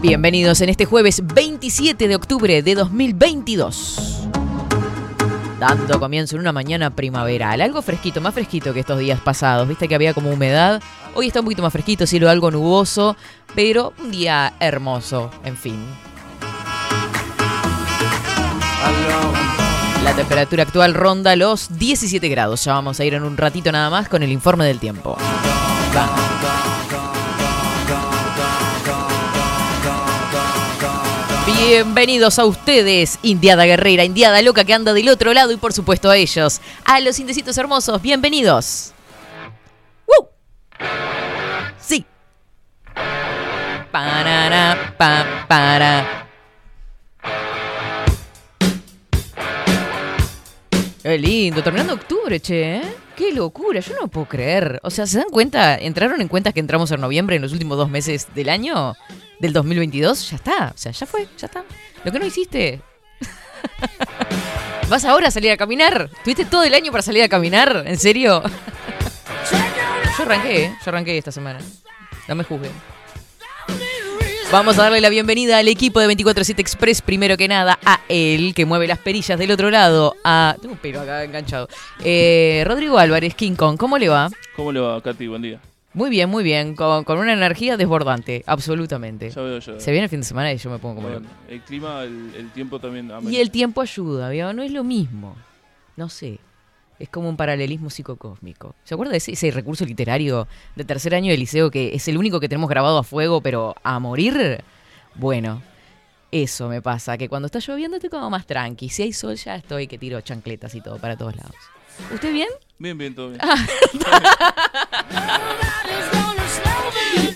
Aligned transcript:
Bienvenidos 0.00 0.60
en 0.60 0.68
este 0.68 0.84
jueves 0.84 1.22
27 1.34 2.06
de 2.06 2.14
octubre 2.14 2.62
de 2.62 2.74
2022. 2.76 4.28
Dando 5.58 5.98
comienzo 5.98 6.36
en 6.36 6.42
una 6.42 6.52
mañana 6.52 6.90
primaveral, 6.90 7.60
algo 7.60 7.82
fresquito, 7.82 8.20
más 8.20 8.32
fresquito 8.32 8.72
que 8.72 8.78
estos 8.78 9.00
días 9.00 9.18
pasados. 9.20 9.66
Viste 9.66 9.88
que 9.88 9.96
había 9.96 10.14
como 10.14 10.30
humedad. 10.30 10.80
Hoy 11.14 11.26
está 11.26 11.40
un 11.40 11.46
poquito 11.46 11.62
más 11.62 11.72
fresquito, 11.72 12.06
cielo 12.06 12.30
algo 12.30 12.52
nuboso, 12.52 13.16
pero 13.56 13.92
un 13.98 14.12
día 14.12 14.54
hermoso, 14.60 15.32
en 15.42 15.56
fin. 15.56 15.84
La 20.04 20.14
temperatura 20.14 20.62
actual 20.62 20.94
ronda 20.94 21.34
los 21.34 21.76
17 21.76 22.28
grados. 22.28 22.64
Ya 22.64 22.74
vamos 22.74 23.00
a 23.00 23.04
ir 23.04 23.14
en 23.14 23.24
un 23.24 23.36
ratito 23.36 23.72
nada 23.72 23.90
más 23.90 24.08
con 24.08 24.22
el 24.22 24.30
informe 24.30 24.64
del 24.64 24.78
tiempo. 24.78 25.18
Bienvenidos 31.66 32.38
a 32.38 32.46
ustedes, 32.46 33.18
Indiada 33.22 33.64
Guerrera, 33.64 34.04
Indiada 34.04 34.40
Loca 34.42 34.64
que 34.64 34.72
anda 34.72 34.92
del 34.94 35.08
otro 35.08 35.34
lado 35.34 35.52
y 35.52 35.56
por 35.56 35.72
supuesto 35.72 36.08
a 36.08 36.16
ellos, 36.16 36.60
a 36.84 37.00
los 37.00 37.18
indecitos 37.18 37.58
hermosos, 37.58 38.00
bienvenidos. 38.00 38.92
¡Woo! 40.06 40.28
Sí. 41.80 42.06
Parara, 43.90 44.94
pa, 44.96 45.46
para. 45.48 46.28
Qué 51.02 51.18
lindo, 51.18 51.62
terminando 51.62 51.94
octubre, 51.94 52.40
che. 52.40 52.76
¿eh? 52.76 53.07
Qué 53.18 53.32
locura, 53.32 53.80
yo 53.80 53.96
no 54.00 54.06
puedo 54.06 54.28
creer. 54.28 54.78
O 54.84 54.90
sea, 54.90 55.04
¿se 55.04 55.18
dan 55.18 55.28
cuenta? 55.28 55.76
¿Entraron 55.76 56.20
en 56.20 56.28
cuenta 56.28 56.52
que 56.52 56.60
entramos 56.60 56.92
en 56.92 57.00
noviembre 57.00 57.34
en 57.34 57.42
los 57.42 57.50
últimos 57.50 57.76
dos 57.76 57.90
meses 57.90 58.28
del 58.32 58.48
año? 58.48 58.94
Del 59.40 59.52
2022, 59.52 60.30
ya 60.30 60.36
está. 60.36 60.72
O 60.72 60.78
sea, 60.78 60.92
ya 60.92 61.04
fue, 61.04 61.26
ya 61.36 61.46
está. 61.46 61.64
Lo 62.04 62.12
que 62.12 62.20
no 62.20 62.26
hiciste. 62.26 62.80
¿Vas 64.88 65.04
ahora 65.04 65.26
a 65.26 65.30
salir 65.32 65.50
a 65.50 65.56
caminar? 65.56 66.08
¿Tuviste 66.22 66.44
todo 66.44 66.62
el 66.62 66.72
año 66.74 66.92
para 66.92 67.02
salir 67.02 67.24
a 67.24 67.28
caminar? 67.28 67.82
¿En 67.88 67.98
serio? 67.98 68.40
Yo 70.16 70.24
arranqué, 70.24 70.64
¿eh? 70.66 70.76
yo 70.84 70.88
arranqué 70.88 71.18
esta 71.18 71.32
semana. 71.32 71.58
No 72.28 72.36
me 72.36 72.44
juzguen. 72.44 72.72
Vamos 74.50 74.78
a 74.78 74.84
darle 74.84 75.02
la 75.02 75.10
bienvenida 75.10 75.58
al 75.58 75.68
equipo 75.68 76.00
de 76.00 76.08
24-7 76.08 76.58
Express, 76.58 77.02
primero 77.02 77.36
que 77.36 77.48
nada, 77.48 77.78
a 77.84 78.00
él, 78.08 78.54
que 78.54 78.64
mueve 78.64 78.86
las 78.86 78.98
perillas 78.98 79.38
del 79.38 79.50
otro 79.50 79.70
lado, 79.70 80.16
a... 80.24 80.56
Tengo 80.58 80.72
un 80.72 80.80
pelo 80.80 81.02
acá 81.02 81.22
enganchado. 81.22 81.68
Eh, 82.02 82.64
Rodrigo 82.66 82.96
Álvarez, 82.98 83.34
King 83.34 83.56
Kong, 83.56 83.76
¿cómo 83.76 83.98
le 83.98 84.08
va? 84.08 84.30
¿Cómo 84.56 84.72
le 84.72 84.80
va, 84.80 85.02
Katy? 85.02 85.26
Buen 85.26 85.42
día. 85.42 85.60
Muy 85.92 86.08
bien, 86.08 86.30
muy 86.30 86.42
bien, 86.42 86.74
con, 86.74 87.04
con 87.04 87.18
una 87.18 87.34
energía 87.34 87.76
desbordante, 87.76 88.42
absolutamente. 88.46 89.28
Ya 89.30 89.42
veo 89.42 89.58
yo. 89.58 89.78
Se 89.78 89.90
viene 89.90 90.04
el 90.04 90.10
fin 90.10 90.20
de 90.20 90.26
semana 90.26 90.50
y 90.50 90.56
yo 90.56 90.70
me 90.70 90.78
pongo 90.78 90.96
como 90.96 91.08
Bueno, 91.08 91.26
el 91.48 91.60
clima, 91.60 92.04
el, 92.04 92.32
el 92.34 92.50
tiempo 92.50 92.78
también. 92.78 93.10
Y 93.28 93.36
el 93.36 93.50
tiempo 93.50 93.82
ayuda, 93.82 94.30
¿vio? 94.30 94.54
No 94.54 94.62
es 94.62 94.72
lo 94.72 94.82
mismo. 94.82 95.36
No 95.96 96.08
sé. 96.08 96.38
Es 96.98 97.08
como 97.08 97.28
un 97.28 97.36
paralelismo 97.36 97.90
psicocósmico. 97.90 98.74
¿Se 98.84 98.94
acuerda 98.94 99.12
de 99.12 99.18
ese, 99.18 99.32
ese 99.32 99.50
recurso 99.50 99.84
literario 99.84 100.48
de 100.74 100.84
tercer 100.84 101.14
año 101.14 101.30
de 101.30 101.38
liceo 101.38 101.70
que 101.70 101.94
es 101.94 102.08
el 102.08 102.18
único 102.18 102.40
que 102.40 102.48
tenemos 102.48 102.68
grabado 102.68 102.98
a 102.98 103.04
fuego, 103.04 103.40
pero 103.40 103.76
a 103.82 103.98
morir? 103.98 104.64
Bueno, 105.14 105.62
eso 106.30 106.68
me 106.68 106.82
pasa, 106.82 107.16
que 107.16 107.28
cuando 107.28 107.46
está 107.46 107.58
lloviendo 107.60 107.96
estoy 107.96 108.10
como 108.10 108.28
más 108.30 108.46
tranqui. 108.46 108.88
Si 108.88 109.02
hay 109.02 109.12
sol 109.12 109.36
ya 109.36 109.56
estoy 109.56 109.86
que 109.86 109.98
tiro 109.98 110.20
chancletas 110.20 110.74
y 110.74 110.80
todo 110.80 110.98
para 110.98 111.16
todos 111.16 111.36
lados. 111.36 111.54
¿Usted 112.12 112.32
bien? 112.32 112.48
Bien, 112.78 112.96
bien, 112.96 113.14
todo 113.14 113.30
bien. 113.30 113.40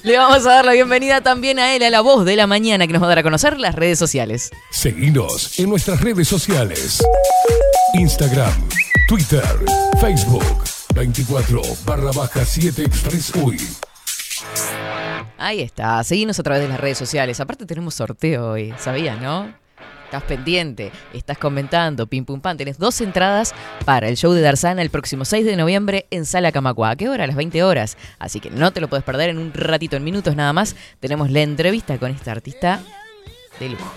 Le 0.05 0.19
vamos 0.19 0.45
a 0.47 0.51
dar 0.51 0.65
la 0.65 0.73
bienvenida 0.73 1.21
también 1.21 1.61
a 1.61 1.75
él, 1.77 1.83
a 1.85 1.91
la 1.91 2.01
voz 2.01 2.25
de 2.25 2.35
la 2.35 2.49
mañana, 2.49 2.87
que 2.87 2.93
nos 2.93 3.01
va 3.01 3.07
a 3.07 3.11
dar 3.11 3.21
a 3.21 3.23
conocer 3.23 3.59
las 3.61 3.77
redes 3.77 3.99
sociales. 3.99 4.51
Seguinos 4.71 5.59
en 5.61 5.71
nuestras 5.71 6.01
redes 6.01 6.27
sociales. 6.27 7.03
Instagram, 7.95 8.69
Twitter, 9.13 9.45
Facebook, 10.01 10.43
24 10.95 11.61
barra 11.85 12.11
baja 12.13 12.47
7 12.47 12.83
Express 12.83 13.35
UI. 13.37 13.59
Ahí 15.37 15.61
está, 15.61 16.03
seguinos 16.03 16.41
a 16.41 16.43
través 16.43 16.63
de 16.63 16.71
las 16.71 16.81
redes 16.81 16.97
sociales. 16.97 17.39
Aparte 17.39 17.67
tenemos 17.67 17.95
sorteo 17.95 18.53
hoy, 18.53 18.73
¿sabías, 18.79 19.21
no? 19.21 19.53
Estás 20.07 20.23
pendiente, 20.23 20.93
estás 21.13 21.37
comentando, 21.37 22.07
pim 22.07 22.25
pum 22.25 22.41
pam. 22.41 22.57
Tenés 22.57 22.79
dos 22.79 23.03
entradas 23.03 23.53
para 23.85 24.09
el 24.09 24.17
show 24.17 24.33
de 24.33 24.41
Darzana 24.41 24.81
el 24.81 24.89
próximo 24.89 25.27
6 25.27 25.45
de 25.45 25.57
noviembre 25.57 26.07
en 26.11 26.25
Sala 26.25 26.51
Camacua. 26.51 26.89
¿A 26.89 26.97
qué 26.97 27.11
hora? 27.11 27.25
A 27.25 27.27
las 27.27 27.37
20 27.37 27.63
horas. 27.65 27.99
Así 28.19 28.41
que 28.41 28.49
no 28.49 28.73
te 28.73 28.81
lo 28.81 28.89
puedes 28.89 29.05
perder 29.05 29.29
en 29.29 29.37
un 29.37 29.53
ratito, 29.53 29.97
en 29.97 30.05
minutos 30.05 30.37
nada 30.37 30.55
más. 30.55 30.75
Tenemos 31.01 31.31
la 31.31 31.43
entrevista 31.43 31.99
con 31.99 32.13
esta 32.13 32.33
artista 32.33 32.81
de 33.61 33.69
lujo. 33.69 33.93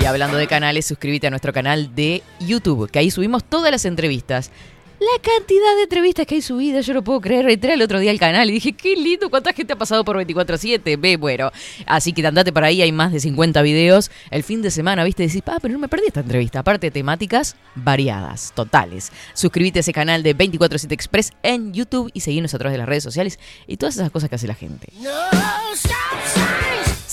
Y 0.01 0.05
hablando 0.05 0.37
de 0.37 0.47
canales, 0.47 0.87
suscríbete 0.87 1.27
a 1.27 1.29
nuestro 1.29 1.53
canal 1.53 1.93
de 1.93 2.23
YouTube, 2.39 2.89
que 2.89 2.97
ahí 2.97 3.11
subimos 3.11 3.43
todas 3.43 3.71
las 3.71 3.85
entrevistas. 3.85 4.49
La 4.99 5.21
cantidad 5.21 5.75
de 5.75 5.83
entrevistas 5.83 6.25
que 6.25 6.35
hay 6.35 6.41
subidas, 6.41 6.85
yo 6.85 6.93
no 6.93 7.03
puedo 7.03 7.19
creer. 7.19 7.49
Entré 7.49 7.73
el 7.73 7.81
otro 7.81 7.99
día 7.99 8.11
al 8.11 8.19
canal 8.19 8.49
y 8.49 8.53
dije, 8.53 8.71
qué 8.71 8.95
lindo, 8.95 9.29
cuánta 9.29 9.51
gente 9.51 9.73
ha 9.73 9.75
pasado 9.75 10.05
por 10.05 10.15
24-7. 10.17 10.99
Ve, 10.99 11.17
bueno. 11.17 11.51
Así 11.85 12.13
que 12.13 12.25
andate 12.25 12.53
por 12.53 12.63
ahí, 12.63 12.81
hay 12.81 12.93
más 12.93 13.11
de 13.11 13.19
50 13.19 13.61
videos. 13.61 14.09
El 14.31 14.43
fin 14.43 14.61
de 14.61 14.71
semana, 14.71 15.03
viste, 15.03 15.23
decís, 15.23 15.43
ah, 15.47 15.57
pero 15.61 15.73
no 15.73 15.79
me 15.79 15.89
perdí 15.89 16.07
esta 16.07 16.21
entrevista. 16.21 16.59
Aparte 16.59 16.91
temáticas 16.91 17.57
variadas, 17.75 18.53
totales. 18.55 19.11
Suscríbete 19.33 19.79
a 19.79 19.81
ese 19.81 19.91
canal 19.91 20.23
de 20.23 20.35
24-7 20.35 20.91
Express 20.93 21.31
en 21.43 21.73
YouTube 21.73 22.09
y 22.13 22.21
seguinos 22.21 22.53
a 22.53 22.57
través 22.57 22.73
de 22.73 22.77
las 22.77 22.87
redes 22.87 23.03
sociales 23.03 23.37
y 23.67 23.75
todas 23.75 23.95
esas 23.95 24.11
cosas 24.11 24.29
que 24.29 24.35
hace 24.35 24.47
la 24.47 24.55
gente. 24.55 24.87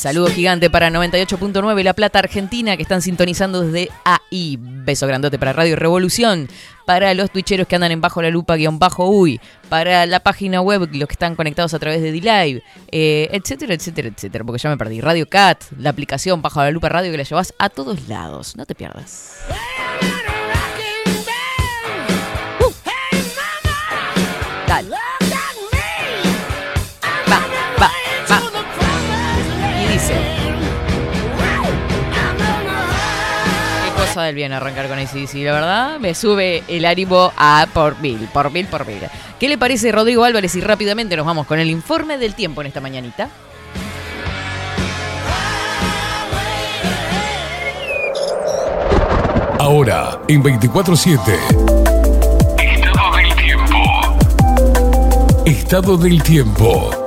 Saludo 0.03 0.27
gigante 0.27 0.69
para 0.69 0.91
98.9 0.91 1.85
La 1.85 1.93
Plata 1.93 2.19
Argentina 2.19 2.77
que 2.77 2.83
están 2.83 3.03
sintonizando 3.03 3.61
desde 3.61 3.89
ahí. 4.05 4.59
Beso 4.61 5.07
grandote 5.07 5.39
para 5.39 5.53
Radio 5.53 5.77
Revolución, 5.77 6.49
para 6.87 7.15
los 7.15 7.31
twitcheros 7.31 7.69
que 7.69 7.77
andan 7.77 7.93
en 7.93 8.01
bajo 8.01 8.21
la 8.21 8.29
lupa 8.31 8.57
guion 8.57 8.81
bajo 8.81 9.09
uy, 9.09 9.41
para 9.69 10.05
la 10.07 10.19
página 10.19 10.61
web, 10.61 10.89
los 10.93 11.07
que 11.07 11.13
están 11.13 11.37
conectados 11.37 11.73
a 11.73 11.79
través 11.79 12.03
de 12.03 12.11
D-Live, 12.11 12.65
eh, 12.91 13.29
etcétera, 13.31 13.75
etcétera, 13.75 14.09
etcétera, 14.09 14.43
porque 14.43 14.61
ya 14.61 14.71
me 14.71 14.77
perdí. 14.77 15.01
Radio 15.01 15.29
Cat, 15.29 15.63
la 15.79 15.91
aplicación 15.91 16.43
bajo 16.43 16.61
la 16.61 16.73
lupa 16.73 16.89
radio 16.89 17.13
que 17.13 17.19
la 17.19 17.23
llevas 17.23 17.55
a 17.61 17.69
todos 17.69 18.09
lados. 18.09 18.57
No 18.57 18.67
te 18.67 18.75
pierdas. 18.75 19.37
Y 34.13 34.19
dice. 34.19 34.19
Qué 34.19 34.19
pasada 34.19 34.29
el 34.29 34.35
bien 34.35 34.53
arrancar 34.53 34.89
con 34.89 34.99
ACDC, 34.99 35.35
la 35.45 35.53
verdad 35.53 35.99
me 35.99 36.15
sube 36.15 36.63
el 36.69 36.85
ánimo 36.85 37.33
a 37.37 37.67
por 37.73 37.99
mil, 38.01 38.29
por 38.33 38.51
mil, 38.51 38.67
por 38.67 38.87
mil. 38.87 39.01
¿Qué 39.39 39.49
le 39.49 39.59
parece 39.59 39.91
Rodrigo 39.93 40.25
Álvarez? 40.25 40.55
Y 40.55 40.61
rápidamente 40.61 41.17
nos 41.17 41.27
vamos 41.27 41.47
con 41.47 41.59
el 41.59 41.71
informe 41.71 42.19
del 42.19 42.35
tiempo 42.35 42.61
en 42.61 42.67
esta 42.69 42.81
mañanita. 42.81 43.29
Ahora, 49.59 50.19
en 50.29 50.43
24-7. 50.43 51.21
Estado 52.59 53.17
del 53.17 53.35
tiempo. 53.37 53.77
Estado 55.47 55.97
del 55.97 56.23
tiempo. 56.23 57.02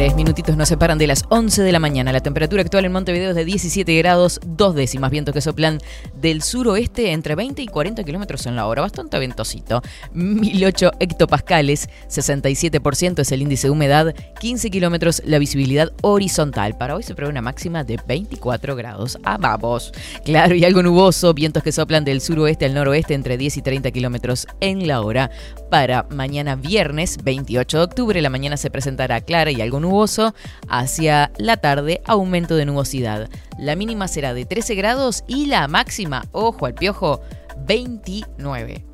Tres 0.00 0.16
minutitos 0.16 0.56
nos 0.56 0.70
separan 0.70 0.96
de 0.96 1.06
las 1.06 1.26
11 1.28 1.62
de 1.62 1.72
la 1.72 1.78
mañana. 1.78 2.10
La 2.10 2.20
temperatura 2.22 2.62
actual 2.62 2.86
en 2.86 2.92
Montevideo 2.92 3.28
es 3.28 3.36
de 3.36 3.44
17 3.44 3.98
grados, 3.98 4.40
dos 4.46 4.74
décimas. 4.74 5.10
Vientos 5.10 5.34
que 5.34 5.42
soplan 5.42 5.78
del 6.14 6.40
suroeste 6.40 7.12
entre 7.12 7.34
20 7.34 7.60
y 7.60 7.66
40 7.66 8.02
kilómetros 8.02 8.46
en 8.46 8.56
la 8.56 8.66
hora. 8.66 8.80
Bastante 8.80 9.18
ventosito. 9.18 9.82
1008 10.14 10.92
hectopascales, 11.00 11.90
67% 12.08 13.18
es 13.18 13.30
el 13.30 13.42
índice 13.42 13.66
de 13.66 13.72
humedad, 13.72 14.14
15 14.40 14.70
kilómetros 14.70 15.20
la 15.26 15.38
visibilidad 15.38 15.92
horizontal. 16.00 16.78
Para 16.78 16.96
hoy 16.96 17.02
se 17.02 17.14
prevé 17.14 17.30
una 17.30 17.42
máxima 17.42 17.84
de 17.84 18.00
24 18.08 18.76
grados. 18.76 19.18
Ah, 19.22 19.36
vamos. 19.38 19.92
Claro, 20.24 20.54
y 20.54 20.64
algo 20.64 20.82
nuboso. 20.82 21.34
Vientos 21.34 21.62
que 21.62 21.72
soplan 21.72 22.06
del 22.06 22.22
suroeste 22.22 22.64
al 22.64 22.72
noroeste 22.72 23.12
entre 23.12 23.36
10 23.36 23.58
y 23.58 23.60
30 23.60 23.90
kilómetros 23.90 24.46
en 24.60 24.88
la 24.88 25.02
hora. 25.02 25.30
Para 25.70 26.06
mañana 26.08 26.56
viernes 26.56 27.18
28 27.22 27.76
de 27.76 27.84
octubre, 27.84 28.22
la 28.22 28.30
mañana 28.30 28.56
se 28.56 28.70
presentará 28.70 29.20
clara 29.20 29.50
y 29.50 29.60
algo 29.60 29.78
nuboso 29.78 29.89
nuboso, 29.90 30.34
hacia 30.68 31.32
la 31.36 31.56
tarde 31.56 32.00
aumento 32.06 32.54
de 32.54 32.64
nubosidad. 32.64 33.28
La 33.58 33.74
mínima 33.74 34.08
será 34.08 34.34
de 34.34 34.44
13 34.44 34.74
grados 34.76 35.24
y 35.26 35.46
la 35.46 35.66
máxima, 35.68 36.24
ojo 36.32 36.66
al 36.66 36.74
piojo, 36.74 37.20
29. 37.66 38.84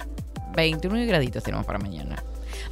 29 0.56 1.06
graditos 1.06 1.42
tenemos 1.42 1.66
para 1.66 1.78
mañana. 1.78 2.16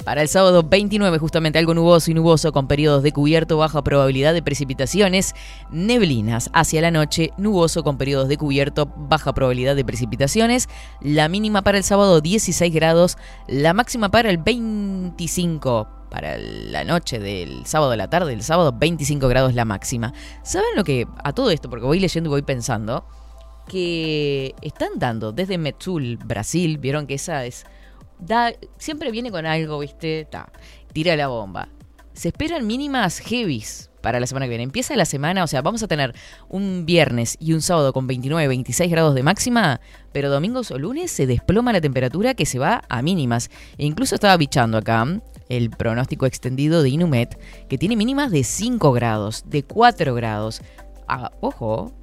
Para 0.03 0.23
el 0.23 0.27
sábado 0.27 0.63
29, 0.63 1.19
justamente 1.19 1.59
algo 1.59 1.75
nuboso 1.75 2.09
y 2.09 2.15
nuboso 2.15 2.51
con 2.51 2.67
periodos 2.67 3.03
de 3.03 3.11
cubierto, 3.11 3.57
baja 3.57 3.83
probabilidad 3.83 4.33
de 4.33 4.41
precipitaciones, 4.41 5.33
neblinas. 5.71 6.49
Hacia 6.53 6.81
la 6.81 6.89
noche, 6.89 7.31
nuboso 7.37 7.83
con 7.83 7.97
periodos 7.97 8.27
de 8.27 8.37
cubierto, 8.37 8.91
baja 8.97 9.33
probabilidad 9.33 9.75
de 9.75 9.85
precipitaciones. 9.85 10.67
La 11.01 11.29
mínima 11.29 11.61
para 11.61 11.77
el 11.77 11.83
sábado 11.83 12.21
16 12.21 12.73
grados, 12.73 13.17
la 13.47 13.73
máxima 13.73 14.09
para 14.09 14.31
el 14.31 14.39
25 14.39 15.94
para 16.09 16.37
la 16.37 16.83
noche 16.83 17.19
del 17.19 17.65
sábado 17.65 17.91
de 17.91 17.97
la 17.97 18.09
tarde, 18.09 18.33
el 18.33 18.43
sábado 18.43 18.73
25 18.77 19.27
grados 19.27 19.53
la 19.53 19.65
máxima. 19.65 20.13
¿Saben 20.43 20.75
lo 20.75 20.83
que 20.83 21.07
a 21.23 21.33
todo 21.33 21.51
esto, 21.51 21.69
porque 21.69 21.85
voy 21.85 21.99
leyendo 21.99 22.29
y 22.29 22.31
voy 22.31 22.41
pensando, 22.41 23.05
que 23.67 24.53
están 24.61 24.97
dando 24.97 25.31
desde 25.31 25.57
Metzul, 25.57 26.17
Brasil, 26.17 26.77
vieron 26.77 27.07
que 27.07 27.15
esa 27.15 27.45
es 27.45 27.65
da 28.19 28.53
siempre 28.77 29.11
viene 29.11 29.31
con 29.31 29.45
algo, 29.45 29.79
¿viste? 29.79 30.27
tira 30.93 31.15
la 31.15 31.27
bomba. 31.27 31.69
Se 32.13 32.29
esperan 32.29 32.65
mínimas 32.65 33.19
heavies 33.19 33.89
para 34.01 34.19
la 34.19 34.27
semana 34.27 34.45
que 34.45 34.51
viene. 34.51 34.63
Empieza 34.63 34.95
la 34.95 35.05
semana, 35.05 35.43
o 35.43 35.47
sea, 35.47 35.61
vamos 35.61 35.83
a 35.83 35.87
tener 35.87 36.13
un 36.47 36.85
viernes 36.85 37.35
y 37.39 37.53
un 37.53 37.61
sábado 37.61 37.91
con 37.91 38.07
29, 38.07 38.47
26 38.47 38.89
grados 38.89 39.15
de 39.15 39.23
máxima, 39.23 39.81
pero 40.13 40.29
domingos 40.29 40.71
o 40.71 40.79
lunes 40.79 41.11
se 41.11 41.27
desploma 41.27 41.73
la 41.73 41.81
temperatura 41.81 42.33
que 42.33 42.45
se 42.45 42.59
va 42.59 42.83
a 42.87 43.01
mínimas. 43.01 43.49
E 43.77 43.85
incluso 43.85 44.15
estaba 44.15 44.37
bichando 44.37 44.77
acá 44.77 45.05
el 45.49 45.69
pronóstico 45.69 46.25
extendido 46.25 46.83
de 46.83 46.89
Inumet, 46.89 47.39
que 47.67 47.77
tiene 47.77 47.95
mínimas 47.95 48.31
de 48.31 48.43
5 48.43 48.91
grados, 48.91 49.43
de 49.47 49.63
4 49.63 50.13
grados. 50.15 50.61
Ah, 51.07 51.31
ojo, 51.41 51.93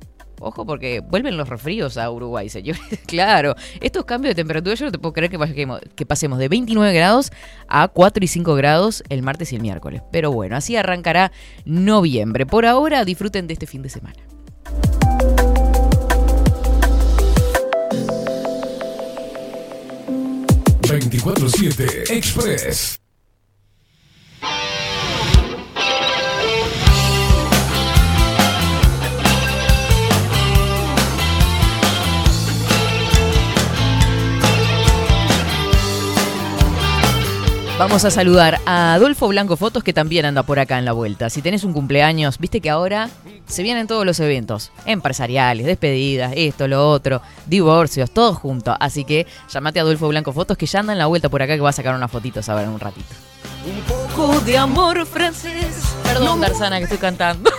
Ojo 0.42 0.66
porque 0.66 1.00
vuelven 1.00 1.36
los 1.36 1.48
refríos 1.48 1.96
a 1.96 2.10
Uruguay, 2.10 2.48
señores. 2.48 2.82
claro, 3.06 3.54
estos 3.80 4.04
cambios 4.04 4.32
de 4.32 4.42
temperatura 4.42 4.74
yo 4.74 4.86
no 4.86 4.92
te 4.92 4.98
puedo 4.98 5.12
creer 5.12 5.30
que, 5.30 5.78
que, 5.94 6.06
pasemos 6.06 6.38
de 6.38 6.48
29 6.48 6.92
grados 6.92 7.30
a 7.68 7.88
4 7.88 8.24
y 8.24 8.26
5 8.26 8.54
grados 8.56 9.04
el 9.08 9.22
martes 9.22 9.52
y 9.52 9.56
el 9.56 9.62
miércoles. 9.62 10.02
Pero 10.10 10.32
bueno, 10.32 10.56
así 10.56 10.76
arrancará 10.76 11.30
noviembre. 11.64 12.44
Por 12.44 12.66
ahora 12.66 13.04
disfruten 13.04 13.46
de 13.46 13.54
este 13.54 13.66
fin 13.66 13.82
de 13.82 13.88
semana. 13.88 14.16
...24-7 20.92 22.10
Express. 22.10 23.00
Vamos 37.82 38.04
a 38.04 38.12
saludar 38.12 38.60
a 38.64 38.94
Adolfo 38.94 39.26
Blanco 39.26 39.56
Fotos 39.56 39.82
que 39.82 39.92
también 39.92 40.24
anda 40.24 40.44
por 40.44 40.60
acá 40.60 40.78
en 40.78 40.84
la 40.84 40.92
vuelta. 40.92 41.28
Si 41.30 41.42
tenés 41.42 41.64
un 41.64 41.72
cumpleaños, 41.72 42.38
viste 42.38 42.60
que 42.60 42.70
ahora 42.70 43.10
se 43.46 43.64
vienen 43.64 43.88
todos 43.88 44.06
los 44.06 44.20
eventos, 44.20 44.70
empresariales, 44.86 45.66
despedidas, 45.66 46.32
esto, 46.36 46.68
lo 46.68 46.88
otro, 46.88 47.22
divorcios, 47.46 48.12
todo 48.12 48.34
junto. 48.34 48.76
Así 48.78 49.04
que 49.04 49.26
llamate 49.52 49.80
a 49.80 49.82
Adolfo 49.82 50.06
Blanco 50.06 50.32
Fotos 50.32 50.56
que 50.56 50.66
ya 50.66 50.78
anda 50.78 50.92
en 50.92 51.00
la 51.00 51.06
vuelta 51.06 51.28
por 51.28 51.42
acá 51.42 51.56
que 51.56 51.60
va 51.60 51.70
a 51.70 51.72
sacar 51.72 51.92
unas 51.96 52.10
fotitos 52.10 52.48
a 52.48 52.54
ver 52.54 52.66
en 52.66 52.70
un 52.70 52.78
ratito. 52.78 53.14
Poco 54.14 54.40
de 54.40 54.58
amor 54.58 55.06
francés. 55.06 55.94
Perdón, 56.04 56.40
Darzana, 56.40 56.76
que 56.78 56.84
estoy 56.84 56.98
cantando. 56.98 57.50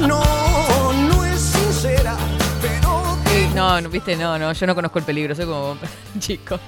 no, 0.00 0.92
no 0.92 1.24
es 1.24 1.40
sincera, 1.40 2.16
pero... 2.60 3.16
no, 3.54 3.80
no, 3.80 3.88
viste, 3.88 4.16
no, 4.16 4.38
no, 4.38 4.52
yo 4.52 4.66
no 4.66 4.74
conozco 4.74 4.98
el 4.98 5.04
peligro, 5.04 5.34
soy 5.34 5.46
como 5.46 5.76
chico. 6.18 6.58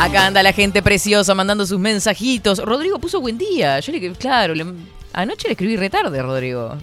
Acá 0.00 0.26
anda 0.26 0.42
la 0.42 0.52
gente 0.52 0.82
preciosa 0.82 1.34
mandando 1.34 1.66
sus 1.66 1.78
mensajitos. 1.78 2.58
Rodrigo 2.58 2.98
puso 2.98 3.20
buen 3.20 3.36
día. 3.36 3.80
Yo 3.80 3.92
le 3.92 4.12
claro, 4.12 4.54
anoche 5.12 5.48
le 5.48 5.52
escribí 5.52 5.76
retarde, 5.76 6.22
Rodrigo. 6.22 6.76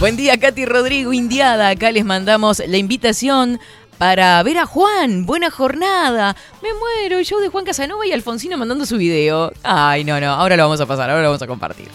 Buen 0.00 0.16
día, 0.16 0.38
Katy 0.38 0.64
Rodrigo, 0.64 1.12
Indiada. 1.12 1.70
Acá 1.70 1.90
les 1.90 2.04
mandamos 2.04 2.62
la 2.66 2.76
invitación 2.76 3.58
para 3.98 4.42
ver 4.42 4.58
a 4.58 4.66
Juan. 4.66 5.26
Buena 5.26 5.50
jornada. 5.50 6.36
Me 6.62 6.68
muero. 6.74 7.22
Show 7.22 7.40
de 7.40 7.48
Juan 7.48 7.64
Casanova 7.64 8.06
y 8.06 8.12
Alfonsino 8.12 8.56
mandando 8.56 8.86
su 8.86 8.96
video. 8.96 9.52
Ay, 9.62 10.04
no, 10.04 10.20
no. 10.20 10.32
Ahora 10.32 10.56
lo 10.56 10.62
vamos 10.64 10.80
a 10.80 10.86
pasar, 10.86 11.10
ahora 11.10 11.22
lo 11.22 11.28
vamos 11.28 11.42
a 11.42 11.46
compartir. 11.46 11.88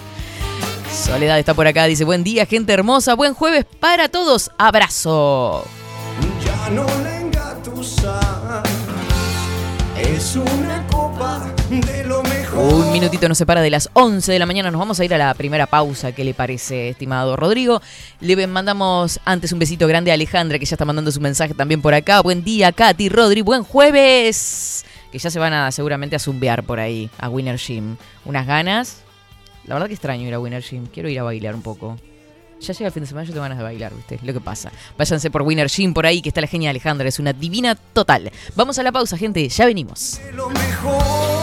Soledad 0.92 1.40
está 1.40 1.54
por 1.54 1.66
acá, 1.66 1.86
dice, 1.86 2.04
buen 2.04 2.24
día, 2.24 2.46
gente 2.46 2.72
hermosa, 2.74 3.16
buen 3.16 3.34
jueves 3.34 3.66
para 3.80 4.10
todos, 4.10 4.52
abrazo. 4.58 5.66
Ya 6.46 6.70
no 6.70 6.86
es 10.14 10.36
una 10.36 10.86
copa 10.88 11.42
de. 11.70 12.03
Un 12.56 12.92
minutito 12.92 13.28
nos 13.28 13.40
separa 13.40 13.62
de 13.62 13.72
las 13.72 13.90
11 13.94 14.32
de 14.32 14.38
la 14.38 14.46
mañana, 14.46 14.70
nos 14.70 14.78
vamos 14.78 15.00
a 15.00 15.06
ir 15.06 15.14
a 15.14 15.18
la 15.18 15.34
primera 15.34 15.66
pausa, 15.66 16.12
¿qué 16.12 16.24
le 16.24 16.36
parece, 16.36 16.90
estimado 16.90 17.36
Rodrigo? 17.36 17.82
Le 18.20 18.46
mandamos 18.46 19.20
antes 19.26 19.52
un 19.52 19.60
besito 19.60 19.88
grande 19.88 20.12
a 20.12 20.14
Alejandra, 20.14 20.60
que 20.60 20.66
ya 20.66 20.76
está 20.76 20.86
mandando 20.86 21.12
su 21.12 21.20
mensaje 21.20 21.56
también 21.56 21.82
por 21.82 21.96
acá. 21.96 22.22
Buen 22.22 22.44
día, 22.44 22.72
Katy, 22.72 23.10
Rodri, 23.10 23.42
buen 23.42 23.64
jueves. 23.64 24.86
Que 25.12 25.18
ya 25.18 25.32
se 25.32 25.40
van 25.40 25.54
a 25.54 25.72
seguramente 25.72 26.16
a 26.16 26.20
zumbear 26.20 26.64
por 26.64 26.80
ahí, 26.80 27.10
a 27.18 27.28
Winner 27.28 27.58
Gym. 27.58 27.98
Unas 28.24 28.46
ganas, 28.46 29.02
la 29.66 29.76
verdad 29.76 29.88
que 29.88 29.94
extraño 29.94 30.28
ir 30.28 30.34
a 30.36 30.40
Winner 30.40 30.62
Gym. 30.62 30.86
Quiero 30.86 31.10
ir 31.10 31.20
a 31.20 31.24
bailar 31.24 31.56
un 31.56 31.64
poco. 31.64 31.98
Ya 32.62 32.74
llega 32.74 32.88
el 32.88 32.94
fin 32.94 33.04
de 33.04 33.08
semana, 33.08 33.26
yo 33.26 33.34
tengo 33.34 33.44
ganas 33.44 33.58
de 33.58 33.64
bailar, 33.64 33.94
¿viste? 33.96 34.20
Lo 34.24 34.32
que 34.32 34.40
pasa. 34.40 34.72
Váyanse 34.98 35.32
por 35.32 35.42
Winner 35.42 35.68
Gym 35.70 35.94
por 35.94 36.06
ahí, 36.06 36.22
que 36.22 36.30
está 36.30 36.40
la 36.40 36.48
genia 36.48 36.70
Alejandra. 36.70 37.08
Es 37.08 37.20
una 37.20 37.34
divina 37.34 37.76
total. 37.76 38.32
Vamos 38.56 38.78
a 38.78 38.84
la 38.84 38.92
pausa, 38.92 39.18
gente. 39.18 39.50
Ya 39.50 39.66
venimos. 39.66 40.22
Lo 40.34 40.50
mejor. 40.50 41.43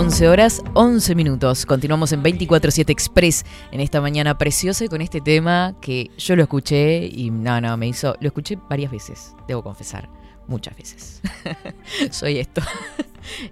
11 0.00 0.28
horas, 0.28 0.62
11 0.72 1.14
minutos. 1.14 1.66
Continuamos 1.66 2.12
en 2.12 2.22
24-7 2.22 2.88
Express 2.88 3.44
en 3.70 3.80
esta 3.80 4.00
mañana 4.00 4.38
preciosa 4.38 4.86
y 4.86 4.88
con 4.88 5.02
este 5.02 5.20
tema 5.20 5.76
que 5.82 6.10
yo 6.16 6.36
lo 6.36 6.42
escuché 6.42 7.04
y 7.04 7.28
no, 7.30 7.60
no, 7.60 7.76
me 7.76 7.86
hizo. 7.86 8.16
Lo 8.18 8.28
escuché 8.28 8.56
varias 8.70 8.90
veces, 8.90 9.34
debo 9.46 9.62
confesar. 9.62 10.08
Muchas 10.48 10.74
veces. 10.74 11.20
Soy 12.10 12.38
esto. 12.38 12.62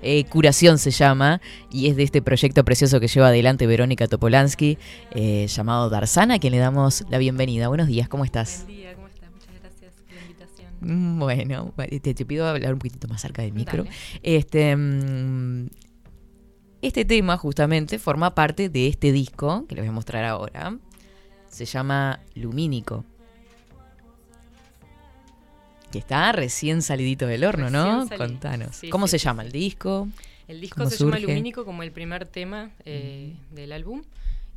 Eh, 0.03 0.25
Curación 0.25 0.79
se 0.79 0.91
llama 0.91 1.43
y 1.71 1.89
es 1.89 1.97
de 1.97 2.03
este 2.03 2.23
proyecto 2.23 2.65
precioso 2.65 2.99
que 3.01 3.07
lleva 3.07 3.29
adelante 3.29 3.67
Verónica 3.67 4.09
Topolansky, 4.09 4.79
eh, 5.11 5.47
llamado 5.47 5.91
Darsana, 5.91 6.35
a 6.35 6.39
quien 6.39 6.53
le 6.53 6.59
damos 6.59 7.05
la 7.11 7.19
bienvenida. 7.19 7.69
Buenos 7.69 7.87
días, 7.87 8.09
¿cómo 8.09 8.25
estás? 8.25 8.65
Buen 8.65 8.79
día, 8.79 8.95
¿cómo 8.95 9.07
estás? 9.09 9.31
Muchas 9.31 9.55
gracias 9.61 9.93
por 9.93 10.17
la 10.17 10.23
invitación. 10.23 10.73
Mm, 10.81 11.19
Bueno, 11.21 11.75
te, 11.77 12.15
te 12.15 12.25
pido 12.25 12.49
hablar 12.49 12.73
un 12.73 12.79
poquitito 12.79 13.07
más 13.09 13.21
cerca 13.21 13.43
del 13.43 13.53
micro. 13.53 13.85
Dale. 13.85 13.97
Este, 14.23 14.75
mm, 14.75 15.69
este 16.83 17.05
tema 17.05 17.37
justamente 17.37 17.99
forma 17.99 18.35
parte 18.35 18.69
de 18.69 18.87
este 18.88 19.12
disco 19.12 19.67
que 19.69 19.75
les 19.75 19.83
voy 19.85 19.88
a 19.88 19.93
mostrar 19.93 20.25
ahora. 20.25 20.77
Se 21.49 21.64
llama 21.64 22.21
Lumínico. 22.35 23.05
Que 25.91 25.99
está 25.99 26.33
recién 26.33 26.83
salidito 26.83 27.27
del 27.27 27.45
horno, 27.45 27.71
¿no? 27.71 28.07
Contanos. 28.17 28.77
sí, 28.77 28.91
¿Cómo 28.91 29.07
sí, 29.07 29.12
se 29.12 29.19
sí, 29.21 29.25
llama 29.25 29.43
el 29.43 29.53
disco? 29.53 30.09
El 30.47 30.61
disco 30.61 30.77
¿Cómo 30.79 30.91
se 30.91 30.99
llama 30.99 31.17
surge? 31.17 31.27
Lumínico 31.27 31.64
como 31.64 31.83
el 31.83 31.93
primer 31.93 32.27
tema 32.27 32.71
eh, 32.85 33.35
del 33.53 33.73
álbum. 33.73 34.03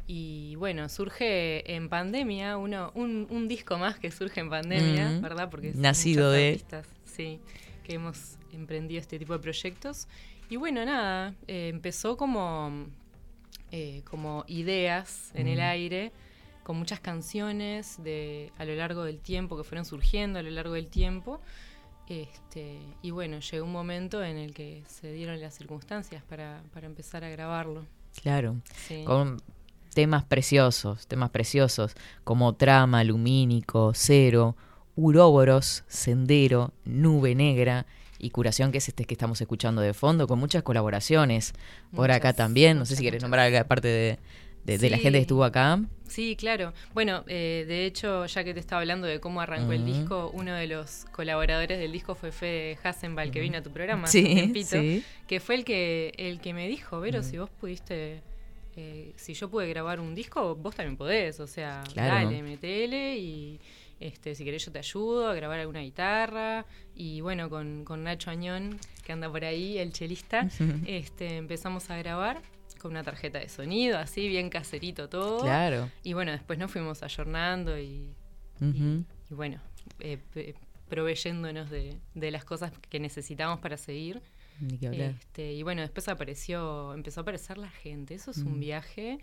Y 0.08 0.56
bueno, 0.58 0.90
surge 0.90 1.74
en 1.74 1.88
pandemia, 1.88 2.58
uno, 2.58 2.92
un, 2.96 3.28
un 3.30 3.48
disco 3.48 3.78
más 3.78 3.98
que 3.98 4.12
surge 4.12 4.42
en 4.42 4.50
pandemia, 4.50 5.10
Mm. 5.10 5.22
¿verdad? 5.22 5.50
Porque 5.50 5.72
Nacido 5.74 6.32
de- 6.32 6.50
artistas, 6.50 6.86
sí, 7.06 7.40
que 7.86 7.94
hemos 7.94 8.36
emprendido 8.52 9.00
este 9.00 9.18
tipo 9.18 9.32
de 9.32 9.40
proyectos. 9.40 10.08
Y 10.52 10.58
bueno, 10.58 10.84
nada, 10.84 11.34
eh, 11.48 11.70
empezó 11.70 12.18
como, 12.18 12.88
eh, 13.72 14.02
como 14.04 14.44
ideas 14.48 15.32
en 15.34 15.48
el 15.48 15.62
aire, 15.62 16.12
con 16.64 16.76
muchas 16.76 17.00
canciones 17.00 18.04
de, 18.04 18.52
a 18.58 18.66
lo 18.66 18.76
largo 18.76 19.06
del 19.06 19.18
tiempo, 19.18 19.56
que 19.56 19.64
fueron 19.64 19.86
surgiendo 19.86 20.40
a 20.40 20.42
lo 20.42 20.50
largo 20.50 20.74
del 20.74 20.88
tiempo. 20.88 21.40
Este, 22.10 22.82
y 23.02 23.12
bueno, 23.12 23.40
llegó 23.40 23.66
un 23.66 23.72
momento 23.72 24.22
en 24.26 24.36
el 24.36 24.54
que 24.54 24.84
se 24.88 25.14
dieron 25.14 25.40
las 25.40 25.54
circunstancias 25.54 26.22
para, 26.28 26.62
para 26.74 26.86
empezar 26.86 27.24
a 27.24 27.30
grabarlo. 27.30 27.86
Claro. 28.22 28.58
Sí. 28.90 29.06
Con 29.06 29.42
temas 29.94 30.26
preciosos, 30.26 31.08
temas 31.08 31.30
preciosos, 31.30 31.96
como 32.26 32.56
Trama, 32.56 33.06
Lumínico, 33.06 33.94
Cero, 33.96 34.58
Uróboros, 34.98 35.86
Sendero, 35.88 36.74
Nube 36.84 37.36
Negra 37.36 37.86
y 38.22 38.30
Curación, 38.30 38.72
que 38.72 38.78
es 38.80 38.88
este 38.88 39.06
que 39.06 39.14
estamos 39.14 39.42
escuchando 39.42 39.82
de 39.82 39.94
fondo, 39.94 40.28
con 40.28 40.40
muchas 40.40 40.64
colaboraciones 40.64 41.54
por 41.96 42.12
acá 42.12 42.34
también. 42.34 42.78
No 42.78 42.86
sé 42.86 42.92
muchas, 42.92 42.98
si 42.98 43.04
quieres 43.04 43.22
nombrar 43.24 43.46
algo 43.48 43.58
aparte 43.60 43.88
de, 43.88 44.20
de- 44.66 44.78
de 44.78 44.90
la 44.90 44.98
gente 44.98 45.18
que 45.18 45.22
estuvo 45.24 45.44
acá. 45.44 45.80
Sí, 46.08 46.36
claro. 46.36 46.74
Bueno, 46.94 47.24
eh, 47.28 47.64
de 47.68 47.86
hecho, 47.86 48.26
ya 48.26 48.44
que 48.44 48.54
te 48.54 48.60
estaba 48.60 48.82
hablando 48.82 49.08
de 49.08 49.20
cómo 49.22 49.40
arrancó 49.42 49.72
el 49.72 49.86
disco, 49.86 50.30
uno 50.34 50.54
de 50.54 50.68
los 50.68 51.06
colaboradores 51.14 51.80
del 51.80 51.92
disco 51.92 52.16
fue 52.16 52.32
Fede 52.34 52.78
Hassenball, 52.84 53.32
que 53.32 53.40
vino 53.40 53.58
a 53.58 53.62
tu 53.64 53.72
programa 53.72 54.08
Sí, 54.08 54.24
tiempito, 54.24 54.80
sí. 54.82 55.04
que 55.28 55.40
fue 55.40 55.56
el 55.56 55.64
que, 55.66 56.12
el 56.18 56.40
que 56.42 56.54
me 56.54 56.68
dijo, 56.68 57.00
Vero, 57.00 57.24
si 57.24 57.38
vos 57.38 57.50
pudiste, 57.50 58.22
eh, 58.76 59.14
si 59.16 59.34
yo 59.34 59.50
pude 59.50 59.68
grabar 59.70 60.00
un 60.02 60.14
disco, 60.14 60.54
vos 60.56 60.76
también 60.76 60.98
podés, 60.98 61.40
o 61.40 61.48
sea, 61.48 61.82
Claro. 61.94 62.26
dale, 62.26 62.44
metele 62.44 63.18
y 63.18 63.60
este, 64.02 64.36
si 64.36 64.44
querés 64.44 64.66
yo 64.66 64.72
te 64.72 64.80
ayudo 64.80 65.30
a 65.30 65.34
grabar 65.36 65.60
alguna 65.60 65.80
guitarra. 65.82 66.66
Y 66.96 67.22
bueno, 67.22 67.50
con, 67.50 67.86
con 67.86 68.04
Nacho 68.04 68.30
Añón, 68.32 68.78
que 69.06 69.12
anda 69.14 69.32
por 69.32 69.46
ahí, 69.46 69.78
el 69.78 69.94
chelista, 69.94 70.48
este, 70.86 71.38
empezamos 71.38 71.90
a 71.90 71.98
grabar 71.98 72.42
con 72.80 72.92
una 72.92 73.04
tarjeta 73.04 73.38
de 73.40 73.48
sonido, 73.48 73.98
así, 74.00 74.28
bien 74.28 74.50
caserito 74.50 75.08
todo. 75.08 75.40
Claro. 75.42 75.90
Y 76.04 76.14
bueno, 76.14 76.32
después 76.32 76.58
nos 76.60 76.72
fuimos 76.72 77.04
ayornando 77.04 77.80
y, 77.80 78.14
Ujú. 78.60 79.06
y 79.30 79.34
bueno, 79.36 79.62
eh, 80.00 80.18
proveyéndonos 80.90 81.70
de, 81.70 81.98
de 82.16 82.32
las 82.32 82.44
cosas 82.44 82.72
que 82.90 83.00
necesitamos 83.00 83.60
para 83.60 83.78
seguir. 83.78 84.22
Ni 84.60 84.78
que 84.78 84.88
hablar. 84.88 85.12
Este, 85.20 85.54
y 85.54 85.64
bueno, 85.64 85.82
después 85.82 86.08
apareció, 86.08 86.94
empezó 86.94 87.22
a 87.22 87.24
aparecer 87.24 87.58
la 87.58 87.70
gente. 87.70 88.14
Eso 88.16 88.32
es 88.32 88.38
un 88.40 88.58
Mm. 88.58 88.60
viaje. 88.60 89.20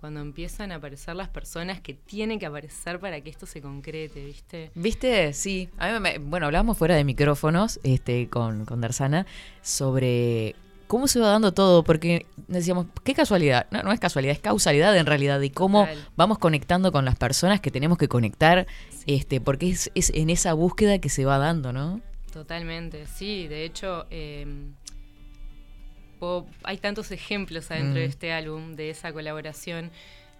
Cuando 0.00 0.20
empiezan 0.20 0.72
a 0.72 0.76
aparecer 0.76 1.14
las 1.14 1.28
personas 1.28 1.78
que 1.82 1.92
tienen 1.92 2.38
que 2.38 2.46
aparecer 2.46 2.98
para 3.00 3.20
que 3.20 3.28
esto 3.28 3.44
se 3.44 3.60
concrete, 3.60 4.24
¿viste? 4.24 4.70
¿Viste? 4.74 5.34
Sí. 5.34 5.68
A 5.76 5.92
mí 5.92 6.00
me- 6.00 6.16
bueno, 6.16 6.46
hablábamos 6.46 6.78
fuera 6.78 6.94
de 6.94 7.04
micrófonos 7.04 7.78
este, 7.82 8.26
con, 8.30 8.64
con 8.64 8.80
Darsana 8.80 9.26
sobre 9.60 10.56
cómo 10.86 11.06
se 11.06 11.20
va 11.20 11.28
dando 11.28 11.52
todo, 11.52 11.84
porque 11.84 12.24
decíamos, 12.48 12.86
qué 13.04 13.12
casualidad. 13.12 13.66
No, 13.70 13.82
no 13.82 13.92
es 13.92 14.00
casualidad, 14.00 14.32
es 14.32 14.40
causalidad 14.40 14.96
en 14.96 15.04
realidad, 15.04 15.38
de 15.38 15.52
cómo 15.52 15.86
vamos 16.16 16.38
conectando 16.38 16.92
con 16.92 17.04
las 17.04 17.16
personas 17.16 17.60
que 17.60 17.70
tenemos 17.70 17.98
que 17.98 18.08
conectar, 18.08 18.66
este, 19.06 19.38
porque 19.42 19.68
es, 19.68 19.90
es 19.94 20.08
en 20.14 20.30
esa 20.30 20.54
búsqueda 20.54 20.98
que 20.98 21.10
se 21.10 21.26
va 21.26 21.36
dando, 21.36 21.74
¿no? 21.74 22.00
Totalmente, 22.32 23.06
sí. 23.06 23.48
De 23.48 23.64
hecho, 23.64 24.06
eh, 24.10 24.46
puedo- 26.20 26.46
hay 26.62 26.76
tantos 26.78 27.10
ejemplos 27.10 27.70
adentro 27.72 27.92
Mm. 27.94 28.02
de 28.02 28.04
este 28.04 28.32
álbum, 28.32 28.74
de 28.76 28.90
esa 28.90 29.12
colaboración. 29.12 29.90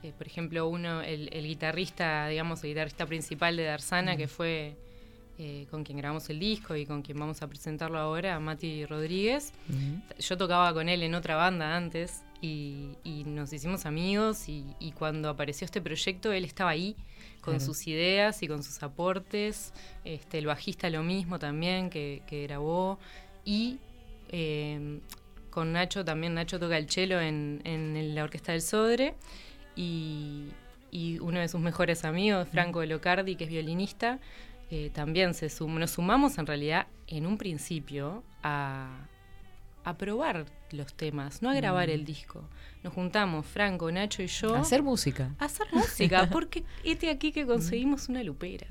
Eh, 0.05 0.13
por 0.17 0.27
ejemplo, 0.29 0.69
uno, 0.69 1.03
el, 1.03 1.29
el 1.33 1.45
guitarrista, 1.47 2.29
digamos, 2.29 2.63
el 2.63 2.71
guitarrista 2.71 3.05
principal 3.07 3.57
de 3.57 3.65
Darsana, 3.65 4.17
que 4.17 4.29
fue 4.29 4.77
eh, 5.43 5.67
con 5.71 5.85
quien 5.85 5.97
grabamos 5.97 6.29
el 6.29 6.39
disco 6.39 6.77
y 6.77 6.85
con 6.85 7.01
quien 7.01 7.19
vamos 7.19 7.41
a 7.41 7.47
presentarlo 7.49 7.99
ahora, 7.99 8.39
Mati 8.39 8.85
Rodríguez. 8.85 9.55
Yo 10.19 10.37
tocaba 10.37 10.73
con 10.75 10.87
él 10.91 11.03
en 11.03 11.15
otra 11.15 11.35
banda 11.37 11.75
antes 11.77 12.23
y, 12.43 12.91
y 13.05 13.25
nos 13.25 13.51
hicimos 13.51 13.87
amigos 13.87 14.51
y, 14.51 14.67
y 14.79 14.93
cuando 14.93 15.31
apareció 15.31 15.65
este 15.65 15.81
proyecto 15.81 16.31
él 16.33 16.45
estaba 16.45 16.71
ahí 16.71 16.95
con 17.41 17.55
Claro. 17.55 17.65
sus 17.65 17.87
ideas 17.87 18.43
y 18.43 18.49
con 18.49 18.63
sus 18.63 18.83
aportes. 18.83 19.73
Este, 20.05 20.37
el 20.39 20.45
bajista 20.47 20.91
lo 20.91 21.03
mismo 21.03 21.39
también 21.39 21.89
que, 21.89 22.21
que 22.27 22.43
grabó 22.43 22.99
y 23.43 23.79
eh, 24.33 25.01
con 25.51 25.73
Nacho 25.73 26.05
también, 26.05 26.35
Nacho 26.35 26.59
toca 26.59 26.77
el 26.79 26.89
cello 26.89 27.21
en, 27.21 27.61
en 27.65 28.15
la 28.15 28.25
Orquesta 28.25 28.53
del 28.53 28.63
Sodre 28.63 29.15
y, 29.77 30.49
y 30.91 31.19
uno 31.21 31.39
de 31.41 31.49
sus 31.49 31.61
mejores 31.61 32.05
amigos, 32.05 32.49
Franco 32.49 32.85
Locardi, 32.85 33.37
que 33.37 33.45
es 33.45 33.51
violinista, 33.51 34.19
eh, 34.71 34.91
también 34.95 35.35
se 35.35 35.49
sum- 35.49 35.79
nos 35.79 35.93
sumamos 35.93 36.39
en 36.39 36.47
realidad 36.47 36.87
en 37.07 37.27
un 37.27 37.37
principio 37.39 38.23
a, 38.43 39.07
a 39.85 39.97
probar 39.97 40.47
los 40.71 40.95
temas, 40.95 41.43
no 41.43 41.51
a 41.51 41.55
grabar 41.55 41.91
el 41.91 42.05
disco. 42.05 42.45
Nos 42.83 42.93
juntamos, 42.95 43.45
Franco, 43.47 43.91
Nacho 43.91 44.23
y 44.23 44.27
yo, 44.29 44.55
Hacer 44.55 44.83
música. 44.83 45.35
a 45.39 45.47
hacer 45.47 45.67
música, 45.73 46.29
porque 46.31 46.65
este 46.85 47.11
aquí 47.11 47.33
que 47.33 47.45
conseguimos 47.47 48.09
una 48.09 48.23
lupera. 48.23 48.69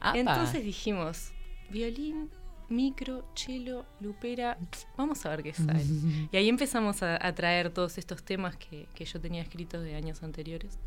Apa. 0.00 0.18
Entonces 0.18 0.62
dijimos, 0.62 1.32
violín, 1.70 2.30
micro, 2.74 3.24
cello, 3.34 3.84
lupera, 4.00 4.58
vamos 4.96 5.24
a 5.24 5.30
ver 5.30 5.42
qué 5.42 5.52
sale. 5.54 5.84
Y 6.32 6.36
ahí 6.36 6.48
empezamos 6.48 7.02
a, 7.02 7.24
a 7.26 7.34
traer 7.34 7.70
todos 7.70 7.96
estos 7.98 8.22
temas 8.22 8.56
que, 8.56 8.86
que 8.94 9.04
yo 9.04 9.20
tenía 9.20 9.42
escritos 9.42 9.82
de 9.84 9.94
años 9.94 10.22
anteriores. 10.22 10.78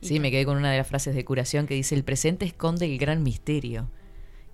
Sí, 0.00 0.20
me 0.20 0.30
quedé 0.30 0.44
con 0.44 0.56
una 0.56 0.70
de 0.70 0.78
las 0.78 0.86
frases 0.86 1.14
de 1.14 1.24
curación 1.24 1.66
que 1.66 1.74
dice, 1.74 1.94
el 1.94 2.04
presente 2.04 2.44
esconde 2.46 2.86
el 2.86 2.98
gran 2.98 3.22
misterio. 3.22 3.88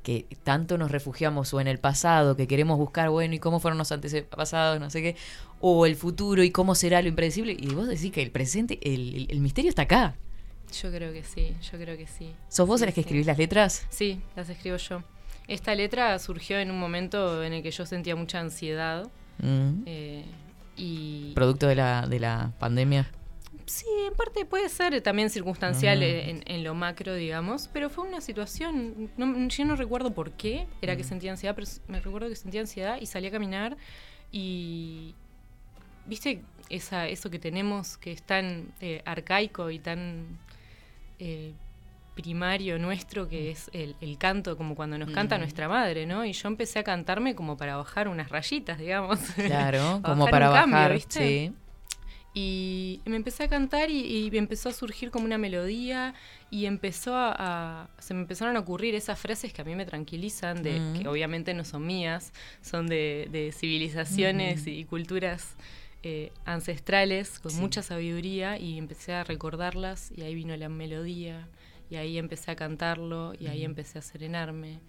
Que 0.02 0.24
tanto 0.44 0.78
nos 0.78 0.90
refugiamos 0.90 1.52
o 1.52 1.60
en 1.60 1.66
el 1.68 1.78
pasado, 1.78 2.34
que 2.34 2.46
queremos 2.46 2.78
buscar, 2.78 3.10
bueno, 3.10 3.34
y 3.34 3.38
cómo 3.38 3.60
fueron 3.60 3.76
los 3.76 3.92
antepasados, 3.92 4.80
no 4.80 4.88
sé 4.88 5.02
qué, 5.02 5.16
o 5.60 5.84
el 5.84 5.94
futuro 5.94 6.42
y 6.42 6.50
cómo 6.50 6.74
será 6.74 7.02
lo 7.02 7.08
impredecible. 7.08 7.54
Y 7.58 7.66
vos 7.74 7.86
decís 7.86 8.10
que 8.10 8.22
el 8.22 8.30
presente, 8.30 8.78
el, 8.82 9.14
el- 9.14 9.26
el 9.30 9.40
misterio 9.40 9.68
está 9.68 9.82
acá. 9.82 10.14
Yo 10.82 10.90
creo 10.90 11.12
que 11.12 11.22
sí, 11.22 11.54
yo 11.70 11.78
creo 11.78 11.98
que 11.98 12.06
sí. 12.06 12.32
¿Sos 12.48 12.66
vos 12.66 12.80
Sí, 12.80 12.86
las 12.86 12.94
que 12.94 13.00
sí. 13.02 13.06
escribís 13.06 13.26
las 13.26 13.36
letras? 13.36 13.86
Sí, 13.90 14.20
las 14.36 14.48
escribo 14.48 14.78
yo. 14.78 15.02
Esta 15.50 15.74
letra 15.74 16.18
surgió 16.18 16.58
en 16.58 16.70
un 16.70 16.78
momento 16.78 17.42
en 17.42 17.52
el 17.52 17.62
que 17.62 17.70
yo 17.70 17.84
sentía 17.84 18.14
mucha 18.16 18.38
ansiedad. 18.40 19.08
Mm. 19.42 19.82
eh, 19.86 20.24
y 20.76 21.32
Producto 21.34 21.66
de 21.66 21.74
la, 21.74 22.06
de 22.06 22.20
la 22.20 22.52
pandemia. 22.58 23.10
Sí, 23.66 23.86
en 24.08 24.14
parte 24.14 24.44
puede 24.44 24.68
ser 24.68 25.00
también 25.02 25.28
circunstancial 25.30 26.02
eh, 26.02 26.30
en, 26.30 26.42
en 26.46 26.64
lo 26.64 26.74
macro, 26.74 27.14
digamos, 27.14 27.68
pero 27.72 27.90
fue 27.90 28.06
una 28.08 28.20
situación, 28.20 29.10
no- 29.16 29.48
yo 29.48 29.64
no 29.64 29.76
recuerdo 29.76 30.12
por 30.12 30.32
qué 30.32 30.66
era 30.82 30.96
que 30.96 31.04
sentía 31.04 31.30
ansiedad, 31.32 31.54
pero 31.54 31.66
me 31.88 32.00
recuerdo 32.00 32.28
que 32.28 32.36
sentía 32.36 32.60
ansiedad 32.62 32.98
y 33.00 33.06
salí 33.06 33.26
a 33.26 33.30
caminar 33.30 33.76
y, 34.32 35.14
viste, 36.06 36.42
esa, 36.68 37.06
eso 37.08 37.30
que 37.30 37.38
tenemos 37.38 37.96
que 37.96 38.12
es 38.12 38.22
tan 38.22 38.72
eh, 38.80 39.02
arcaico 39.04 39.70
y 39.70 39.78
tan 39.78 40.38
eh, 41.18 41.52
primario 42.20 42.78
nuestro, 42.78 43.28
que 43.28 43.50
es 43.50 43.70
el, 43.72 43.94
el 44.00 44.18
canto, 44.18 44.56
como 44.56 44.74
cuando 44.74 44.98
nos 44.98 45.10
canta 45.10 45.36
Mm. 45.36 45.40
nuestra 45.40 45.68
madre, 45.68 46.06
¿no? 46.06 46.24
Y 46.24 46.32
yo 46.32 46.48
empecé 46.48 46.78
a 46.78 46.84
cantarme 46.84 47.34
como 47.34 47.56
para 47.56 47.76
bajar 47.76 48.08
unas 48.08 48.28
rayitas, 48.28 48.78
digamos. 48.78 49.18
Claro, 49.36 50.00
como 50.02 50.24
Bajar 50.24 50.30
para 50.30 50.48
un 50.50 50.54
cambio, 50.54 50.76
bajar. 50.76 50.92
¿viste? 50.94 51.20
sí. 51.20 51.52
Y 52.32 53.00
me 53.06 53.16
empecé 53.16 53.42
a 53.44 53.48
cantar 53.48 53.90
y, 53.90 54.02
y 54.32 54.38
empezó 54.38 54.68
a 54.68 54.72
surgir 54.72 55.10
como 55.10 55.24
una 55.24 55.36
melodía 55.36 56.14
y 56.48 56.66
empezó 56.66 57.16
a, 57.16 57.34
a- 57.36 57.88
se 57.98 58.14
me 58.14 58.20
empezaron 58.20 58.56
a 58.56 58.60
ocurrir 58.60 58.94
esas 58.94 59.18
frases 59.18 59.52
que 59.52 59.62
a 59.62 59.64
mí 59.64 59.74
me 59.74 59.84
tranquilizan, 59.84 60.62
de, 60.62 60.78
Mm. 60.78 60.92
que 61.00 61.08
obviamente 61.08 61.54
no 61.54 61.64
son 61.64 61.84
mías, 61.86 62.32
son 62.62 62.86
de, 62.86 63.26
de 63.32 63.50
civilizaciones 63.52 64.66
y 64.68 64.84
culturas 64.84 65.56
eh, 66.04 66.30
ancestrales 66.44 67.40
con 67.40 67.50
Sí. 67.50 67.60
mucha 67.60 67.82
sabiduría 67.82 68.58
y 68.58 68.78
empecé 68.78 69.12
a 69.12 69.24
recordarlas 69.24 70.12
y 70.16 70.22
ahí 70.22 70.34
vino 70.34 70.56
la 70.56 70.68
melodía 70.68 71.48
y 71.90 71.96
ahí 71.96 72.18
empecé 72.18 72.50
a 72.52 72.56
cantarlo 72.56 73.32
y 73.38 73.48
ahí 73.48 73.64
empecé 73.64 73.98
a 73.98 74.02
serenarme 74.02 74.80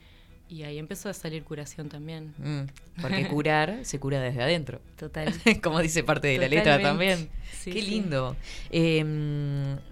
y 0.51 0.63
ahí 0.63 0.77
empezó 0.79 1.07
a 1.07 1.13
salir 1.13 1.45
curación 1.45 1.87
también. 1.87 2.33
Mm, 2.37 3.01
Porque 3.01 3.25
curar 3.29 3.85
se 3.85 4.01
cura 4.01 4.19
desde 4.19 4.43
adentro. 4.43 4.81
Total. 4.97 5.33
Como 5.63 5.79
dice 5.79 6.03
parte 6.03 6.27
de 6.27 6.37
la 6.37 6.49
letra 6.49 6.79
también. 6.81 7.29
Sí, 7.53 7.71
Qué 7.71 7.81
sí. 7.81 7.89
lindo. 7.89 8.35
Eh, 8.69 9.01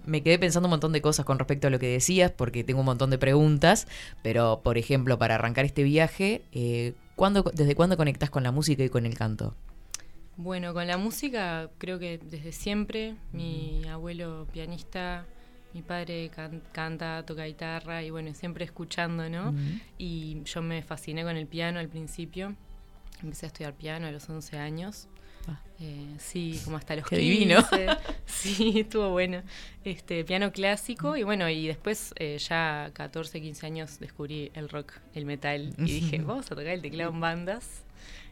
me 0.04 0.22
quedé 0.22 0.38
pensando 0.38 0.66
un 0.66 0.70
montón 0.70 0.92
de 0.92 1.00
cosas 1.00 1.24
con 1.24 1.38
respecto 1.38 1.68
a 1.68 1.70
lo 1.70 1.78
que 1.78 1.86
decías, 1.86 2.30
porque 2.30 2.62
tengo 2.62 2.80
un 2.80 2.86
montón 2.86 3.08
de 3.08 3.16
preguntas. 3.16 3.88
Pero, 4.22 4.60
por 4.62 4.76
ejemplo, 4.76 5.18
para 5.18 5.36
arrancar 5.36 5.64
este 5.64 5.82
viaje, 5.82 6.42
eh, 6.52 6.92
¿cuándo, 7.16 7.42
¿desde 7.54 7.74
cuándo 7.74 7.96
conectás 7.96 8.28
con 8.28 8.42
la 8.42 8.52
música 8.52 8.84
y 8.84 8.90
con 8.90 9.06
el 9.06 9.14
canto? 9.14 9.54
Bueno, 10.36 10.74
con 10.74 10.86
la 10.86 10.98
música 10.98 11.70
creo 11.78 11.98
que 11.98 12.18
desde 12.18 12.52
siempre, 12.52 13.14
mi 13.32 13.82
abuelo 13.88 14.46
pianista, 14.52 15.24
mi 15.74 15.82
padre 15.82 16.30
can- 16.34 16.62
canta, 16.72 17.24
toca 17.26 17.44
guitarra 17.44 18.02
y 18.02 18.10
bueno, 18.10 18.34
siempre 18.34 18.64
escuchando, 18.64 19.28
¿no? 19.28 19.54
Y 19.98 20.42
yo 20.44 20.62
me 20.62 20.82
fasciné 20.82 21.22
con 21.22 21.36
el 21.36 21.46
piano 21.46 21.78
al 21.78 21.88
principio, 21.88 22.54
empecé 23.22 23.46
a 23.46 23.48
estudiar 23.48 23.74
piano 23.74 24.06
a 24.06 24.10
los 24.10 24.28
11 24.28 24.58
años. 24.58 25.08
Ah. 25.48 25.58
Eh, 25.80 26.14
sí, 26.18 26.60
como 26.64 26.76
hasta 26.76 26.94
los 26.96 27.06
Qué 27.06 27.16
15. 27.18 27.30
divino. 27.30 27.64
Sí, 28.26 28.80
estuvo 28.80 29.10
bueno. 29.10 29.42
Este, 29.84 30.24
piano 30.24 30.52
clásico 30.52 31.16
y 31.16 31.22
bueno, 31.24 31.48
y 31.48 31.66
después 31.66 32.12
eh, 32.16 32.36
ya 32.38 32.90
14, 32.92 33.40
15 33.40 33.66
años 33.66 33.98
descubrí 34.00 34.50
el 34.54 34.68
rock, 34.68 34.92
el 35.14 35.24
metal 35.26 35.74
y 35.78 35.82
dije, 35.84 36.18
vamos 36.18 36.46
a 36.46 36.50
tocar 36.50 36.68
el 36.68 36.82
teclado 36.82 37.10
en 37.10 37.20
bandas. 37.20 37.84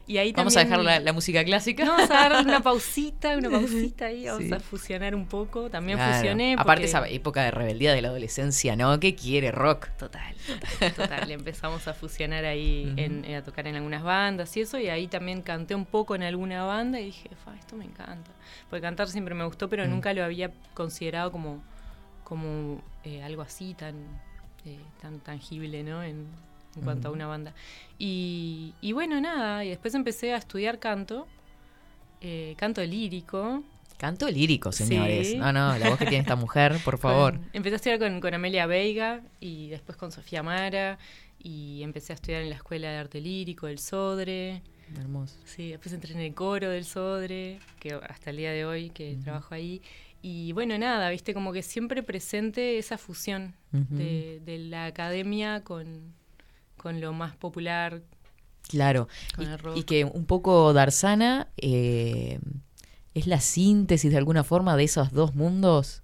Y 0.09 0.17
ahí 0.17 0.33
Vamos 0.33 0.57
a 0.57 0.61
dejar 0.65 0.81
la, 0.81 1.01
la 1.01 1.13
música 1.13 1.45
clásica. 1.45 1.85
no, 1.85 1.93
vamos 1.93 2.11
a 2.11 2.15
dar 2.31 2.43
una 2.45 2.61
pausita, 2.63 3.37
una 3.37 3.51
pausita 3.51 4.07
ahí, 4.07 4.25
vamos 4.27 4.45
Sí. 4.45 4.53
a 4.55 4.59
fusionar 4.59 5.15
un 5.15 5.27
poco. 5.27 5.69
También 5.69 5.99
Claro. 5.99 6.15
fusioné. 6.15 6.57
Aparte 6.59 6.87
esa 6.87 7.07
época 7.07 7.43
de 7.45 7.51
rebeldía 7.51 7.93
de 7.93 8.01
la 8.01 8.09
adolescencia, 8.09 8.75
¿no? 8.75 8.99
¿Qué 8.99 9.15
quiere 9.15 9.53
rock? 9.53 9.89
Total, 9.99 10.35
total, 10.47 10.95
total. 10.95 11.31
Empezamos 11.31 11.87
a 11.89 11.93
fusionar 11.95 12.47
ahí, 12.47 12.91
en- 12.97 13.25
a 13.35 13.43
tocar 13.43 13.67
en 13.67 13.77
algunas 13.77 14.03
bandas 14.03 14.57
y 14.57 14.63
eso, 14.63 14.79
y 14.79 14.89
ahí 14.89 15.09
también 15.09 15.43
canté 15.43 15.75
un 15.75 15.85
poco 15.85 16.15
en 16.15 16.23
alguna 16.23 16.65
banda 16.65 16.99
y 16.99 17.05
dije, 17.07 17.29
fa, 17.45 17.55
esto 17.57 17.77
me 17.77 17.85
encanta. 17.85 18.31
Porque 18.71 18.81
cantar 18.81 19.09
siempre 19.09 19.35
me 19.35 19.45
gustó, 19.45 19.69
pero 19.69 19.85
Mm. 19.87 19.91
nunca 19.91 20.15
lo 20.15 20.25
había 20.25 20.51
considerado 20.73 21.31
como, 21.31 21.63
como 22.25 22.83
eh, 23.05 23.23
algo 23.23 23.43
así 23.43 23.75
tan, 23.75 23.95
eh, 24.65 24.79
tan 25.03 25.21
tangible, 25.21 25.83
¿no? 25.83 26.03
En, 26.03 26.27
en 26.77 26.83
cuanto 26.83 27.09
a 27.09 27.11
una 27.11 27.27
banda. 27.27 27.55
Y, 27.99 28.75
y 28.81 28.93
bueno, 28.93 29.21
nada, 29.21 29.65
y 29.65 29.69
después 29.71 29.95
empecé 29.95 30.33
a 30.35 30.37
estudiar 30.37 30.79
canto, 30.79 31.27
eh, 32.21 32.55
canto 32.57 32.85
lírico. 32.85 33.63
Canto 33.97 34.31
lírico, 34.31 34.71
señores. 34.71 35.31
Sí. 35.31 35.37
No, 35.39 35.53
no, 35.53 35.77
la 35.77 35.91
voz 35.91 35.99
que 35.99 36.07
tiene 36.07 36.21
esta 36.21 36.37
mujer, 36.37 36.77
por 36.85 36.99
favor. 36.99 37.33
Con- 37.37 37.51
empecé 37.53 37.75
a 37.75 37.77
estudiar 37.77 37.99
con, 37.99 38.21
con 38.21 38.33
Amelia 38.35 38.67
Veiga 38.67 39.23
y 39.41 39.69
después 39.69 39.97
con 39.99 40.13
Sofía 40.13 40.43
Mara 40.43 40.99
y 41.41 41.83
empecé 41.83 42.13
a 42.13 42.15
estudiar 42.15 42.43
en 42.43 42.51
la 42.51 42.57
Escuela 42.57 42.91
de 42.91 42.97
Arte 42.99 43.21
Lírico 43.21 43.67
del 43.67 43.79
Sodre. 43.79 44.63
Hermoso. 44.97 45.35
Sí, 45.45 45.71
después 45.71 45.93
entré 45.93 46.15
en 46.15 46.21
el 46.21 46.35
coro 46.35 46.71
del 46.71 46.85
Sodre, 46.85 47.59
que 47.81 47.93
hasta 47.95 48.31
el 48.31 48.37
día 48.39 48.53
de 48.53 48.65
hoy 48.65 48.91
que 48.91 49.17
trabajo 49.23 49.55
ahí. 49.55 49.83
Y 50.23 50.53
bueno, 50.53 50.79
nada, 50.79 51.11
viste, 51.11 51.35
como 51.35 51.53
que 51.53 51.63
siempre 51.63 52.03
presente 52.03 52.79
esa 52.79 52.99
fusión 52.99 53.55
de, 53.71 54.41
de 54.45 54.59
la 54.59 54.87
academia 54.87 55.63
con, 55.63 56.15
con 56.79 57.01
lo 57.01 57.13
más 57.13 57.37
popular. 57.37 58.01
Claro. 58.69 59.09
Con 59.35 59.45
Y, 59.45 59.49
el 59.49 59.59
rock. 59.59 59.77
y 59.77 59.83
que 59.85 60.05
un 60.05 60.25
poco 60.27 60.73
Darsana 60.73 61.49
eh, 61.57 62.39
es 63.15 63.27
la 63.27 63.41
síntesis 63.41 64.11
de 64.11 64.19
alguna 64.19 64.45
forma 64.45 64.77
de 64.77 64.85
esos 64.85 65.13
dos 65.13 65.35
mundos. 65.35 66.03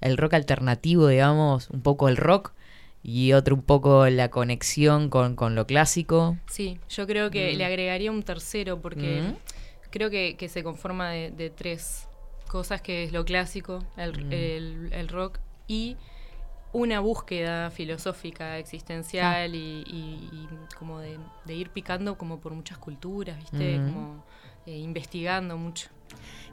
El 0.00 0.16
rock 0.16 0.34
alternativo, 0.34 1.08
digamos, 1.08 1.70
un 1.70 1.80
poco 1.82 2.08
el 2.08 2.16
rock 2.16 2.52
y 3.02 3.32
otro 3.32 3.54
un 3.54 3.62
poco 3.62 4.08
la 4.08 4.30
conexión 4.30 5.08
con, 5.10 5.34
con 5.36 5.54
lo 5.54 5.66
clásico. 5.66 6.36
Sí, 6.50 6.78
yo 6.88 7.06
creo 7.06 7.30
que 7.30 7.52
Mm. 7.54 7.58
le 7.58 7.64
agregaría 7.64 8.10
un 8.10 8.22
tercero 8.22 8.80
porque 8.80 9.22
Mm. 9.22 9.34
creo 9.90 10.10
que, 10.10 10.36
que 10.36 10.48
se 10.48 10.62
conforma 10.62 11.10
de, 11.10 11.30
de 11.30 11.50
tres 11.50 12.06
cosas 12.48 12.80
que 12.80 13.04
es 13.04 13.12
lo 13.12 13.24
clásico, 13.24 13.84
el, 13.96 14.24
Mm. 14.26 14.32
el- 14.32 14.92
el 14.92 15.08
rock, 15.08 15.38
y 15.66 15.96
una 16.74 17.00
búsqueda 17.00 17.70
filosófica, 17.70 18.58
existencial 18.58 19.54
y, 19.54 19.84
y- 19.86 20.28
y 20.32 20.48
como 20.78 20.98
de, 21.00 21.18
de 21.46 21.54
ir 21.54 21.70
picando 21.70 22.18
como 22.18 22.38
por 22.40 22.52
muchas 22.52 22.76
culturas, 22.78 23.38
¿viste? 23.38 23.76
Como 23.76 24.22
eh, 24.66 24.76
investigando 24.78 25.56
mucho. 25.56 25.88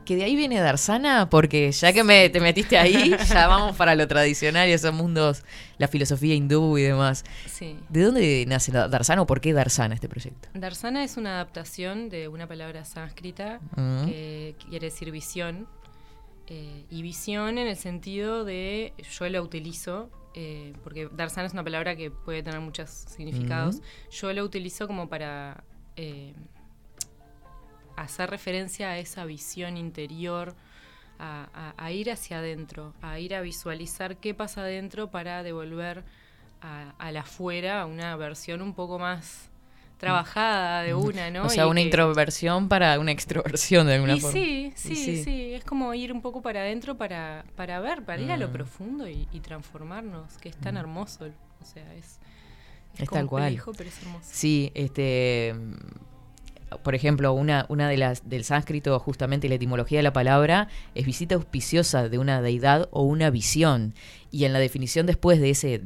Que 0.06 0.16
de 0.16 0.24
ahí 0.24 0.36
viene 0.36 0.60
Darsana, 0.60 1.30
porque 1.30 1.72
ya 1.72 1.94
que 1.94 2.04
me, 2.04 2.30
te 2.30 2.40
metiste 2.40 2.78
ahí, 2.78 3.16
ya 3.30 3.48
vamos 3.48 3.76
para 3.78 3.94
lo 3.96 4.08
tradicional 4.08 4.68
y 4.68 4.72
esos 4.72 4.94
mundos, 4.94 5.44
la 5.78 5.88
filosofía 5.88 6.34
hindú 6.34 6.78
y 6.78 6.84
demás. 6.84 7.24
Sí. 7.48 7.78
¿De 7.90 8.02
dónde 8.04 8.46
nace 8.48 8.72
Darsana 8.72 9.22
o 9.22 9.28
por 9.28 9.42
qué 9.42 9.54
Darsana 9.54 9.94
este 9.94 10.10
proyecto? 10.10 10.50
Darsana 10.56 11.04
es 11.04 11.18
una 11.18 11.36
adaptación 11.36 12.10
de 12.10 12.28
una 12.28 12.48
palabra 12.48 12.86
sánscrita 12.86 13.60
Mm. 13.76 14.06
que 14.06 14.56
quiere 14.70 14.88
decir 14.88 15.12
visión. 15.12 15.68
Eh, 16.54 16.86
y 16.90 17.02
visión 17.02 17.58
en 17.58 17.68
el 17.68 17.78
sentido 17.78 18.44
de, 18.44 18.94
yo 19.10 19.30
la 19.30 19.42
utilizo, 19.42 20.10
eh, 20.34 20.74
porque 20.84 21.08
Darsana 21.12 21.48
es 21.48 21.54
una 21.54 21.64
palabra 21.64 21.96
que 21.96 22.12
puede 22.12 22.44
tener 22.44 22.60
muchos 22.60 22.90
significados. 22.90 23.82
Yo 24.12 24.34
la 24.34 24.44
utilizo 24.44 24.86
como 24.88 25.08
para 25.08 25.64
eh, 25.96 26.34
hacer 27.96 28.30
referencia 28.30 28.90
a 28.90 28.98
esa 28.98 29.26
visión 29.26 29.78
interior, 29.78 30.56
a, 31.20 31.48
a- 31.54 31.86
a 31.86 31.92
ir 31.92 32.10
hacia 32.12 32.40
adentro, 32.40 32.94
a 33.02 33.20
ir 33.20 33.36
a 33.36 33.42
visualizar 33.42 34.18
qué 34.18 34.34
pasa 34.34 34.62
adentro 34.62 35.12
para 35.12 35.44
devolver 35.44 36.04
a, 36.62 36.96
al 36.98 37.18
afuera 37.18 37.86
una 37.86 38.16
versión 38.16 38.62
un 38.62 38.74
poco 38.74 38.98
más 39.00 39.51
trabajada 40.02 40.82
de 40.84 40.94
una, 40.94 41.30
¿no? 41.32 41.46
o 41.46 41.50
sea, 41.50 41.66
Y 41.66 41.70
una 41.70 41.80
que- 41.80 41.86
introversión 41.86 42.68
para 42.68 43.00
una 43.00 43.12
extroversión 43.12 43.88
de 43.88 43.94
alguna 43.96 44.16
y 44.16 44.20
forma. 44.20 44.34
sí, 44.34 44.74
Y 44.76 44.80
sí, 44.80 44.96
sí. 44.96 45.24
sí, 45.24 45.54
es 45.54 45.64
como 45.64 45.94
ir 45.94 46.12
un 46.12 46.22
poco 46.22 46.42
para 46.42 46.62
adentro 46.62 46.98
para, 46.98 47.46
para 47.56 47.80
ver, 47.80 48.04
para 48.04 48.22
ir 48.22 48.32
a 48.32 48.38
lo 48.38 48.50
Mm. 48.50 48.52
profundo 48.52 49.08
y, 49.08 49.28
y 49.32 49.40
transformarnos, 49.40 50.38
que 50.40 50.50
es 50.50 50.58
tan 50.58 50.76
hermoso, 50.78 51.26
o 51.62 51.66
sea, 51.66 51.94
es, 51.94 52.20
Es 52.98 53.10
tal 53.10 53.28
cual. 53.28 53.44
complejo, 53.46 53.72
pero 53.78 53.90
es 53.90 54.02
hermoso. 54.02 54.26
Sí, 54.30 54.72
este 54.76 55.54
mm, 55.56 55.74
por 56.84 56.96
ejemplo, 56.96 57.34
una, 57.34 57.66
una 57.68 57.90
de 57.90 57.98
las 57.98 58.30
del 58.30 58.46
sánscrito, 58.46 58.98
justamente 59.00 59.50
la 59.50 59.56
etimología 59.56 60.00
de 60.00 60.04
la 60.04 60.14
palabra, 60.14 60.70
es 60.96 61.06
visita 61.06 61.36
auspiciosa 61.36 62.08
de 62.08 62.18
una 62.18 62.42
deidad 62.42 62.88
o 62.92 63.04
una 63.04 63.30
visión. 63.30 63.94
Y 64.32 64.46
en 64.46 64.54
la 64.54 64.60
definición 64.60 65.06
después 65.06 65.42
de 65.42 65.50
ese 65.50 65.82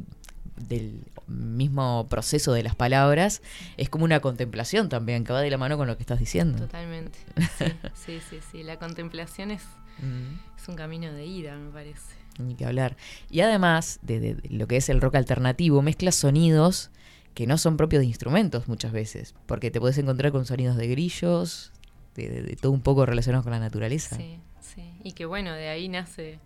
del 0.56 1.02
mismo 1.28 2.08
proceso 2.10 2.54
de 2.54 2.63
las 2.63 2.76
palabras, 2.76 3.41
es 3.78 3.89
como 3.89 4.06
una 4.06 4.20
contemplación 4.20 4.89
también, 4.89 5.24
que 5.24 5.34
va 5.34 5.41
de 5.41 5.50
la 5.50 5.58
mano 5.58 5.78
con 5.78 5.88
lo 5.88 5.98
que 5.98 6.04
estás 6.04 6.20
diciendo. 6.20 6.60
Totalmente. 6.60 7.18
Sí, 7.58 7.65
sí, 7.94 8.20
sí, 8.30 8.39
sí. 8.52 8.63
La 8.63 8.78
contemplación 8.78 9.52
es, 9.52 9.63
Mm. 10.00 10.39
es 10.62 10.68
un 10.68 10.76
camino 10.76 11.12
de 11.13 11.26
ida, 11.26 11.56
me 11.56 11.72
parece. 11.72 12.15
Ni 12.38 12.56
que 12.56 12.65
hablar. 12.65 12.98
Y 13.30 13.39
además 13.39 14.00
de, 14.02 14.20
de- 14.20 14.36
de 14.36 14.50
lo 14.50 14.68
que 14.68 14.76
es 14.76 14.89
el 14.89 15.00
rock 15.00 15.15
alternativo, 15.15 15.82
mezcla 15.82 16.12
sonidos 16.12 16.91
que 17.34 17.48
no 17.48 17.58
son 17.58 17.78
propios 17.78 18.02
de 18.02 18.06
instrumentos 18.08 18.68
muchas 18.68 18.91
veces, 18.91 19.36
porque 19.46 19.72
te 19.72 19.80
puedes 19.80 19.98
encontrar 19.98 20.32
con 20.34 20.46
sonidos 20.46 20.76
de 20.76 20.88
grillos, 20.88 21.72
de, 22.15 22.28
de- 22.30 22.44
de 22.44 22.56
todo 22.58 22.74
un 22.74 22.82
poco 22.82 23.06
relacionados 23.06 23.44
con 23.44 23.52
la 23.54 23.60
naturaleza. 23.60 24.18
Sí, 24.18 24.38
sí. 24.60 24.91
Y 25.04 25.13
que 25.13 25.26
bueno, 25.26 25.54
de 25.54 25.70
ahí 25.70 25.88
nace 25.88 26.39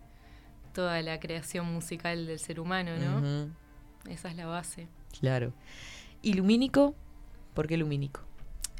toda 0.74 1.02
la 1.02 1.19
creación 1.19 1.65
musical 1.74 2.28
del 2.28 2.38
ser 2.39 2.60
humano, 2.60 2.91
¿no? 2.98 3.50
Esa 4.07 4.29
es 4.29 4.35
la 4.35 4.45
base. 4.45 4.88
claro. 5.19 5.53
¿Y 6.21 6.33
lumínico? 6.33 6.95
¿Por 7.53 7.67
qué 7.67 7.77
lumínico? 7.77 8.21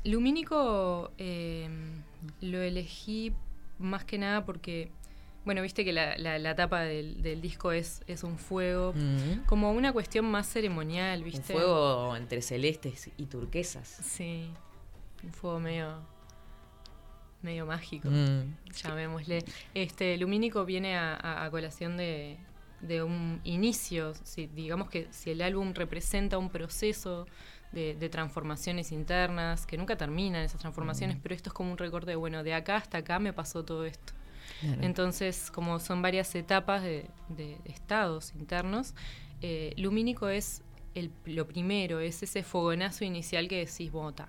Lumínico 0.04 1.12
eh, 1.18 1.70
lo 2.42 2.62
elegí 2.62 3.34
más 3.80 4.04
que 4.06 4.18
nada 4.18 4.46
porque, 4.46 4.92
bueno, 5.46 5.62
viste 5.62 5.84
que 5.86 5.94
la, 5.94 6.18
la- 6.18 6.38
la 6.40 6.56
tapa 6.56 6.82
del, 6.82 7.22
del 7.22 7.40
disco 7.42 7.72
es, 7.72 8.02
es 8.08 8.24
un 8.24 8.38
fuego, 8.38 8.94
Mm. 8.94 9.46
como 9.46 9.72
una 9.72 9.94
cuestión 9.94 10.26
más 10.26 10.48
ceremonial, 10.48 11.20
Un 11.20 11.26
¿viste? 11.26 11.54
fuego 11.54 12.16
entre 12.18 12.42
celestes 12.42 13.10
y 13.18 13.26
turquesas. 13.28 13.88
Sí, 13.88 14.50
un 15.24 15.32
fuego 15.34 15.60
medio, 15.60 16.00
medio 17.42 17.66
mágico. 17.66 18.10
Mm. 18.10 18.54
llamémosle. 18.84 19.44
Este 19.74 20.18
lumínico 20.18 20.66
viene 20.66 20.98
a, 20.98 21.14
a- 21.16 21.46
a 21.46 21.52
colación 21.52 21.96
de, 21.98 22.38
de 22.82 23.04
un 23.04 23.42
inicio, 23.44 24.14
si, 24.24 24.48
digamos 24.48 24.90
que 24.90 25.08
si 25.12 25.32
el 25.32 25.42
álbum 25.42 25.74
representa 25.74 26.38
un 26.38 26.50
proceso 26.50 27.28
de, 27.72 27.96
de 27.96 28.10
transformaciones 28.10 28.92
internas, 28.92 29.66
que 29.66 29.78
nunca 29.78 29.96
terminan 29.96 30.44
esas 30.44 30.60
transformaciones, 30.60 31.18
pero 31.22 31.36
esto 31.36 31.50
es 31.50 31.54
como 31.54 31.72
un 31.72 31.78
recorte 31.78 32.12
de, 32.12 32.16
bueno, 32.16 32.44
de 32.44 32.54
acá 32.54 32.78
hasta 32.78 33.00
acá 33.00 33.20
me 33.20 33.34
pasó 33.34 33.64
todo 33.64 33.86
esto. 33.86 34.14
Claro. 34.62 34.82
Entonces, 34.82 35.52
como 35.52 35.80
son 35.80 36.02
varias 36.02 36.34
etapas 36.36 36.82
de, 36.82 37.06
de 37.30 37.58
estados 37.66 38.34
internos, 38.36 38.94
eh, 39.42 39.74
lumínico 39.78 40.28
es 40.28 40.64
el, 40.96 41.12
lo 41.26 41.48
primero, 41.48 42.00
es 42.00 42.24
ese 42.24 42.44
fogonazo 42.44 43.06
inicial 43.06 43.48
que 43.48 43.66
decís, 43.66 43.92
bota. 43.92 44.28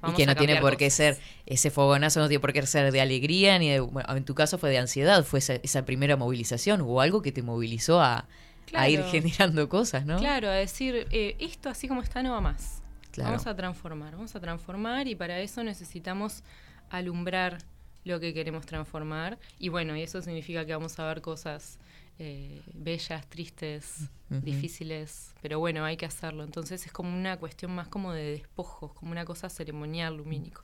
Vamos 0.00 0.16
que 0.16 0.26
no 0.26 0.34
tiene 0.34 0.60
por 0.60 0.76
qué 0.76 0.86
cosas. 0.86 0.96
ser, 0.96 1.18
ese 1.46 1.70
fogonazo 1.70 2.20
no 2.20 2.28
tiene 2.28 2.40
por 2.40 2.52
qué 2.52 2.64
ser 2.66 2.92
de 2.92 3.00
alegría, 3.00 3.58
ni 3.58 3.68
de, 3.70 3.80
bueno, 3.80 4.16
en 4.16 4.24
tu 4.24 4.34
caso 4.34 4.58
fue 4.58 4.70
de 4.70 4.78
ansiedad, 4.78 5.24
fue 5.24 5.38
esa, 5.38 5.54
esa 5.54 5.84
primera 5.84 6.16
movilización, 6.16 6.80
o 6.82 7.00
algo 7.00 7.22
que 7.22 7.32
te 7.32 7.42
movilizó 7.42 8.00
a, 8.00 8.26
a 8.74 8.88
ir 8.88 9.02
generando 9.04 9.68
cosas, 9.68 10.06
¿no? 10.06 10.18
Claro, 10.18 10.48
a 10.48 10.52
decir, 10.54 11.06
eh, 11.10 11.36
esto 11.38 11.68
así 11.68 11.88
como 11.88 12.02
está 12.02 12.22
no 12.22 12.32
va 12.32 12.40
más. 12.40 12.82
Claro. 13.10 13.30
Vamos 13.30 13.46
a 13.46 13.54
transformar, 13.54 14.12
vamos 14.12 14.34
a 14.34 14.40
transformar 14.40 15.06
y 15.06 15.14
para 15.14 15.38
eso 15.40 15.62
necesitamos 15.62 16.42
alumbrar 16.88 17.58
lo 18.04 18.20
que 18.20 18.34
queremos 18.34 18.66
transformar. 18.66 19.38
Y 19.58 19.68
bueno, 19.68 19.96
y 19.96 20.02
eso 20.02 20.22
significa 20.22 20.64
que 20.64 20.72
vamos 20.72 20.98
a 20.98 21.06
ver 21.06 21.20
cosas 21.20 21.78
eh, 22.18 22.62
bellas, 22.74 23.26
tristes, 23.28 24.08
difíciles, 24.30 25.34
pero 25.42 25.58
bueno, 25.58 25.84
hay 25.84 25.96
que 25.96 26.06
hacerlo. 26.06 26.44
Entonces 26.44 26.86
es 26.86 26.92
como 26.92 27.12
una 27.14 27.36
cuestión 27.38 27.74
más 27.74 27.88
como 27.88 28.12
de 28.12 28.22
despojos, 28.32 28.92
como 28.94 29.10
una 29.12 29.24
cosa 29.24 29.48
ceremonial, 29.50 30.16
lumínico. 30.16 30.62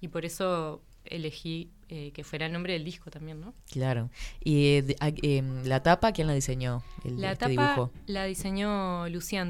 Y 0.00 0.08
por 0.08 0.24
eso 0.24 0.82
elegí 1.04 1.70
eh, 1.88 2.10
que 2.12 2.24
fuera 2.24 2.46
el 2.46 2.52
nombre 2.52 2.72
del 2.74 2.84
disco 2.84 3.10
también, 3.10 3.40
¿no? 3.40 3.54
Claro. 3.70 4.10
Y 4.42 4.66
eh, 4.76 4.82
de- 4.82 4.96
a- 5.00 5.08
em, 5.22 5.62
la 5.64 5.82
tapa, 5.82 6.12
¿quién 6.12 6.26
la 6.26 6.34
diseñó? 6.34 6.82
El, 7.04 7.20
La 7.20 7.32
este 7.32 7.46
tapa 7.46 7.50
dibujo. 7.50 7.90
la 8.06 8.24
diseñó 8.24 9.08
Lucía. 9.08 9.46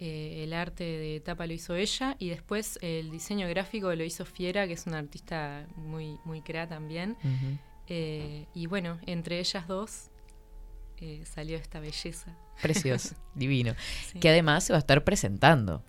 Eh, 0.00 0.44
el 0.44 0.52
arte 0.52 0.84
de 0.84 1.18
tapa 1.18 1.48
lo 1.48 1.52
hizo 1.52 1.74
ella 1.74 2.14
y 2.20 2.28
después 2.28 2.78
el 2.82 3.10
diseño 3.10 3.48
gráfico 3.48 3.92
lo 3.92 4.04
hizo 4.04 4.24
Fiera, 4.24 4.68
que 4.68 4.74
es 4.74 4.86
una 4.86 4.98
artista 4.98 5.66
muy, 5.76 6.18
muy 6.24 6.40
cra 6.40 6.68
también. 6.68 7.16
Eh, 7.88 8.46
y 8.54 8.66
bueno, 8.66 8.98
entre 9.06 9.38
ellas 9.38 9.66
dos 9.66 10.10
eh, 10.98 11.22
salió 11.24 11.56
esta 11.56 11.80
belleza. 11.80 12.36
Precioso, 12.60 13.14
divino. 13.34 13.74
Sí. 14.06 14.18
Que 14.18 14.28
además 14.28 14.64
se 14.64 14.72
va 14.72 14.78
a 14.78 14.80
estar 14.80 15.04
presentando. 15.04 15.82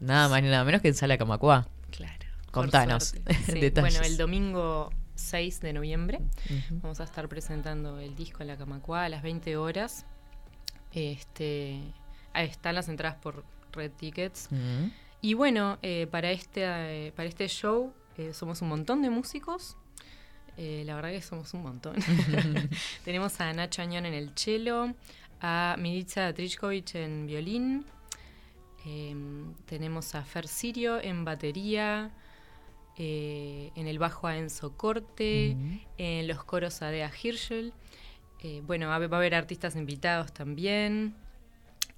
Nada 0.00 0.28
más 0.28 0.42
ni 0.42 0.48
nada 0.48 0.64
menos 0.64 0.82
que 0.82 0.88
en 0.88 0.94
Sala 0.94 1.18
Camacuá. 1.18 1.68
Claro. 1.90 2.26
Contanos. 2.50 3.14
Sí, 3.46 3.60
detalles. 3.60 3.94
Bueno, 3.94 4.06
el 4.06 4.16
domingo 4.16 4.90
6 5.14 5.60
de 5.60 5.72
noviembre 5.72 6.20
vamos 6.70 7.00
a 7.00 7.04
estar 7.04 7.28
presentando 7.28 7.98
el 7.98 8.14
disco 8.16 8.42
en 8.42 8.48
la 8.48 8.56
Camacuá 8.56 9.04
a 9.04 9.08
las 9.08 9.22
20 9.22 9.56
horas. 9.56 10.04
Este, 10.92 11.80
ahí 12.32 12.48
están 12.48 12.74
las 12.74 12.88
entradas 12.88 13.16
por 13.16 13.44
Red 13.72 13.92
Tickets. 13.92 14.48
Y 15.20 15.34
bueno, 15.34 15.78
eh, 15.82 16.08
para, 16.10 16.30
este, 16.30 16.62
eh, 16.64 17.12
para 17.12 17.28
este 17.28 17.46
show 17.48 17.92
eh, 18.18 18.34
somos 18.34 18.60
un 18.62 18.68
montón 18.68 19.02
de 19.02 19.10
músicos. 19.10 19.76
Eh, 20.56 20.82
la 20.84 20.94
verdad 20.94 21.10
que 21.10 21.22
somos 21.22 21.52
un 21.54 21.62
montón. 21.62 21.96
Tenemos 23.04 23.40
a 23.40 23.52
Nacho 23.52 23.82
Añón 23.82 24.06
en 24.06 24.14
el 24.14 24.30
cello, 24.34 24.94
a 25.40 25.76
Milica 25.78 26.32
Trichkovich 26.32 26.94
en 26.94 27.26
violín, 27.26 27.84
eh, 28.84 29.14
tenemos 29.66 30.14
a 30.14 30.24
Fer 30.24 30.48
Sirio 30.48 31.00
en 31.00 31.24
batería, 31.24 32.10
eh, 32.96 33.70
en 33.76 33.86
el 33.86 33.98
bajo 33.98 34.26
a 34.26 34.36
Enzo 34.36 34.76
Corte, 34.76 35.56
en 35.98 36.28
los 36.28 36.44
coros 36.44 36.82
a 36.82 36.88
Dea 36.88 37.10
Hirschel. 37.10 37.72
Eh, 38.40 38.60
bueno, 38.66 38.88
va 38.88 38.94
a 38.94 38.96
haber 38.96 39.34
artistas 39.34 39.76
invitados 39.76 40.32
también. 40.32 41.14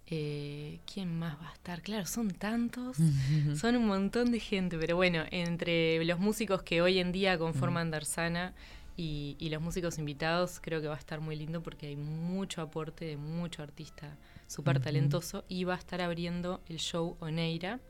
Eh, 0.07 0.81
¿Quién 0.93 1.19
más 1.19 1.41
va 1.41 1.49
a 1.51 1.53
estar? 1.55 1.81
Claro, 1.83 2.07
son 2.07 2.31
tantos. 2.31 2.99
Son 3.57 3.77
un 3.77 3.87
montón 3.87 4.31
de 4.31 4.41
gente, 4.41 4.77
pero 4.79 4.97
bueno, 4.97 5.25
entre 5.31 6.05
los 6.05 6.19
músicos 6.19 6.63
que 6.63 6.83
hoy 6.83 6.99
en 6.99 7.11
día 7.11 7.39
conforman 7.39 7.91
Darsana 7.91 8.55
y, 8.97 9.37
y 9.39 9.49
los 9.49 9.63
músicos 9.63 9.99
invitados, 9.99 10.61
creo 10.61 10.81
que 10.81 10.89
va 10.89 10.95
a 10.95 10.99
estar 10.99 11.21
muy 11.21 11.37
lindo 11.37 11.63
porque 11.63 11.87
hay 11.87 11.97
mucho 11.97 12.61
aporte 12.61 13.07
de 13.07 13.17
mucho 13.17 13.63
artista 13.63 14.17
súper 14.47 14.81
talentoso 14.81 15.45
y 15.49 15.65
va 15.65 15.75
a 15.75 15.79
estar 15.79 16.01
abriendo 16.01 16.61
el 16.69 16.79
show 16.79 17.17
Oneira, 17.21 17.81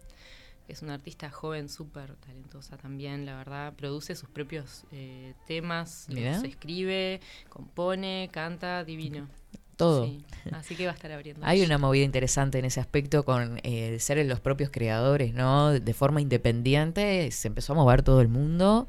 que 0.66 0.72
es 0.72 0.83
una 0.83 0.94
artista 0.94 1.31
joven 1.31 1.68
súper 1.68 2.14
talentosa 2.16 2.77
también, 2.77 3.27
la 3.27 3.37
verdad, 3.37 3.74
produce 3.74 4.14
sus 4.14 4.29
propios 4.29 4.85
eh, 4.92 5.35
temas, 5.46 6.07
los 6.09 6.44
escribe, 6.44 7.20
compone, 7.48 8.31
canta, 8.33 8.85
divino. 8.85 9.29
Todo. 9.76 10.06
Sí, 10.06 10.24
así 10.52 10.76
que 10.76 10.87
va 10.87 10.92
a 10.92 10.94
estar 10.94 11.10
abriendo. 11.12 11.44
Hay 11.44 11.62
una 11.62 11.78
movida 11.78 12.04
interesante 12.04 12.58
en 12.58 12.64
ese 12.64 12.80
aspecto 12.80 13.24
con 13.24 13.60
eh, 13.64 13.98
ser 14.00 14.24
los 14.26 14.40
propios 14.40 14.70
creadores, 14.70 15.34
¿no? 15.34 15.72
De 15.72 15.94
forma 15.94 16.20
independiente 16.20 17.30
se 17.32 17.48
empezó 17.48 17.72
a 17.72 17.76
mover 17.76 18.02
todo 18.02 18.20
el 18.20 18.28
mundo 18.28 18.87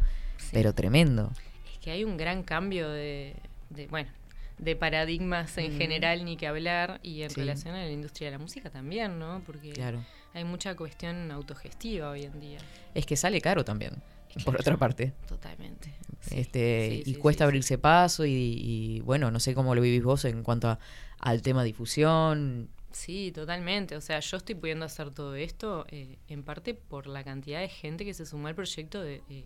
pero 0.51 0.73
tremendo. 0.73 1.31
Es 1.73 1.79
que 1.79 1.91
hay 1.91 2.03
un 2.03 2.17
gran 2.17 2.43
cambio 2.43 2.87
de, 2.89 3.35
de, 3.71 3.87
bueno, 3.87 4.09
de 4.57 4.75
paradigmas 4.75 5.57
en 5.57 5.73
Mm. 5.73 5.77
general, 5.77 6.23
ni 6.25 6.37
que 6.37 6.47
hablar, 6.47 6.99
y 7.03 7.23
en 7.23 7.29
Sí. 7.29 7.41
relación 7.41 7.75
a 7.75 7.83
la 7.83 7.89
industria 7.91 8.27
de 8.27 8.31
la 8.33 8.37
música 8.37 8.69
también, 8.69 9.19
¿no? 9.19 9.41
Porque 9.45 9.71
Claro. 9.73 10.01
hay 10.33 10.43
mucha 10.45 10.75
cuestión 10.75 11.29
autogestiva 11.31 12.11
hoy 12.11 12.23
en 12.23 12.39
día. 12.39 12.59
Es 12.93 13.05
que 13.05 13.17
sale 13.17 13.41
caro 13.41 13.65
también, 13.65 13.95
Es 14.33 14.43
por 14.45 14.55
otra 14.55 14.77
parte. 14.77 15.11
Totalmente. 15.27 15.93
Sí, 16.29 16.35
este 16.39 17.01
sí, 17.03 17.11
y 17.11 17.13
sí, 17.15 17.19
cuesta 17.19 17.43
abrirse 17.45 17.77
paso 17.77 18.25
y, 18.25 18.31
y, 18.31 18.99
bueno, 19.01 19.31
no 19.31 19.39
sé 19.39 19.53
cómo 19.53 19.75
lo 19.75 19.81
vivís 19.81 20.03
vos 20.03 20.25
en 20.25 20.43
cuanto 20.43 20.69
a- 20.69 20.79
al 21.19 21.41
tema 21.41 21.63
difusión. 21.63 22.69
Sí, 22.91 23.31
totalmente. 23.33 23.95
O 23.97 24.01
sea, 24.01 24.19
yo 24.21 24.37
estoy 24.37 24.55
pudiendo 24.55 24.85
hacer 24.85 25.11
todo 25.11 25.35
esto 25.35 25.85
eh, 25.89 26.17
en 26.29 26.43
parte 26.43 26.73
por 26.73 27.07
la 27.07 27.23
cantidad 27.23 27.59
de 27.59 27.67
gente 27.69 28.05
que 28.05 28.13
se 28.13 28.25
sumó 28.25 28.47
al 28.47 28.55
proyecto 28.55 29.01
de, 29.01 29.21
eh, 29.29 29.45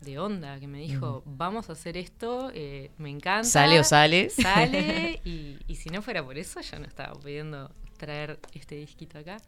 de 0.00 0.18
Onda, 0.18 0.60
que 0.60 0.68
me 0.68 0.78
dijo, 0.78 1.22
vamos 1.26 1.68
a 1.68 1.72
hacer 1.72 1.96
esto, 1.96 2.50
eh, 2.54 2.90
me 2.98 3.10
encanta. 3.10 3.48
Sale 3.48 3.80
o 3.80 3.84
sale. 3.84 4.30
Sale, 4.30 5.20
y, 5.24 5.58
y 5.66 5.74
si 5.76 5.88
no 5.90 6.00
fuera 6.02 6.24
por 6.24 6.38
eso, 6.38 6.60
yo 6.60 6.78
no 6.78 6.86
estaba 6.86 7.14
pudiendo 7.14 7.70
traer 7.96 8.38
este 8.54 8.74
disquito 8.76 9.18
acá. 9.18 9.38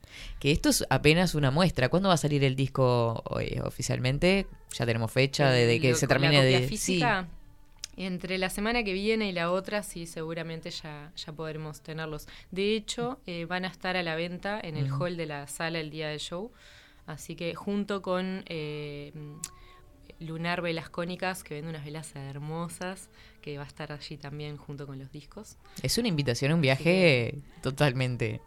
Que 0.40 0.50
esto 0.52 0.68
es 0.68 0.84
apenas 0.90 1.34
una 1.34 1.50
muestra. 1.50 1.88
¿Cuándo 1.88 2.08
va 2.08 2.14
a 2.14 2.18
salir 2.18 2.44
el 2.44 2.56
disco 2.56 3.22
eh, 3.40 3.61
oficialmente? 3.62 4.46
Ya 4.76 4.87
tenemos 4.87 5.11
fecha 5.12 5.50
de, 5.50 5.66
de 5.66 5.80
que 5.80 5.90
Lo- 5.90 5.96
se 5.96 6.06
termine 6.06 6.42
de 6.44 6.62
física. 6.66 7.28
Entre 7.96 8.38
la 8.38 8.48
semana 8.48 8.84
que 8.84 8.92
viene 8.92 9.28
y 9.28 9.32
la 9.32 9.50
otra, 9.50 9.82
sí, 9.82 10.06
seguramente 10.06 10.70
ya, 10.70 11.11
ya 11.16 11.32
podremos 11.32 11.80
tenerlos. 11.80 12.28
De 12.52 12.76
hecho, 12.76 13.18
eh, 13.26 13.44
van 13.44 13.64
a 13.64 13.68
estar 13.68 13.96
a 13.96 14.04
la 14.04 14.14
venta 14.14 14.61
en 14.62 14.76
el 14.76 14.88
hall 14.92 15.16
de 15.16 15.26
la 15.26 15.48
sala 15.48 15.80
el 15.80 15.90
día 15.90 16.08
del 16.08 16.20
show. 16.20 16.52
Así 17.06 17.34
que 17.34 17.56
junto 17.56 18.00
con 18.00 18.44
eh, 18.46 19.12
Lunar 20.20 20.62
Velas 20.62 20.88
Cónicas, 20.88 21.44
que 21.44 21.54
vende 21.54 21.70
unas 21.70 21.85
velas 21.85 22.14
hermosas, 22.16 23.09
que 23.40 23.57
va 23.57 23.64
a 23.64 23.66
estar 23.66 23.92
allí 23.92 24.16
también 24.16 24.57
junto 24.57 24.87
con 24.87 24.98
los 24.98 25.12
discos. 25.12 25.57
Es 25.83 25.98
una 25.98 26.09
invitación 26.09 26.52
a 26.52 26.54
un 26.54 26.61
viaje 26.61 27.38
totalmente 27.62 28.40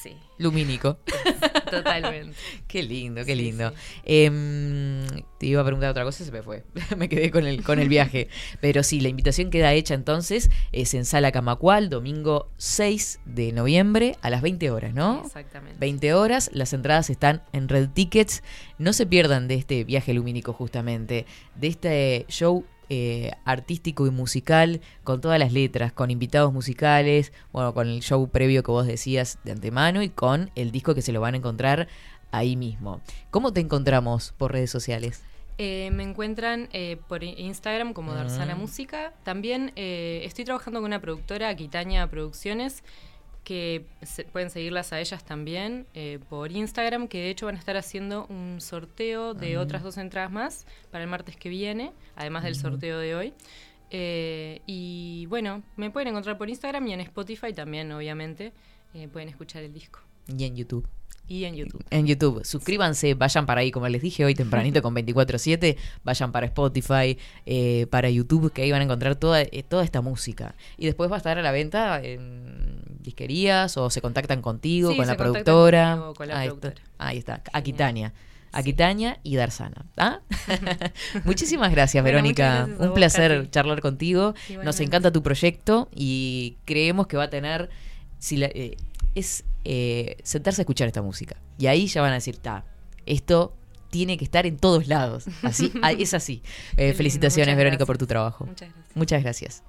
Sí, 0.00 0.16
lumínico. 0.38 0.98
totalmente. 1.70 2.36
Qué 2.68 2.82
lindo, 2.82 3.24
qué 3.24 3.36
lindo. 3.36 3.70
sí. 3.70 3.76
Em, 4.04 5.06
te 5.38 5.46
iba 5.46 5.60
a 5.60 5.64
preguntar 5.64 5.90
otra 5.90 6.04
cosa 6.04 6.22
y 6.22 6.26
se 6.26 6.32
me 6.32 6.42
fue. 6.42 6.64
me 6.96 7.08
quedé 7.08 7.30
con 7.30 7.46
el, 7.46 7.62
con 7.62 7.78
el 7.78 7.88
viaje. 7.88 8.28
Pero 8.60 8.82
sí, 8.82 9.00
la 9.00 9.08
invitación 9.08 9.50
queda 9.50 9.72
hecha 9.72 9.94
entonces. 9.94 10.50
Es 10.72 10.94
en 10.94 11.04
Sala 11.04 11.32
Camacual, 11.32 11.88
domingo 11.90 12.50
6 12.56 13.20
de 13.24 13.52
noviembre 13.52 14.16
a 14.22 14.30
las 14.30 14.42
20 14.42 14.70
horas, 14.70 14.94
¿no? 14.94 15.22
Exactamente. 15.24 15.78
20 15.78 16.14
horas, 16.14 16.50
las 16.52 16.72
entradas 16.72 17.10
están 17.10 17.42
en 17.52 17.68
Red 17.68 17.90
Tickets. 17.90 18.42
No 18.78 18.92
se 18.92 19.06
pierdan 19.06 19.48
de 19.48 19.54
este 19.54 19.84
viaje 19.84 20.14
lumínico 20.14 20.52
justamente, 20.52 21.26
de 21.54 21.66
este 21.66 22.26
show 22.28 22.64
eh, 22.88 23.30
artístico 23.44 24.06
y 24.06 24.10
musical, 24.10 24.80
con 25.04 25.20
todas 25.20 25.38
las 25.38 25.52
letras, 25.52 25.92
con 25.92 26.10
invitados 26.10 26.52
musicales, 26.52 27.32
bueno, 27.52 27.74
con 27.74 27.88
el 27.88 28.00
show 28.00 28.28
previo 28.28 28.62
que 28.62 28.70
vos 28.70 28.86
decías 28.86 29.38
de 29.44 29.52
antemano 29.52 30.02
y 30.02 30.08
con 30.08 30.50
el 30.54 30.72
disco 30.72 30.94
que 30.94 31.02
se 31.02 31.12
lo 31.12 31.20
van 31.20 31.34
a 31.34 31.38
encontrar 31.38 31.88
ahí 32.32 32.56
mismo. 32.56 33.00
¿Cómo 33.30 33.52
te 33.52 33.60
encontramos 33.60 34.32
por 34.36 34.52
redes 34.52 34.70
sociales? 34.70 35.22
Eh, 35.58 35.90
me 35.92 36.02
encuentran 36.02 36.68
eh, 36.72 36.96
por 37.08 37.22
Instagram 37.22 37.92
como 37.92 38.14
Darsana 38.14 38.56
Mm. 38.56 38.58
Música. 38.58 39.12
También 39.22 39.72
eh, 39.76 40.22
estoy 40.24 40.44
trabajando 40.44 40.80
con 40.80 40.86
una 40.86 41.00
productora, 41.00 41.48
Aquitania 41.48 42.06
Producciones, 42.08 42.82
que 43.44 43.86
se- 44.02 44.24
pueden 44.24 44.50
seguirlas 44.50 44.92
a 44.92 45.00
ellas 45.00 45.24
también 45.24 45.86
eh, 45.94 46.18
por 46.28 46.52
Instagram, 46.52 47.08
que 47.08 47.18
de 47.18 47.30
hecho 47.30 47.46
van 47.46 47.56
a 47.56 47.58
estar 47.58 47.76
haciendo 47.76 48.26
un 48.28 48.60
sorteo 48.60 49.34
de 49.34 49.56
Ah. 49.56 49.60
otras 49.60 49.82
dos 49.82 49.96
entradas 49.98 50.30
más 50.30 50.66
para 50.90 51.02
el 51.04 51.10
martes 51.10 51.36
que 51.36 51.48
viene, 51.48 51.92
además 52.16 52.44
del 52.44 52.54
sorteo 52.54 52.98
de 52.98 53.14
hoy. 53.16 53.34
Eh, 53.90 54.60
y 54.66 55.26
bueno, 55.26 55.62
me 55.76 55.90
pueden 55.90 56.08
encontrar 56.08 56.38
por 56.38 56.48
Instagram 56.48 56.86
y 56.88 56.92
en 56.94 57.00
Spotify 57.00 57.52
también, 57.52 57.90
obviamente. 57.92 58.52
eh, 58.94 59.08
pueden 59.08 59.28
escuchar 59.30 59.62
el 59.62 59.72
disco. 59.72 60.00
Y 60.28 60.44
en 60.44 60.54
YouTube. 60.54 60.86
Y 61.26 61.44
en 61.44 61.54
YouTube. 61.54 61.82
En 61.88 62.06
YouTube. 62.06 62.44
Suscríbanse, 62.44 63.14
vayan 63.14 63.46
para 63.46 63.62
ahí, 63.62 63.70
como 63.70 63.88
les 63.88 64.02
dije 64.02 64.22
hoy 64.22 64.34
tempranito 64.34 64.82
con 64.82 64.94
24-7, 64.94 65.76
vayan 66.04 66.30
para 66.30 66.44
Spotify, 66.46 67.16
eh, 67.46 67.86
para 67.90 68.10
YouTube, 68.10 68.52
que 68.52 68.60
ahí 68.62 68.70
van 68.70 68.82
a 68.82 68.84
encontrar 68.84 69.16
toda, 69.16 69.40
eh, 69.40 69.64
toda 69.66 69.82
esta 69.82 70.02
música. 70.02 70.54
Y 70.76 70.84
después 70.84 71.10
va 71.10 71.14
a 71.14 71.18
estar 71.18 71.38
a 71.38 71.42
la 71.42 71.52
venta 71.52 72.02
en 72.02 72.61
disquerías 73.02 73.76
o 73.76 73.90
se 73.90 74.00
contactan 74.00 74.40
contigo, 74.42 74.90
Sí, 74.90 74.96
con 74.96 75.06
la 75.06 75.16
contactan 75.16 75.42
productora. 75.44 75.90
conmigo, 75.96 76.14
con 76.14 76.28
la 76.28 76.38
ahí, 76.38 76.48
productora. 76.48 76.74
Está, 76.74 77.06
ahí 77.06 77.18
está, 77.18 77.42
Aquitania. 77.52 78.12
Aquitania 78.54 79.18
y 79.22 79.36
Darsana. 79.36 79.86
¿ah? 79.96 80.20
Muchísimas 81.24 81.70
gracias, 81.70 82.02
Bueno, 82.02 82.16
Verónica. 82.16 82.66
gracias 82.66 82.80
Un 82.80 82.94
placer 82.94 83.50
charlar 83.50 83.80
contigo. 83.80 84.34
Nos 84.62 84.78
encanta 84.80 85.10
tu 85.10 85.22
proyecto 85.22 85.88
y 85.94 86.56
creemos 86.64 87.06
que 87.06 87.16
va 87.16 87.24
a 87.24 87.30
tener. 87.30 87.70
Si 88.18 88.36
la- 88.36 88.46
eh, 88.46 88.76
es 89.14 89.44
eh, 89.64 90.16
sentarse 90.22 90.60
a 90.60 90.64
escuchar 90.64 90.86
esta 90.86 91.02
música. 91.02 91.36
Y 91.58 91.66
ahí 91.66 91.86
ya 91.86 92.02
van 92.02 92.10
a 92.12 92.14
decir, 92.14 92.36
ta, 92.36 92.64
esto 93.06 93.54
tiene 93.90 94.16
que 94.18 94.24
estar 94.24 94.46
en 94.46 94.56
todos 94.58 94.86
lados. 94.88 95.24
Así, 95.42 95.72
ah, 95.82 95.92
es 95.92 96.14
así. 96.14 96.42
Eh, 96.76 96.92
felicitaciones, 96.94 97.56
Verónica, 97.56 97.78
gracias. 97.78 97.86
por 97.86 97.98
tu 97.98 98.06
trabajo. 98.06 98.44
Muchas 98.46 98.68
gracias. 98.70 98.96
Muchas 98.96 99.22
gracias. 99.22 99.62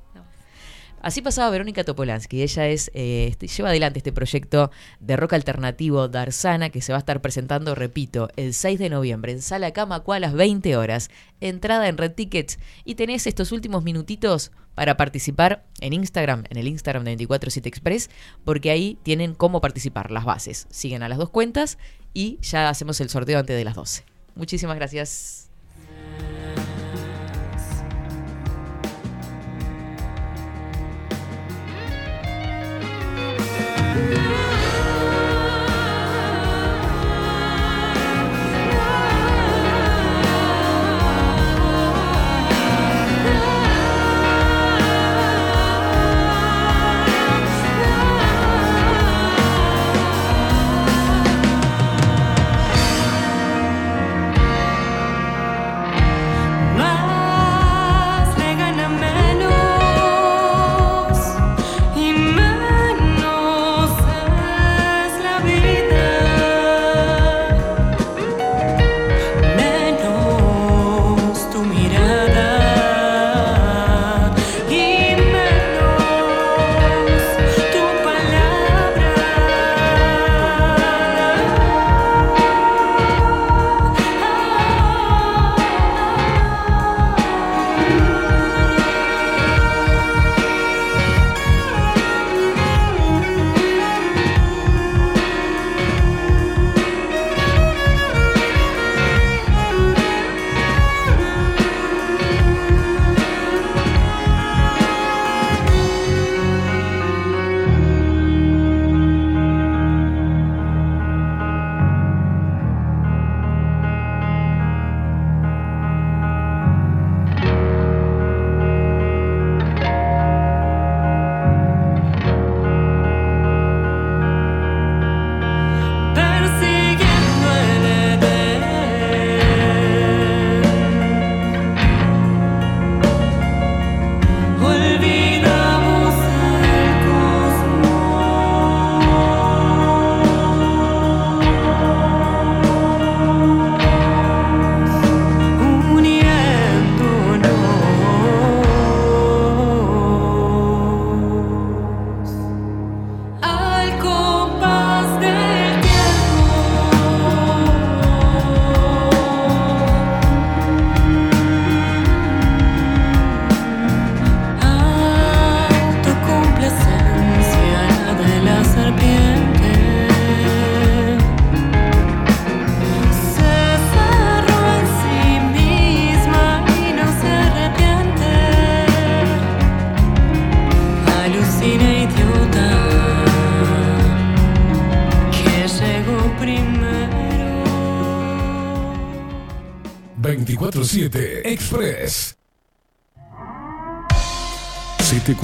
Así 1.03 1.21
pasaba 1.21 1.49
Verónica 1.51 1.83
Topolansky. 1.83 2.41
Ella 2.41 2.67
es 2.69 2.89
eh, 2.93 3.27
este- 3.29 3.47
lleva 3.47 3.69
adelante 3.69 3.99
este 3.99 4.13
proyecto 4.13 4.71
de 5.01 5.17
rock 5.17 5.33
alternativo 5.33 6.07
Darsana 6.07 6.69
que 6.69 6.81
se 6.81 6.93
va 6.93 6.97
a 6.97 6.99
estar 6.99 7.21
presentando, 7.21 7.75
repito, 7.75 8.29
el 8.37 8.53
6 8.53 8.79
de 8.79 8.89
noviembre 8.89 9.33
en 9.33 9.41
Sala 9.41 9.71
Camacuá 9.71 10.15
a 10.15 10.19
las 10.21 10.33
20 10.33 10.77
horas. 10.77 11.09
Entrada 11.41 11.89
en 11.89 11.97
Red 11.97 12.13
Tickets 12.13 12.57
y 12.85 12.95
tenés 12.95 13.27
estos 13.27 13.51
últimos 13.51 13.83
minutitos 13.83 14.53
para 14.75 14.95
participar 14.95 15.65
en 15.81 15.91
Instagram, 15.91 16.45
en 16.49 16.57
el 16.57 16.69
Instagram 16.69 17.03
de 17.03 17.11
247 17.11 17.67
Express, 17.67 18.09
porque 18.45 18.71
ahí 18.71 18.97
tienen 19.03 19.35
cómo 19.35 19.59
participar, 19.59 20.09
las 20.09 20.23
bases. 20.23 20.67
Siguen 20.71 21.03
a 21.03 21.09
las 21.09 21.17
dos 21.17 21.29
cuentas 21.29 21.77
y 22.13 22.39
ya 22.41 22.69
hacemos 22.69 23.01
el 23.01 23.09
sorteo 23.09 23.39
antes 23.39 23.57
de 23.57 23.65
las 23.65 23.75
12. 23.75 24.05
Muchísimas 24.35 24.77
gracias. 24.77 25.49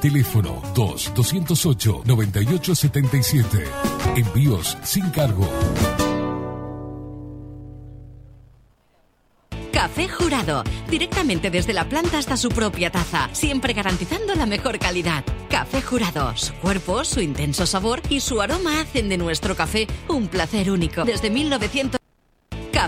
Teléfono 0.00 0.62
2-208-9877. 0.74 3.64
Envíos 4.16 4.76
sin 4.82 5.08
cargo. 5.10 5.48
Café 9.72 10.08
Jurado, 10.08 10.62
directamente 10.88 11.50
desde 11.50 11.72
la 11.72 11.88
planta 11.88 12.18
hasta 12.18 12.36
su 12.36 12.50
propia 12.50 12.90
taza, 12.90 13.28
siempre 13.32 13.72
garantizando 13.72 14.34
la 14.34 14.46
mejor 14.46 14.78
calidad. 14.78 15.24
Café 15.50 15.82
Jurado, 15.82 16.36
su 16.36 16.52
cuerpo, 16.54 17.04
su 17.04 17.20
intenso 17.20 17.66
sabor 17.66 18.00
y 18.08 18.20
su 18.20 18.40
aroma 18.40 18.80
hacen 18.80 19.08
de 19.08 19.18
nuestro 19.18 19.56
café 19.56 19.86
un 20.08 20.28
placer 20.28 20.70
único. 20.70 21.04
Desde 21.04 21.30
1900 21.30 22.01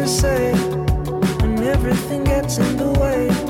To 0.00 0.08
say 0.08 0.54
when 1.42 1.62
everything 1.62 2.24
gets 2.24 2.56
in 2.56 2.78
the 2.78 2.90
way. 2.98 3.49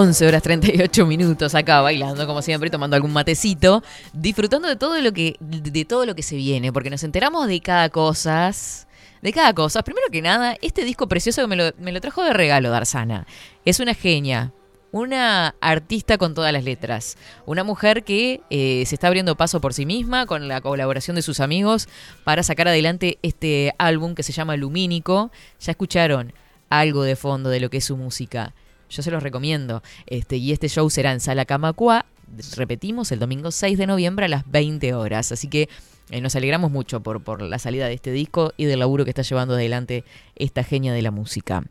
11 0.00 0.28
horas 0.28 0.44
38 0.44 1.06
minutos 1.06 1.56
acá 1.56 1.80
bailando 1.80 2.24
como 2.24 2.40
siempre, 2.40 2.70
tomando 2.70 2.94
algún 2.94 3.12
matecito, 3.12 3.82
disfrutando 4.12 4.68
de 4.68 4.76
todo 4.76 5.00
lo 5.00 5.12
que 5.12 5.34
de 5.40 5.84
todo 5.84 6.06
lo 6.06 6.14
que 6.14 6.22
se 6.22 6.36
viene, 6.36 6.72
porque 6.72 6.88
nos 6.88 7.02
enteramos 7.02 7.48
de 7.48 7.60
cada 7.60 7.88
cosa, 7.88 8.52
de 9.22 9.32
cada 9.32 9.52
cosa. 9.54 9.82
Primero 9.82 10.06
que 10.12 10.22
nada, 10.22 10.56
este 10.62 10.84
disco 10.84 11.08
precioso 11.08 11.42
que 11.42 11.48
me 11.48 11.56
lo, 11.56 11.72
me 11.80 11.90
lo 11.90 12.00
trajo 12.00 12.22
de 12.22 12.32
regalo 12.32 12.70
Darsana. 12.70 13.26
Es 13.64 13.80
una 13.80 13.92
genia, 13.92 14.52
una 14.92 15.56
artista 15.60 16.16
con 16.16 16.32
todas 16.32 16.52
las 16.52 16.62
letras, 16.62 17.16
una 17.44 17.64
mujer 17.64 18.04
que 18.04 18.40
eh, 18.50 18.84
se 18.86 18.94
está 18.94 19.08
abriendo 19.08 19.36
paso 19.36 19.60
por 19.60 19.74
sí 19.74 19.84
misma 19.84 20.26
con 20.26 20.46
la 20.46 20.60
colaboración 20.60 21.16
de 21.16 21.22
sus 21.22 21.40
amigos 21.40 21.88
para 22.22 22.44
sacar 22.44 22.68
adelante 22.68 23.18
este 23.22 23.74
álbum 23.78 24.14
que 24.14 24.22
se 24.22 24.30
llama 24.32 24.56
Lumínico. 24.56 25.32
Ya 25.58 25.72
escucharon 25.72 26.32
algo 26.70 27.02
de 27.02 27.16
fondo 27.16 27.50
de 27.50 27.58
lo 27.58 27.68
que 27.68 27.78
es 27.78 27.84
su 27.84 27.96
música. 27.96 28.54
Yo 28.90 29.02
se 29.02 29.10
los 29.10 29.22
recomiendo. 29.22 29.82
Este, 30.06 30.36
y 30.36 30.52
este 30.52 30.68
show 30.68 30.88
será 30.90 31.12
en 31.12 31.20
Sala 31.20 31.44
Camacua, 31.44 32.06
repetimos, 32.56 33.12
el 33.12 33.18
domingo 33.18 33.50
6 33.50 33.78
de 33.78 33.86
noviembre 33.86 34.26
a 34.26 34.28
las 34.28 34.50
20 34.50 34.94
horas. 34.94 35.32
Así 35.32 35.48
que 35.48 35.68
eh, 36.10 36.20
nos 36.20 36.36
alegramos 36.36 36.70
mucho 36.70 37.00
por, 37.00 37.22
por 37.22 37.42
la 37.42 37.58
salida 37.58 37.86
de 37.86 37.94
este 37.94 38.12
disco 38.12 38.52
y 38.56 38.64
del 38.64 38.80
laburo 38.80 39.04
que 39.04 39.10
está 39.10 39.22
llevando 39.22 39.54
adelante 39.54 40.04
esta 40.36 40.64
genia 40.64 40.92
de 40.92 41.02
la 41.02 41.10
música. 41.10 41.64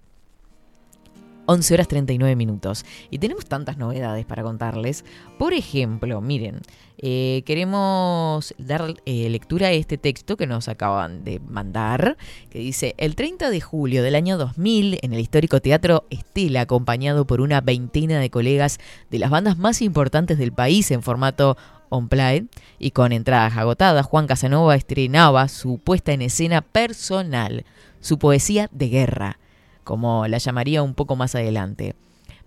11 1.48 1.74
horas 1.74 1.88
39 1.88 2.36
minutos. 2.36 2.86
Y 3.10 3.18
tenemos 3.18 3.46
tantas 3.46 3.78
novedades 3.78 4.26
para 4.26 4.44
contarles. 4.44 5.04
Por 5.40 5.54
ejemplo, 5.54 6.22
miren, 6.22 6.62
eh, 7.00 7.44
queremos 7.46 8.54
dar 8.58 8.94
eh, 9.06 9.30
lectura 9.30 9.68
a 9.68 9.72
este 9.72 9.98
texto 9.98 10.36
que 10.36 10.46
nos 10.46 10.68
acaban 10.68 11.24
de 11.24 11.40
mandar, 11.40 12.18
que 12.50 12.60
dice, 12.60 12.96
el 12.98 13.16
30 13.16 13.50
de 13.50 13.62
julio 13.62 14.04
del 14.04 14.16
año 14.16 14.38
2000, 14.38 15.00
en 15.02 15.14
el 15.14 15.20
histórico 15.20 15.62
Teatro 15.62 16.06
Estela, 16.10 16.62
acompañado 16.62 17.26
por 17.26 17.42
una 17.42 17.62
veintena 17.62 18.20
de 18.20 18.30
colegas 18.30 18.80
de 19.10 19.20
las 19.20 19.30
bandas 19.30 19.58
más 19.58 19.82
importantes 19.82 20.38
del 20.38 20.52
país 20.52 20.92
en 20.92 21.02
formato 21.02 21.58
on 21.90 22.10
play 22.10 22.48
y 22.80 22.92
con 22.92 23.12
entradas 23.12 23.56
agotadas, 23.58 24.06
Juan 24.06 24.28
Casanova 24.28 24.76
estrenaba 24.76 25.48
su 25.48 25.80
puesta 25.80 26.12
en 26.12 26.22
escena 26.22 26.62
personal, 26.62 27.66
su 28.02 28.20
poesía 28.20 28.70
de 28.72 28.90
guerra, 28.90 29.40
como 29.88 30.28
la 30.28 30.38
llamaría 30.38 30.84
un 30.84 30.94
poco 30.94 31.16
más 31.16 31.34
adelante. 31.34 31.96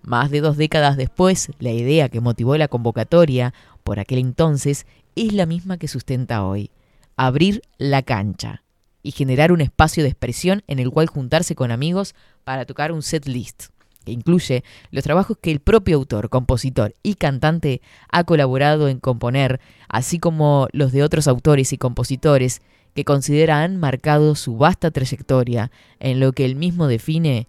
Más 0.03 0.31
de 0.31 0.43
dos 0.43 0.59
décadas 0.59 0.99
después, 0.99 1.51
la 1.59 1.71
idea 1.71 2.11
que 2.11 2.21
motivó 2.21 2.55
la 2.59 2.69
convocatoria 2.69 3.55
por 3.83 3.99
aquel 3.99 4.19
entonces 4.19 4.87
es 5.17 5.33
la 5.33 5.47
misma 5.47 5.79
que 5.79 5.89
sustenta 5.89 6.45
hoy, 6.45 6.71
abrir 7.17 7.63
la 7.79 8.03
cancha 8.03 8.63
y 9.03 9.13
generar 9.13 9.53
un 9.53 9.63
espacio 9.63 10.03
de 10.03 10.11
expresión 10.11 10.63
en 10.67 10.81
el 10.81 10.91
cual 10.91 11.07
juntarse 11.07 11.55
con 11.55 11.71
amigos 11.71 12.15
para 12.45 12.67
tocar 12.67 12.93
un 12.93 13.03
set 13.03 13.27
list 13.27 13.69
que 14.05 14.13
incluye 14.13 14.63
los 14.91 15.03
trabajos 15.03 15.39
que 15.41 15.51
el 15.51 15.61
propio 15.61 15.97
autor, 15.97 16.29
compositor 16.29 16.95
y 17.03 17.15
cantante 17.15 17.81
ha 18.11 18.25
colaborado 18.25 18.89
en 18.89 19.01
componer, 19.01 19.61
así 19.89 20.19
como 20.19 20.69
los 20.73 20.93
de 20.93 21.03
otros 21.03 21.27
autores 21.27 21.73
y 21.73 21.79
compositores 21.79 22.61
que 22.95 23.05
considera 23.05 23.63
han 23.63 23.77
marcado 23.77 24.35
su 24.35 24.57
vasta 24.57 24.91
trayectoria 24.91 25.71
en 25.99 26.21
lo 26.21 26.33
que 26.33 26.45
él 26.45 26.57
mismo 26.57 26.87
define 26.87 27.47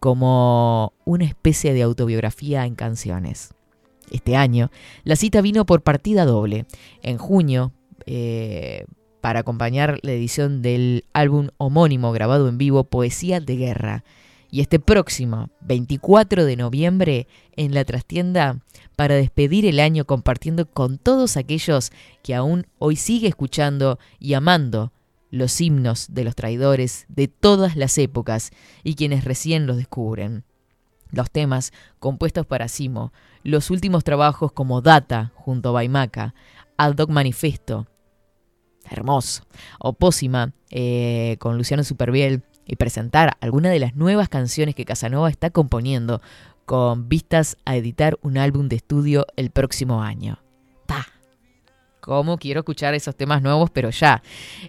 como 0.00 0.92
una 1.04 1.24
especie 1.24 1.72
de 1.72 1.82
autobiografía 1.82 2.66
en 2.66 2.74
canciones. 2.74 3.54
Este 4.10 4.36
año, 4.36 4.70
la 5.02 5.16
cita 5.16 5.40
vino 5.40 5.64
por 5.64 5.82
partida 5.82 6.24
doble. 6.26 6.66
En 7.02 7.16
junio, 7.16 7.72
eh, 8.06 8.84
para 9.20 9.40
acompañar 9.40 9.98
la 10.02 10.12
edición 10.12 10.60
del 10.60 11.06
álbum 11.14 11.48
homónimo 11.56 12.12
grabado 12.12 12.48
en 12.48 12.58
vivo, 12.58 12.84
Poesía 12.84 13.40
de 13.40 13.56
Guerra. 13.56 14.04
Y 14.54 14.60
este 14.60 14.78
próximo 14.78 15.50
24 15.62 16.44
de 16.44 16.54
noviembre 16.54 17.26
en 17.56 17.74
la 17.74 17.84
trastienda 17.84 18.60
para 18.94 19.16
despedir 19.16 19.66
el 19.66 19.80
año 19.80 20.04
compartiendo 20.04 20.70
con 20.70 20.98
todos 20.98 21.36
aquellos 21.36 21.90
que 22.22 22.36
aún 22.36 22.68
hoy 22.78 22.94
sigue 22.94 23.26
escuchando 23.26 23.98
y 24.20 24.34
amando 24.34 24.92
los 25.32 25.60
himnos 25.60 26.06
de 26.14 26.22
los 26.22 26.36
traidores 26.36 27.04
de 27.08 27.26
todas 27.26 27.74
las 27.74 27.98
épocas 27.98 28.52
y 28.84 28.94
quienes 28.94 29.24
recién 29.24 29.66
los 29.66 29.76
descubren. 29.76 30.44
Los 31.10 31.32
temas 31.32 31.72
compuestos 31.98 32.46
para 32.46 32.68
Simo, 32.68 33.12
los 33.42 33.70
últimos 33.70 34.04
trabajos 34.04 34.52
como 34.52 34.82
Data 34.82 35.32
junto 35.34 35.70
a 35.70 35.72
Baimaca, 35.72 36.36
Al 36.76 36.94
Dog 36.94 37.10
Manifesto, 37.10 37.88
hermoso, 38.88 39.42
Opósima 39.80 40.52
eh, 40.70 41.38
con 41.40 41.58
Luciano 41.58 41.82
Superviel 41.82 42.44
y 42.66 42.76
presentar 42.76 43.36
algunas 43.40 43.72
de 43.72 43.78
las 43.78 43.94
nuevas 43.96 44.28
canciones 44.28 44.74
que 44.74 44.84
Casanova 44.84 45.30
está 45.30 45.50
componiendo 45.50 46.20
con 46.66 47.08
vistas 47.08 47.56
a 47.64 47.76
editar 47.76 48.18
un 48.22 48.38
álbum 48.38 48.68
de 48.68 48.76
estudio 48.76 49.26
el 49.36 49.50
próximo 49.50 50.02
año. 50.02 50.38
¡Pa! 50.86 51.06
¿Cómo 52.04 52.36
quiero 52.36 52.60
escuchar 52.60 52.92
esos 52.92 53.16
temas 53.16 53.40
nuevos? 53.40 53.70
Pero 53.70 53.88
ya. 53.88 54.22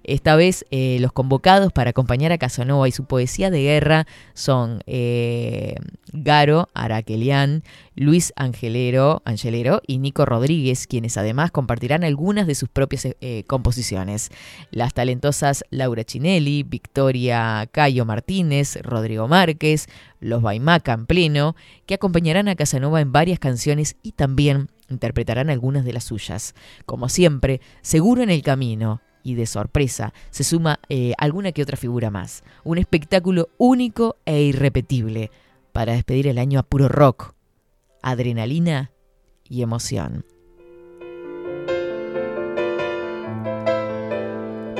Esta 0.06 0.38
vez 0.38 0.66
eh, 0.72 1.00
los 1.02 1.12
convocados 1.12 1.74
para 1.74 1.90
acompañar 1.90 2.32
a 2.32 2.38
Casanova 2.38 2.88
y 2.88 2.94
su 2.94 3.04
poesía 3.04 3.50
de 3.50 3.62
guerra 3.62 4.08
son 4.34 4.82
eh, 4.88 5.76
Garo 6.14 6.70
Araquelian, 6.74 7.64
Luis 7.94 8.32
Angelero, 8.38 9.22
Angelero 9.26 9.82
y 9.86 9.98
Nico 9.98 10.26
Rodríguez, 10.26 10.88
quienes 10.88 11.18
además 11.18 11.52
compartirán 11.52 12.06
algunas 12.06 12.48
de 12.48 12.56
sus 12.56 12.70
propias 12.70 13.06
eh, 13.06 13.44
composiciones. 13.48 14.30
Las 14.72 14.94
talentosas 14.94 15.66
Laura 15.72 16.06
Chinelli, 16.06 16.64
Victoria 16.64 17.68
Cayo 17.70 18.06
Martínez, 18.06 18.78
Rodrigo 18.82 19.28
Márquez, 19.28 19.88
los 20.22 20.42
Baimaca 20.42 20.94
en 20.94 21.06
pleno, 21.06 21.58
que 21.86 21.96
acompañarán 21.96 22.48
a 22.48 22.56
Casanova 22.56 23.02
en 23.02 23.12
varias 23.12 23.40
canciones 23.40 23.98
y 24.02 24.14
también 24.14 24.70
interpretarán 24.90 25.50
algunas 25.50 25.86
de 25.86 25.94
las 25.94 26.04
suyas. 26.04 26.56
Como 26.86 27.10
siempre, 27.10 27.62
seguro 27.82 28.22
en 28.22 28.30
el 28.30 28.42
camino, 28.42 29.02
y 29.26 29.34
de 29.34 29.48
sorpresa 29.48 30.14
se 30.30 30.44
suma 30.44 30.80
eh, 30.88 31.14
alguna 31.18 31.52
que 31.52 31.64
otra 31.64 31.78
figura 31.78 32.12
más. 32.12 32.44
Un 32.64 32.78
espectáculo 32.78 33.50
único 33.58 34.18
e 34.24 34.44
irrepetible 34.44 35.32
para 35.74 35.94
despedir 35.94 36.28
el 36.28 36.38
año 36.38 36.60
a 36.60 36.64
puro 36.64 36.88
rock, 36.88 37.34
adrenalina 38.04 38.92
y 39.50 39.64
emoción. 39.64 40.26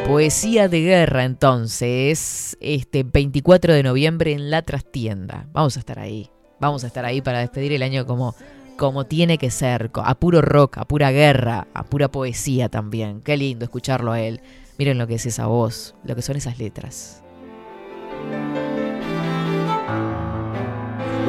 Poesía 0.08 0.70
de 0.70 0.82
guerra 0.82 1.24
entonces, 1.24 2.56
este 2.62 3.02
24 3.02 3.74
de 3.74 3.82
noviembre 3.82 4.34
en 4.34 4.52
la 4.52 4.62
trastienda. 4.62 5.48
Vamos 5.52 5.76
a 5.78 5.80
estar 5.80 5.98
ahí, 5.98 6.30
vamos 6.60 6.84
a 6.84 6.88
estar 6.88 7.04
ahí 7.04 7.22
para 7.22 7.40
despedir 7.40 7.74
el 7.74 7.82
año 7.82 8.06
como, 8.06 8.36
como 8.78 9.06
tiene 9.06 9.38
que 9.38 9.52
ser, 9.52 9.92
a 9.94 10.16
puro 10.16 10.42
rock, 10.42 10.78
a 10.78 10.86
pura 10.86 11.12
guerra, 11.12 11.68
a 11.74 11.84
pura 11.84 12.10
poesía 12.10 12.70
también. 12.70 13.22
Qué 13.22 13.38
lindo 13.38 13.66
escucharlo 13.66 14.12
a 14.12 14.20
él. 14.20 14.42
Miren 14.78 14.98
lo 14.98 15.08
que 15.08 15.16
es 15.16 15.26
esa 15.26 15.48
voz, 15.48 15.96
lo 16.04 16.16
que 16.16 16.22
son 16.22 16.36
esas 16.36 16.60
letras. 16.60 17.24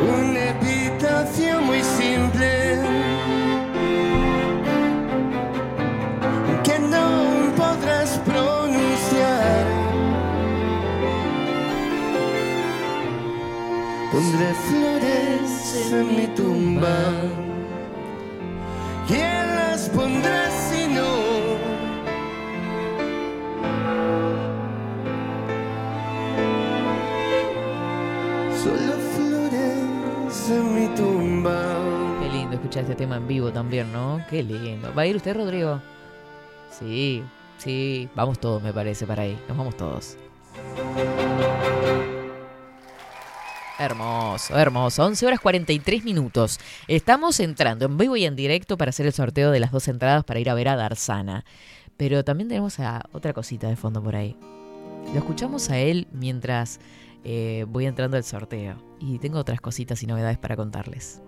Una 0.02 0.50
epitafio 0.50 1.60
muy 1.62 1.82
simple 1.82 2.80
que 6.64 6.78
no 6.80 7.52
podrás 7.56 8.18
pronunciar. 8.24 9.66
Pondré 14.10 14.54
flores 14.54 15.65
en 15.74 16.16
mi 16.16 16.26
tumba. 16.28 16.96
¿Quién 19.08 19.56
las 19.56 19.88
pondrá 19.88 20.48
si 20.50 20.86
no? 20.86 21.06
Solo 28.62 28.92
flores 29.14 30.50
en 30.50 30.74
mi 30.74 30.94
tumba. 30.94 31.76
Qué 32.20 32.28
lindo 32.28 32.54
escuchar 32.54 32.82
este 32.82 32.94
tema 32.94 33.16
en 33.16 33.26
vivo 33.26 33.50
también, 33.50 33.92
¿no? 33.92 34.20
Qué 34.30 34.42
lindo. 34.42 34.92
¿Va 34.94 35.02
a 35.02 35.06
ir 35.06 35.16
usted, 35.16 35.34
Rodrigo? 35.36 35.80
Sí, 36.70 37.24
sí. 37.58 38.08
Vamos 38.14 38.38
todos, 38.38 38.62
me 38.62 38.72
parece, 38.72 39.06
para 39.06 39.22
ahí. 39.22 39.36
Nos 39.48 39.56
vamos 39.56 39.76
todos. 39.76 40.16
Hermoso, 43.78 44.58
hermoso. 44.58 45.04
11 45.04 45.26
horas 45.26 45.40
43 45.40 46.02
minutos. 46.02 46.58
Estamos 46.88 47.40
entrando 47.40 47.84
en 47.84 47.98
vivo 47.98 48.16
y 48.16 48.24
en 48.24 48.34
directo 48.34 48.78
para 48.78 48.88
hacer 48.88 49.06
el 49.06 49.12
sorteo 49.12 49.50
de 49.50 49.60
las 49.60 49.70
dos 49.70 49.86
entradas 49.88 50.24
para 50.24 50.40
ir 50.40 50.48
a 50.48 50.54
ver 50.54 50.68
a 50.68 50.76
Darzana. 50.76 51.44
Pero 51.98 52.24
también 52.24 52.48
tenemos 52.48 52.80
a 52.80 53.04
otra 53.12 53.34
cosita 53.34 53.68
de 53.68 53.76
fondo 53.76 54.02
por 54.02 54.16
ahí. 54.16 54.36
Lo 55.12 55.18
escuchamos 55.18 55.68
a 55.68 55.78
él 55.78 56.08
mientras 56.10 56.80
eh, 57.24 57.66
voy 57.68 57.84
entrando 57.84 58.16
al 58.16 58.24
sorteo. 58.24 58.76
Y 58.98 59.18
tengo 59.18 59.38
otras 59.38 59.60
cositas 59.60 60.02
y 60.02 60.06
novedades 60.06 60.38
para 60.38 60.56
contarles. 60.56 61.20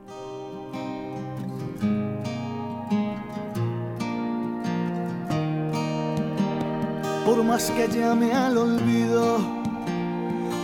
Por 7.27 7.45
más 7.45 7.71
que 7.71 7.89
llame 7.89 8.33
al 8.33 8.57
olvido, 8.57 9.58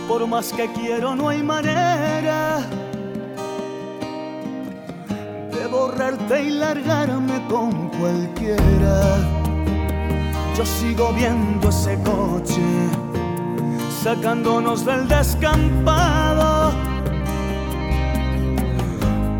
por 0.07 0.27
más 0.27 0.51
que 0.53 0.71
quiero 0.73 1.15
no 1.15 1.29
hay 1.29 1.41
manera 1.41 2.59
de 5.51 5.67
borrarte 5.67 6.43
y 6.43 6.49
largarme 6.51 7.41
con 7.49 7.89
cualquiera. 7.89 9.17
Yo 10.55 10.65
sigo 10.65 11.11
viendo 11.13 11.69
ese 11.69 11.97
coche 12.03 12.61
sacándonos 14.03 14.85
del 14.85 15.07
descampado 15.07 16.71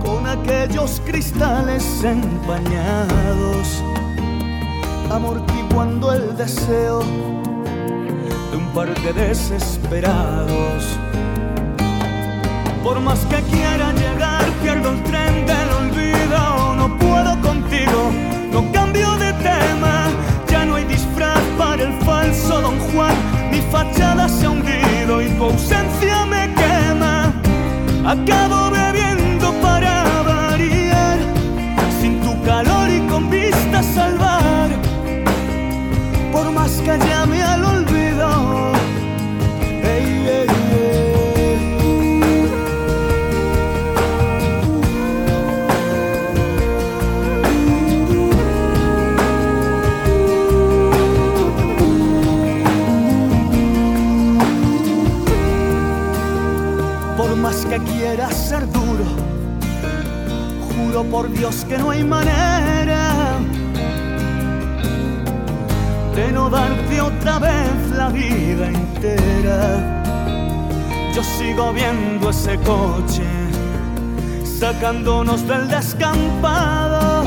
con 0.04 0.26
aquellos 0.28 1.02
cristales 1.06 2.04
empañados 2.04 3.84
amortiguando 5.12 6.12
el 6.12 6.36
deseo 6.36 7.45
de 8.56 8.62
un 8.62 8.68
par 8.74 8.88
de 9.02 9.12
desesperados. 9.14 10.84
Por 12.84 13.00
más 13.02 13.20
que 13.26 13.42
quiera 13.52 13.92
llegar, 13.94 14.46
pierdo 14.62 14.92
el 14.92 15.04
tren 15.04 15.46
del 15.46 15.70
olvido. 15.82 16.76
No 16.76 16.98
puedo 16.98 17.32
contigo, 17.42 18.12
no 18.52 18.72
cambio 18.72 19.12
de 19.18 19.34
tema. 19.34 20.08
Ya 20.50 20.66
no 20.66 20.76
hay 20.76 20.86
disfraz 20.86 21.42
para 21.58 21.84
el 21.84 21.94
falso 22.06 22.62
Don 22.62 22.80
Juan. 22.80 23.16
Mi 23.52 23.60
fachada 23.72 24.30
se 24.30 24.46
ha 24.46 24.52
hundido 24.52 25.22
y 25.22 25.28
tu 25.38 25.44
ausencia 25.46 26.26
me 26.26 26.54
quema. 26.54 27.34
Acabo 28.06 28.72
bebiendo 28.72 28.95
que 61.68 61.78
no 61.78 61.90
hay 61.90 62.04
manera 62.04 63.40
de 66.16 66.32
no 66.32 66.50
darte 66.50 67.02
otra 67.02 67.40
vez 67.40 67.90
la 67.96 68.10
vida 68.10 68.68
entera. 68.68 70.04
Yo 71.14 71.24
sigo 71.24 71.74
viendo 71.74 72.30
ese 72.30 72.58
coche 72.60 73.24
sacándonos 74.60 75.48
del 75.48 75.68
descampado 75.68 77.24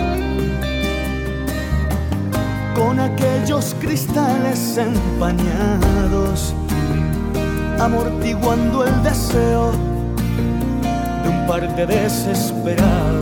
con 2.75 3.01
aquellos 3.01 3.75
cristales 3.81 4.79
empañados, 4.79 6.55
amortiguando 7.81 8.85
el 8.85 9.03
deseo 9.03 9.73
de 11.23 11.29
un 11.29 11.47
par 11.47 11.75
de 11.75 11.87
desesperados. 11.87 13.18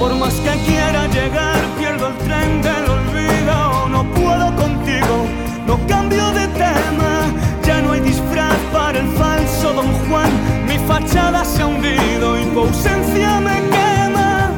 Por 0.00 0.14
más 0.14 0.32
que 0.32 0.50
quiera 0.64 1.06
llegar, 1.08 1.60
pierdo 1.78 2.08
el 2.08 2.14
tren 2.26 2.62
del 2.62 2.84
olvido, 2.88 3.86
no 3.90 4.02
puedo 4.14 4.46
contigo, 4.56 5.26
no 5.66 5.78
cambio 5.86 6.30
de 6.30 6.48
tema, 6.48 7.26
ya 7.66 7.82
no 7.82 7.92
hay 7.92 8.00
disfraz 8.00 8.56
para 8.72 8.98
el 8.98 9.06
falso 9.08 9.74
Don 9.74 9.92
Juan, 10.08 10.30
mi 10.66 10.78
fachada 10.88 11.44
se 11.44 11.60
ha 11.60 11.66
hundido 11.66 12.40
y 12.40 12.44
tu 12.46 12.60
ausencia 12.60 13.40
me 13.40 13.56
quema. 13.74 14.52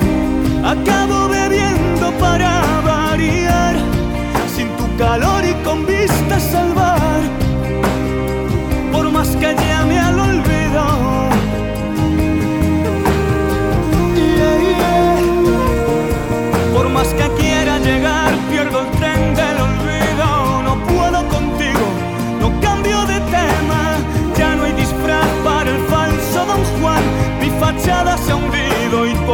Acabo 0.64 1.26
bebiendo 1.28 2.12
para 2.20 2.62
variar, 2.84 3.74
sin 4.54 4.68
tu 4.76 4.96
calor 4.96 5.44
y 5.44 5.54
con 5.64 5.84
vista 5.84 6.38
salvar. 6.38 7.20
Por 8.92 9.10
más 9.10 9.30
que 9.30 9.56
llame 9.56 9.98
al 9.98 10.20
olvido. 10.20 10.51
Más 16.92 17.08
que 17.14 17.26
quiera 17.40 17.78
llegar, 17.78 18.32
pierdo 18.50 18.82
el 18.82 18.90
tren 18.98 19.34
del 19.34 19.56
olvido. 19.60 20.62
No 20.62 20.74
puedo 20.86 21.26
contigo, 21.28 21.86
no 22.40 22.48
cambio 22.60 23.04
de 23.06 23.18
tema. 23.36 23.96
Ya 24.36 24.54
no 24.54 24.64
hay 24.64 24.72
disfraz 24.72 25.26
para 25.44 25.70
el 25.70 25.78
falso 25.86 26.46
Don 26.46 26.62
Juan. 26.80 27.02
Mi 27.40 27.50
fachada 27.60 28.16
se 28.18 28.32
ha 28.32 28.36
hundido 28.36 29.06
y 29.06 29.14
tu 29.14 29.32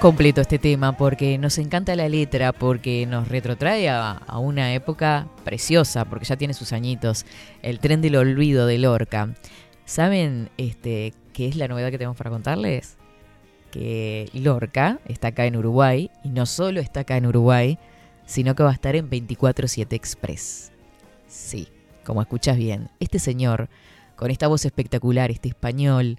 completo 0.00 0.40
este 0.40 0.58
tema 0.58 0.96
porque 0.96 1.36
nos 1.36 1.58
encanta 1.58 1.94
la 1.94 2.08
letra, 2.08 2.52
porque 2.54 3.04
nos 3.06 3.28
retrotrae 3.28 3.90
a, 3.90 4.18
una 4.38 4.72
época 4.72 5.28
preciosa, 5.44 6.06
porque 6.06 6.24
ya 6.24 6.36
tiene 6.36 6.54
sus 6.54 6.72
añitos. 6.72 7.26
El 7.60 7.80
tren 7.80 8.00
del 8.00 8.16
olvido 8.16 8.66
de 8.66 8.78
Lorca. 8.78 9.34
¿Saben 9.84 10.48
este, 10.56 11.12
qué 11.34 11.48
es 11.48 11.56
la 11.56 11.68
novedad 11.68 11.90
que 11.90 11.98
tenemos 11.98 12.16
para 12.16 12.30
contarles? 12.30 12.96
Que 13.70 14.30
Lorca 14.32 15.00
está 15.04 15.28
acá 15.28 15.44
en 15.44 15.56
Uruguay 15.56 16.10
y 16.24 16.30
no 16.30 16.46
solo 16.46 16.80
está 16.80 17.00
acá 17.00 17.18
en 17.18 17.26
Uruguay, 17.26 17.78
sino 18.24 18.54
que 18.54 18.62
va 18.62 18.70
a 18.70 18.74
estar 18.74 18.96
en 18.96 19.10
24-7 19.10 19.92
Express. 19.92 20.72
Sí, 21.28 21.68
como 22.04 22.22
escuchas 22.22 22.56
bien, 22.56 22.88
este 23.00 23.18
señor, 23.18 23.68
con 24.16 24.30
esta 24.30 24.48
voz 24.48 24.64
espectacular, 24.64 25.30
este 25.30 25.50
español, 25.50 26.18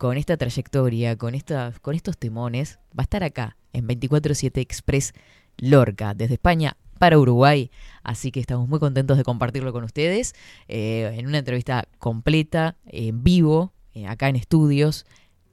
con 0.00 0.16
esta 0.16 0.38
trayectoria, 0.38 1.18
con, 1.18 1.34
estos 1.34 2.18
temones, 2.18 2.78
va 2.98 3.00
a 3.00 3.02
estar 3.02 3.22
acá 3.22 3.58
en 3.74 3.86
24-7 3.86 4.56
Express 4.56 5.12
Lorca, 5.58 6.14
desde 6.14 6.34
España 6.34 6.78
para 6.98 7.18
Uruguay. 7.18 7.70
Así 8.02 8.32
que 8.32 8.40
estamos 8.40 8.66
muy 8.66 8.78
contentos 8.78 9.18
de 9.18 9.24
compartirlo 9.24 9.74
con 9.74 9.84
ustedes 9.84 10.34
eh, 10.68 11.14
en 11.18 11.26
una 11.26 11.36
entrevista 11.36 11.86
completa, 11.98 12.78
en 12.86 13.22
vivo, 13.22 13.74
eh, 13.92 14.06
acá 14.06 14.30
en 14.30 14.36
estudios, 14.36 15.04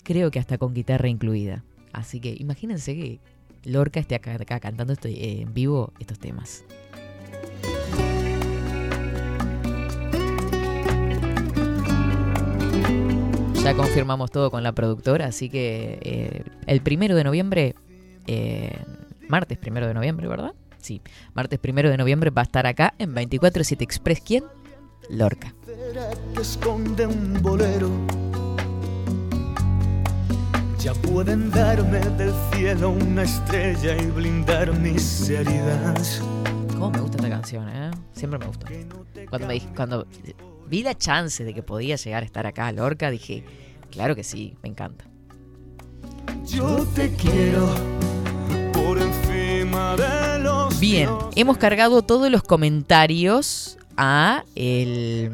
creo 0.03 0.31
que 0.31 0.39
hasta 0.39 0.57
con 0.57 0.73
guitarra 0.73 1.09
incluida. 1.09 1.65
Así 1.91 2.21
que 2.21 2.33
imagínense 2.39 2.95
que 2.95 3.19
Lorca 3.65 3.99
esté 3.99 4.15
acá, 4.15 4.61
cantando 4.61 4.93
esto, 4.93 5.09
eh, 5.09 5.41
en 5.41 5.53
vivo 5.53 5.91
estos 5.99 6.19
temas. 6.19 6.63
Ya 13.67 13.73
confirmamos 13.75 14.31
todo 14.31 14.49
con 14.49 14.63
la 14.63 14.71
productora, 14.71 15.25
así 15.25 15.49
que 15.49 15.99
eh, 16.01 16.43
el 16.67 16.79
primero 16.79 17.15
de 17.17 17.25
noviembre, 17.25 17.75
eh, 18.25 18.71
martes 19.27 19.57
primero 19.57 19.87
de 19.87 19.93
noviembre, 19.93 20.25
¿verdad? 20.29 20.53
Sí, 20.77 21.01
martes 21.33 21.59
primero 21.59 21.89
de 21.89 21.97
noviembre 21.97 22.29
va 22.29 22.43
a 22.43 22.45
estar 22.45 22.65
acá 22.65 22.93
en 22.97 23.13
24-7 23.13 23.81
Express. 23.81 24.21
¿Quién? 24.21 24.45
Lorca. 25.09 25.53
que 26.33 26.41
esconde 26.41 27.07
un 27.07 27.41
bolero. 27.41 27.89
Ya 30.79 30.93
pueden 30.93 31.51
darme 31.51 31.99
del 31.99 32.31
cielo 32.53 32.91
una 32.91 33.23
estrella 33.23 33.97
y 34.01 34.05
blindar 34.05 34.71
mis 34.79 35.29
heridas. 35.29 36.21
¿Cómo 36.71 36.91
me 36.91 36.99
gusta 37.01 37.17
esta 37.17 37.29
canción, 37.29 37.67
eh? 37.67 37.91
Siempre 38.13 38.39
me 38.39 38.45
gustó. 38.45 38.65
Cuando, 39.29 39.45
me 39.45 39.55
dij- 39.55 39.75
cuando 39.75 40.07
vi 40.69 40.83
la 40.83 40.97
chance 40.97 41.43
de 41.43 41.53
que 41.53 41.63
podía 41.63 41.95
llegar 41.95 42.23
a 42.23 42.25
estar 42.25 42.45
acá 42.45 42.67
a 42.67 42.71
Lorca, 42.71 43.09
dije, 43.09 43.43
claro 43.91 44.15
que 44.15 44.23
sí, 44.23 44.55
me 44.61 44.69
encanta. 44.69 45.05
Yo 46.45 46.85
te 46.95 47.13
quiero 47.13 47.67
por 48.73 48.97
encima 48.99 49.95
de 49.95 50.39
los 50.39 50.79
Bien, 50.79 51.09
hemos 51.35 51.57
cargado 51.57 52.01
todos 52.01 52.29
los 52.29 52.43
comentarios 52.43 53.77
a 53.95 54.43
el... 54.55 55.31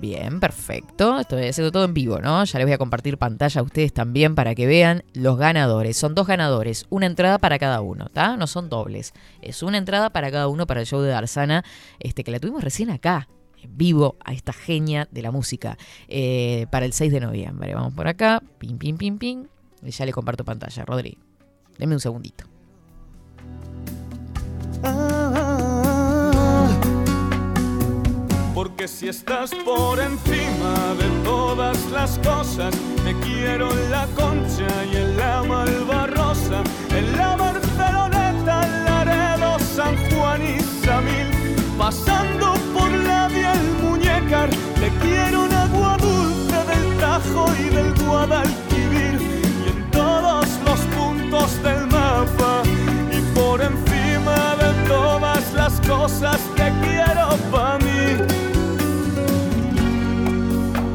Bien, 0.00 0.40
perfecto. 0.40 1.20
Estoy 1.20 1.46
haciendo 1.46 1.70
todo 1.70 1.84
en 1.84 1.94
vivo, 1.94 2.18
¿no? 2.18 2.42
Ya 2.42 2.58
les 2.58 2.66
voy 2.66 2.72
a 2.72 2.78
compartir 2.78 3.18
pantalla 3.18 3.60
a 3.60 3.62
ustedes 3.62 3.92
también 3.92 4.34
para 4.34 4.56
que 4.56 4.66
vean 4.66 5.04
los 5.12 5.38
ganadores. 5.38 5.96
Son 5.96 6.16
dos 6.16 6.26
ganadores, 6.26 6.86
una 6.90 7.06
entrada 7.06 7.38
para 7.38 7.56
cada 7.60 7.82
uno, 7.82 8.06
¿está? 8.06 8.36
No 8.36 8.48
son 8.48 8.68
dobles. 8.68 9.12
Es 9.42 9.62
una 9.62 9.78
entrada 9.78 10.10
para 10.10 10.32
cada 10.32 10.48
uno 10.48 10.66
para 10.66 10.80
el 10.80 10.86
show 10.86 11.00
de 11.02 11.10
Darzana, 11.10 11.64
este, 12.00 12.24
que 12.24 12.32
la 12.32 12.40
tuvimos 12.40 12.64
recién 12.64 12.90
acá, 12.90 13.28
vivo, 13.68 14.16
a 14.24 14.32
esta 14.32 14.52
genia 14.52 15.08
de 15.10 15.22
la 15.22 15.30
música, 15.30 15.76
eh, 16.08 16.66
para 16.70 16.86
el 16.86 16.92
6 16.92 17.12
de 17.12 17.20
noviembre. 17.20 17.74
Vamos 17.74 17.94
por 17.94 18.08
acá, 18.08 18.42
pim, 18.58 18.78
pim, 18.78 18.96
pim, 18.96 19.18
pim. 19.18 19.46
Y 19.82 19.90
ya 19.90 20.06
le 20.06 20.12
comparto 20.12 20.44
pantalla, 20.44 20.84
Rodri. 20.84 21.18
Deme 21.78 21.94
un 21.94 22.00
segundito. 22.00 22.44
Ah, 24.84 26.68
Porque 28.54 28.86
si 28.86 29.08
estás 29.08 29.52
por 29.64 29.98
encima 29.98 30.94
de 30.98 31.08
todas 31.24 31.90
las 31.90 32.18
cosas, 32.18 32.74
te 33.04 33.14
quiero 33.26 33.70
en 33.70 33.90
la 33.90 34.06
concha 34.14 34.68
y 34.92 34.96
en 34.96 35.16
la 35.16 35.42
malvarrosa, 35.42 36.62
en 36.90 37.16
la 37.16 37.36
Barceloneta, 37.36 38.66
Laredo, 38.84 39.58
San 39.58 39.96
Juan 40.10 40.42
y 40.42 40.60
Samil, 40.84 41.28
pasando 41.78 42.51
Te 44.32 44.88
quiero 45.02 45.44
en 45.44 45.52
agua 45.52 45.98
dulce 45.98 46.56
del 46.56 46.98
Tajo 46.98 47.44
y 47.54 47.68
del 47.68 47.92
Guadalquivir, 48.02 49.20
y 49.20 49.68
en 49.68 49.90
todos 49.90 50.46
los 50.64 50.80
puntos 50.96 51.62
del 51.62 51.86
mapa, 51.88 52.62
y 53.12 53.20
por 53.34 53.60
encima 53.60 54.56
de 54.56 54.88
todas 54.88 55.52
las 55.52 55.78
cosas 55.82 56.40
te 56.56 56.72
quiero 56.80 57.36
para 57.50 57.76
mí. 57.80 58.16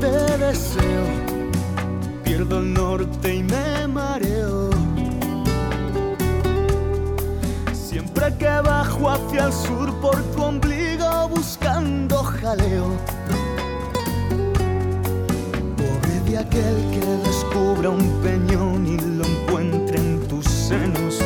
Te 0.02 0.38
deseo, 0.40 1.06
pierdo 2.24 2.58
el 2.58 2.74
norte 2.74 3.36
y 3.36 3.44
me 3.44 3.88
mareo. 3.88 4.72
Siempre 7.72 8.36
que 8.40 8.50
bajo 8.64 9.12
hacia 9.12 9.46
el 9.46 9.54
sur 9.54 9.94
por 10.02 10.24
tu 10.34 10.42
ombligo 10.42 11.30
buscando 11.30 12.24
jaleo. 12.24 12.98
Aquel 16.38 16.76
que 16.92 17.28
descubra 17.28 17.90
un 17.90 18.22
peñón 18.22 18.86
y 18.86 18.98
lo 19.00 19.26
encuentre 19.26 19.98
en 19.98 20.28
tus 20.28 20.46
senos. 20.46 21.20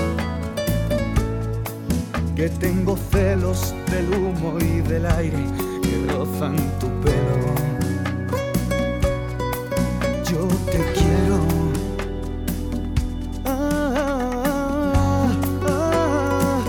Que 2.35 2.49
tengo 2.49 2.97
celos 3.11 3.75
del 3.91 4.13
humo 4.13 4.57
y 4.59 4.81
del 4.81 5.05
aire 5.05 5.43
que 5.83 6.13
rozan 6.13 6.55
tu 6.79 6.87
pelo. 7.01 7.51
Yo 10.29 10.47
te 10.71 10.79
quiero. 10.97 11.39
Ah, 13.45 15.27
ah, 15.67 16.59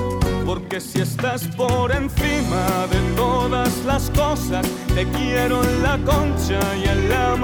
porque 0.44 0.80
si 0.80 1.00
estás 1.00 1.46
por 1.56 1.92
encima 1.92 2.86
de 2.90 3.00
todas 3.16 3.84
las 3.84 4.10
cosas, 4.10 4.66
te 4.94 5.06
quiero 5.06 5.62
en 5.62 5.82
la 5.82 5.96
concha 5.98 6.60
y 6.76 6.88
en 6.88 7.08
la 7.08 7.36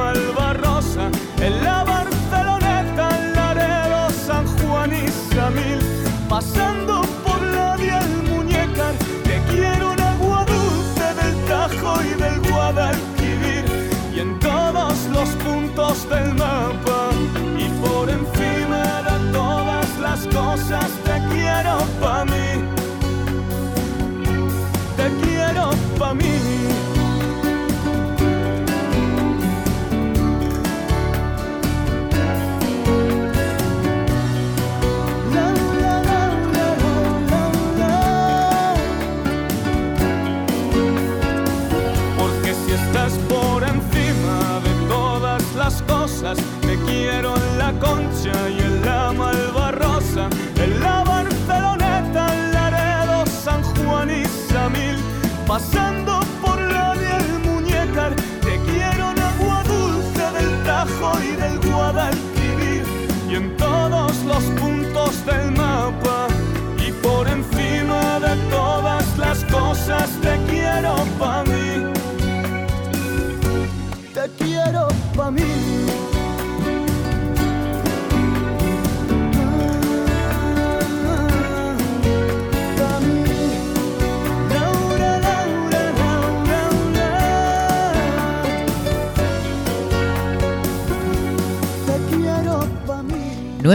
en 1.40 1.64
la 1.64 1.84
Barceloneta, 1.84 3.08
en 3.18 3.32
Laredo, 3.34 4.10
San 4.26 4.46
Juan 4.58 4.92
y 4.92 5.08
Samil, 5.32 5.80
pasando 6.28 7.02
por 7.24 7.40
la 7.42 7.76
Diel 7.76 8.08
Muñecar, 8.30 8.94
te 9.24 9.40
quiero 9.50 9.92
en 9.94 10.00
agua 10.00 10.44
dulce 10.44 11.06
del 11.20 11.44
Tajo 11.46 12.02
y 12.02 12.20
del 12.22 12.50
Guadalquivir, 12.50 13.64
y 14.14 14.20
en 14.20 14.38
todos 14.40 14.94
los 15.12 15.28
puntos 15.44 16.08
del 16.08 16.34
mapa, 16.34 17.10
y 17.56 17.68
por 17.80 18.10
encima 18.10 19.02
de 19.02 19.32
todas 19.32 19.98
las 19.98 20.26
cosas, 20.26 20.90
te 21.04 21.16
quiero 21.32 21.78
pa' 22.00 22.24
mí 22.24 22.78
te 24.98 25.08
quiero 25.22 25.70
pa' 25.98 26.14
mí. 26.14 26.47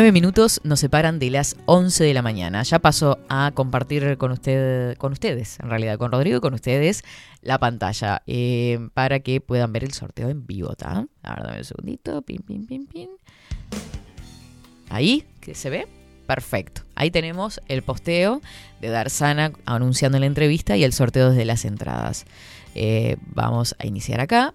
9 0.04 0.12
minutos 0.12 0.60
nos 0.66 0.82
separan 0.82 1.18
de 1.18 1.30
las 1.30 1.56
11 1.66 2.04
de 2.04 2.14
la 2.14 2.22
mañana. 2.22 2.62
Ya 2.64 2.80
paso 2.80 3.20
a 3.30 3.52
compartir 3.54 4.18
con, 4.18 4.34
usted, 4.34 4.98
con 4.98 5.14
ustedes, 5.14 5.62
en 5.62 5.70
realidad 5.70 5.98
con 5.98 6.12
Rodrigo 6.12 6.40
y 6.40 6.42
con 6.42 6.54
ustedes, 6.54 7.06
la 7.42 7.58
pantalla 7.58 8.22
eh, 8.28 8.90
para 8.94 9.22
que 9.22 9.40
puedan 9.40 9.72
ver 9.72 9.86
el 9.86 9.94
sorteo 9.94 10.28
en 10.28 10.46
vivo. 10.46 10.76
¿tá? 10.76 11.08
Ahora 11.22 11.44
dame 11.46 11.60
un 11.60 11.64
segundito. 11.64 12.22
Pin, 12.22 12.42
pin, 12.42 12.68
pin, 12.68 12.86
pin. 12.86 13.12
Ahí, 14.90 15.26
que 15.40 15.56
se 15.56 15.70
ve. 15.70 15.88
Perfecto. 16.28 16.82
Ahí 16.96 17.10
tenemos 17.10 17.62
el 17.70 17.82
posteo 17.82 18.42
de 18.82 18.90
Darsana 18.90 19.54
anunciando 19.64 20.20
la 20.20 20.26
entrevista 20.26 20.76
y 20.76 20.84
el 20.84 20.92
sorteo 20.92 21.30
desde 21.30 21.46
las 21.46 21.64
entradas. 21.64 22.26
Eh, 22.76 23.16
vamos 23.28 23.74
a 23.80 23.88
iniciar 23.88 24.20
acá. 24.20 24.54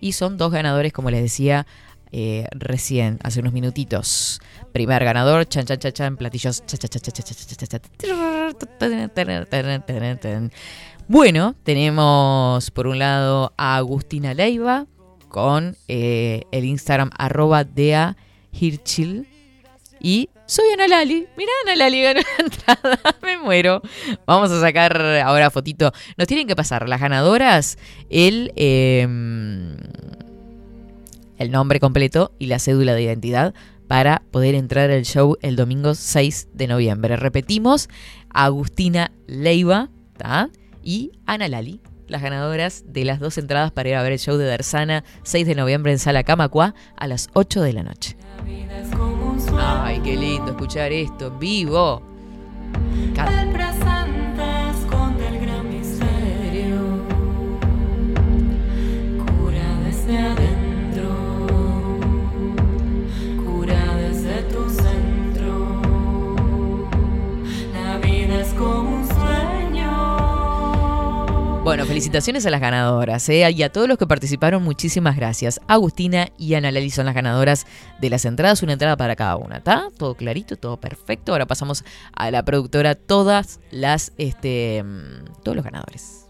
Y 0.00 0.12
son 0.12 0.38
dos 0.38 0.50
ganadores, 0.50 0.94
como 0.94 1.10
les 1.10 1.20
decía, 1.20 1.66
eh, 2.12 2.46
recién, 2.50 3.18
hace 3.22 3.40
unos 3.40 3.52
minutitos. 3.52 4.40
Primer 4.72 5.04
ganador, 5.04 5.46
chan 5.46 5.64
chan 5.64 5.78
chan 5.78 5.92
chan, 5.92 6.16
platillos. 6.16 6.62
Bueno, 11.08 11.54
tenemos 11.64 12.70
por 12.70 12.86
un 12.86 12.98
lado 12.98 13.52
a 13.56 13.76
Agustina 13.76 14.34
Leiva 14.34 14.86
con 15.28 15.76
el 15.88 16.64
Instagram 16.64 17.10
arroba 17.18 17.64
Dea 17.64 18.16
Hirchil 18.52 19.26
y 20.00 20.30
soy 20.46 20.64
Ana 20.72 20.88
Lali. 20.88 21.28
Mirá, 21.36 21.52
Ana 21.64 21.76
Lali 21.76 22.02
ganó 22.02 22.20
la 22.20 22.44
entrada. 22.44 22.98
Me 23.22 23.38
muero. 23.38 23.82
Vamos 24.26 24.50
a 24.50 24.60
sacar 24.60 25.00
ahora 25.24 25.50
fotito. 25.50 25.92
Nos 26.16 26.26
tienen 26.26 26.48
que 26.48 26.56
pasar 26.56 26.88
las 26.88 27.00
ganadoras, 27.00 27.78
el, 28.08 28.52
eh, 28.56 29.06
el 31.38 31.50
nombre 31.50 31.78
completo 31.78 32.32
y 32.38 32.46
la 32.46 32.58
cédula 32.58 32.94
de 32.94 33.02
identidad 33.02 33.54
para 33.90 34.22
poder 34.30 34.54
entrar 34.54 34.88
al 34.92 35.04
show 35.04 35.36
el 35.42 35.56
domingo 35.56 35.96
6 35.96 36.50
de 36.54 36.68
noviembre. 36.68 37.16
Repetimos, 37.16 37.88
Agustina 38.32 39.10
Leiva 39.26 39.88
y 40.80 41.10
Ana 41.26 41.48
Lali, 41.48 41.80
las 42.06 42.22
ganadoras 42.22 42.84
de 42.86 43.04
las 43.04 43.18
dos 43.18 43.36
entradas 43.36 43.72
para 43.72 43.88
ir 43.88 43.96
a 43.96 44.02
ver 44.04 44.12
el 44.12 44.20
show 44.20 44.36
de 44.36 44.46
Darsana 44.46 45.02
6 45.24 45.44
de 45.44 45.56
noviembre 45.56 45.90
en 45.90 45.98
Sala 45.98 46.22
Camacua 46.22 46.76
a 46.96 47.08
las 47.08 47.30
8 47.32 47.62
de 47.62 47.72
la 47.72 47.82
noche. 47.82 48.16
Ay, 49.58 50.00
qué 50.04 50.16
lindo 50.16 50.52
escuchar 50.52 50.92
esto 50.92 51.32
vivo. 51.32 52.00
Bueno, 71.62 71.84
felicitaciones 71.84 72.46
a 72.46 72.50
las 72.50 72.60
ganadoras 72.60 73.28
¿eh? 73.28 73.48
y 73.50 73.62
a 73.62 73.70
todos 73.70 73.86
los 73.86 73.98
que 73.98 74.06
participaron, 74.06 74.62
muchísimas 74.62 75.14
gracias. 75.14 75.60
Agustina 75.68 76.28
y 76.38 76.54
Ana 76.54 76.72
Lali 76.72 76.88
son 76.88 77.04
las 77.04 77.14
ganadoras 77.14 77.66
de 78.00 78.08
las 78.08 78.24
entradas, 78.24 78.62
una 78.62 78.72
entrada 78.72 78.96
para 78.96 79.14
cada 79.14 79.36
una, 79.36 79.58
¿está? 79.58 79.88
Todo 79.98 80.14
clarito, 80.14 80.56
todo 80.56 80.78
perfecto. 80.78 81.32
Ahora 81.32 81.46
pasamos 81.46 81.84
a 82.14 82.30
la 82.30 82.44
productora, 82.46 82.94
todas 82.94 83.60
las, 83.70 84.12
este, 84.16 84.82
mm, 84.82 85.42
todos 85.42 85.54
los 85.54 85.64
ganadores. 85.64 86.26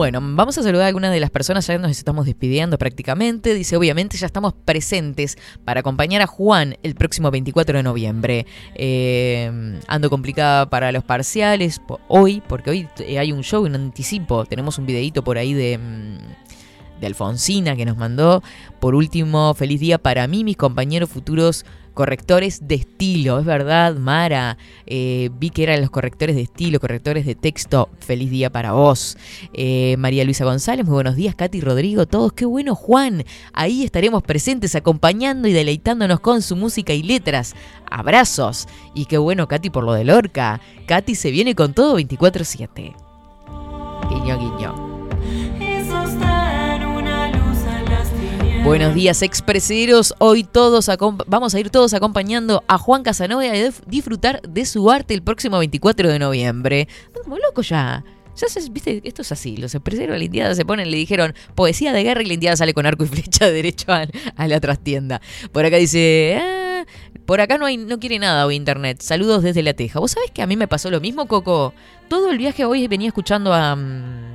Bueno, 0.00 0.18
vamos 0.22 0.56
a 0.56 0.62
saludar 0.62 0.84
a 0.84 0.86
algunas 0.86 1.12
de 1.12 1.20
las 1.20 1.28
personas, 1.28 1.66
ya 1.66 1.76
nos 1.76 1.90
estamos 1.90 2.24
despidiendo 2.24 2.78
prácticamente. 2.78 3.52
Dice, 3.52 3.76
obviamente 3.76 4.16
ya 4.16 4.24
estamos 4.24 4.54
presentes 4.54 5.36
para 5.66 5.80
acompañar 5.80 6.22
a 6.22 6.26
Juan 6.26 6.78
el 6.82 6.94
próximo 6.94 7.30
24 7.30 7.76
de 7.76 7.82
noviembre. 7.82 8.46
Eh, 8.76 9.78
ando 9.88 10.08
complicada 10.08 10.70
para 10.70 10.90
los 10.90 11.04
parciales 11.04 11.82
hoy, 12.08 12.42
porque 12.48 12.70
hoy 12.70 12.88
eh, 13.00 13.18
hay 13.18 13.30
un 13.30 13.42
show 13.42 13.66
en 13.66 13.74
anticipo. 13.74 14.46
Tenemos 14.46 14.78
un 14.78 14.86
videíto 14.86 15.22
por 15.22 15.36
ahí 15.36 15.52
de... 15.52 15.76
mm, 15.76 16.18
de 16.98 17.06
Alfonsina 17.06 17.76
que 17.76 17.84
nos 17.84 17.98
mandó. 17.98 18.42
Por 18.78 18.94
último, 18.94 19.52
feliz 19.52 19.80
día 19.80 19.98
para 19.98 20.26
mí, 20.28 20.44
mis 20.44 20.56
compañeros 20.56 21.10
futuros 21.10 21.66
correctores 21.90 22.66
de 22.66 22.76
estilo. 22.76 23.38
Es 23.38 23.44
verdad, 23.44 23.96
Mara. 23.96 24.56
eh, 24.86 25.30
vi 25.38 25.50
que 25.50 25.62
eran 25.62 25.80
los 25.80 25.90
correctores 25.90 26.36
de 26.36 26.42
estilo, 26.42 26.80
correctores 26.80 27.26
de 27.26 27.34
texto. 27.34 27.88
Feliz 28.00 28.30
día 28.30 28.50
para 28.50 28.72
vos. 28.72 29.16
Eh, 29.52 29.96
María 29.98 30.24
Luisa 30.24 30.44
González, 30.44 30.86
muy 30.86 30.94
buenos 30.94 31.16
días. 31.16 31.34
Katy 31.34 31.60
Rodrigo, 31.60 32.06
todos. 32.06 32.32
Qué 32.32 32.44
bueno, 32.44 32.74
Juan. 32.74 33.24
Ahí 33.52 33.84
estaremos 33.84 34.22
presentes 34.22 34.74
acompañando 34.74 35.48
y 35.48 35.52
deleitándonos 35.52 36.20
con 36.20 36.42
su 36.42 36.56
música 36.56 36.92
y 36.92 37.02
letras. 37.02 37.54
Abrazos. 37.90 38.66
Y 38.94 39.06
qué 39.06 39.18
bueno, 39.18 39.48
Katy, 39.48 39.70
por 39.70 39.84
lo 39.84 39.92
de 39.92 40.04
Lorca. 40.04 40.60
Katy 40.86 41.14
se 41.14 41.30
viene 41.30 41.54
con 41.54 41.74
todo 41.74 41.98
24-7. 41.98 42.94
Guiño, 44.10 44.38
guiño. 44.38 44.89
Buenos 48.64 48.94
días, 48.94 49.22
expreseros. 49.22 50.14
Hoy 50.18 50.44
todos 50.44 50.90
vamos 51.26 51.54
a 51.54 51.60
ir 51.60 51.70
todos 51.70 51.94
acompañando 51.94 52.62
a 52.68 52.78
Juan 52.78 53.02
Casanova 53.02 53.44
y 53.44 53.48
a 53.48 53.70
disfrutar 53.86 54.42
de 54.42 54.64
su 54.66 54.90
arte 54.90 55.14
el 55.14 55.22
próximo 55.22 55.58
24 55.58 56.08
de 56.08 56.18
noviembre. 56.18 56.86
Estamos 57.14 57.38
locos 57.46 57.68
ya. 57.68 58.04
Ya 58.36 58.48
se, 58.48 58.70
viste, 58.70 59.00
esto 59.04 59.22
es 59.22 59.32
así. 59.32 59.56
Los 59.56 59.74
expreseros 59.74 60.12
de 60.14 60.18
la 60.18 60.24
Indiada 60.24 60.54
se 60.54 60.64
ponen, 60.64 60.90
le 60.90 60.96
dijeron 60.98 61.34
poesía 61.54 61.92
de 61.92 62.02
guerra 62.02 62.22
y 62.22 62.26
la 62.26 62.34
Indiada 62.34 62.56
sale 62.56 62.74
con 62.74 62.86
arco 62.86 63.04
y 63.04 63.08
flecha 63.08 63.46
derecho 63.50 63.92
a, 63.92 64.06
a 64.36 64.48
la 64.48 64.60
trastienda. 64.60 65.20
Por 65.52 65.64
acá 65.64 65.76
dice, 65.76 66.38
"Ah, 66.40 66.84
por 67.26 67.40
acá 67.40 67.58
no 67.58 67.66
hay, 67.66 67.76
no 67.76 67.98
quiere 67.98 68.18
nada 68.18 68.46
hoy 68.46 68.56
internet. 68.56 69.00
Saludos 69.02 69.42
desde 69.42 69.62
la 69.62 69.72
Teja. 69.74 70.00
¿Vos 70.00 70.12
sabés 70.12 70.30
que 70.30 70.42
a 70.42 70.46
mí 70.46 70.56
me 70.56 70.68
pasó 70.68 70.90
lo 70.90 71.00
mismo, 71.00 71.26
Coco? 71.26 71.74
Todo 72.08 72.30
el 72.30 72.38
viaje 72.38 72.64
hoy 72.64 72.86
venía 72.88 73.08
escuchando 73.08 73.52
a. 73.52 73.74
mm, 73.74 74.29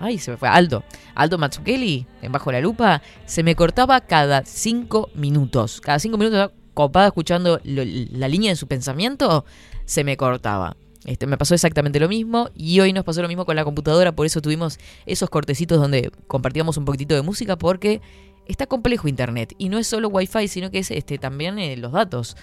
Ay, 0.00 0.18
se 0.18 0.30
me 0.30 0.36
fue. 0.38 0.48
Aldo. 0.48 0.82
Aldo 1.14 1.38
Matsukeli, 1.38 2.06
en 2.22 2.32
Bajo 2.32 2.50
la 2.50 2.60
Lupa, 2.60 3.02
se 3.26 3.42
me 3.42 3.54
cortaba 3.54 4.00
cada 4.00 4.44
cinco 4.46 5.10
minutos. 5.14 5.80
Cada 5.80 5.98
cinco 5.98 6.16
minutos, 6.16 6.50
copada 6.74 7.08
escuchando 7.08 7.60
la 7.62 8.28
línea 8.28 8.50
de 8.50 8.56
su 8.56 8.66
pensamiento, 8.66 9.44
se 9.84 10.02
me 10.02 10.16
cortaba. 10.16 10.76
Este, 11.04 11.26
me 11.26 11.36
pasó 11.36 11.54
exactamente 11.54 12.00
lo 12.00 12.08
mismo 12.08 12.48
y 12.54 12.80
hoy 12.80 12.92
nos 12.92 13.04
pasó 13.04 13.22
lo 13.22 13.28
mismo 13.28 13.44
con 13.44 13.56
la 13.56 13.64
computadora, 13.64 14.12
por 14.12 14.26
eso 14.26 14.42
tuvimos 14.42 14.78
esos 15.06 15.30
cortecitos 15.30 15.78
donde 15.78 16.10
compartíamos 16.26 16.76
un 16.76 16.84
poquitito 16.84 17.14
de 17.14 17.22
música 17.22 17.56
porque 17.56 18.02
está 18.46 18.66
complejo 18.66 19.08
internet 19.08 19.54
y 19.56 19.70
no 19.70 19.78
es 19.78 19.86
solo 19.86 20.08
wifi, 20.08 20.48
sino 20.48 20.70
que 20.70 20.80
es 20.80 20.90
este, 20.90 21.18
también 21.18 21.58
eh, 21.58 21.76
los 21.76 21.92
datos. 21.92 22.36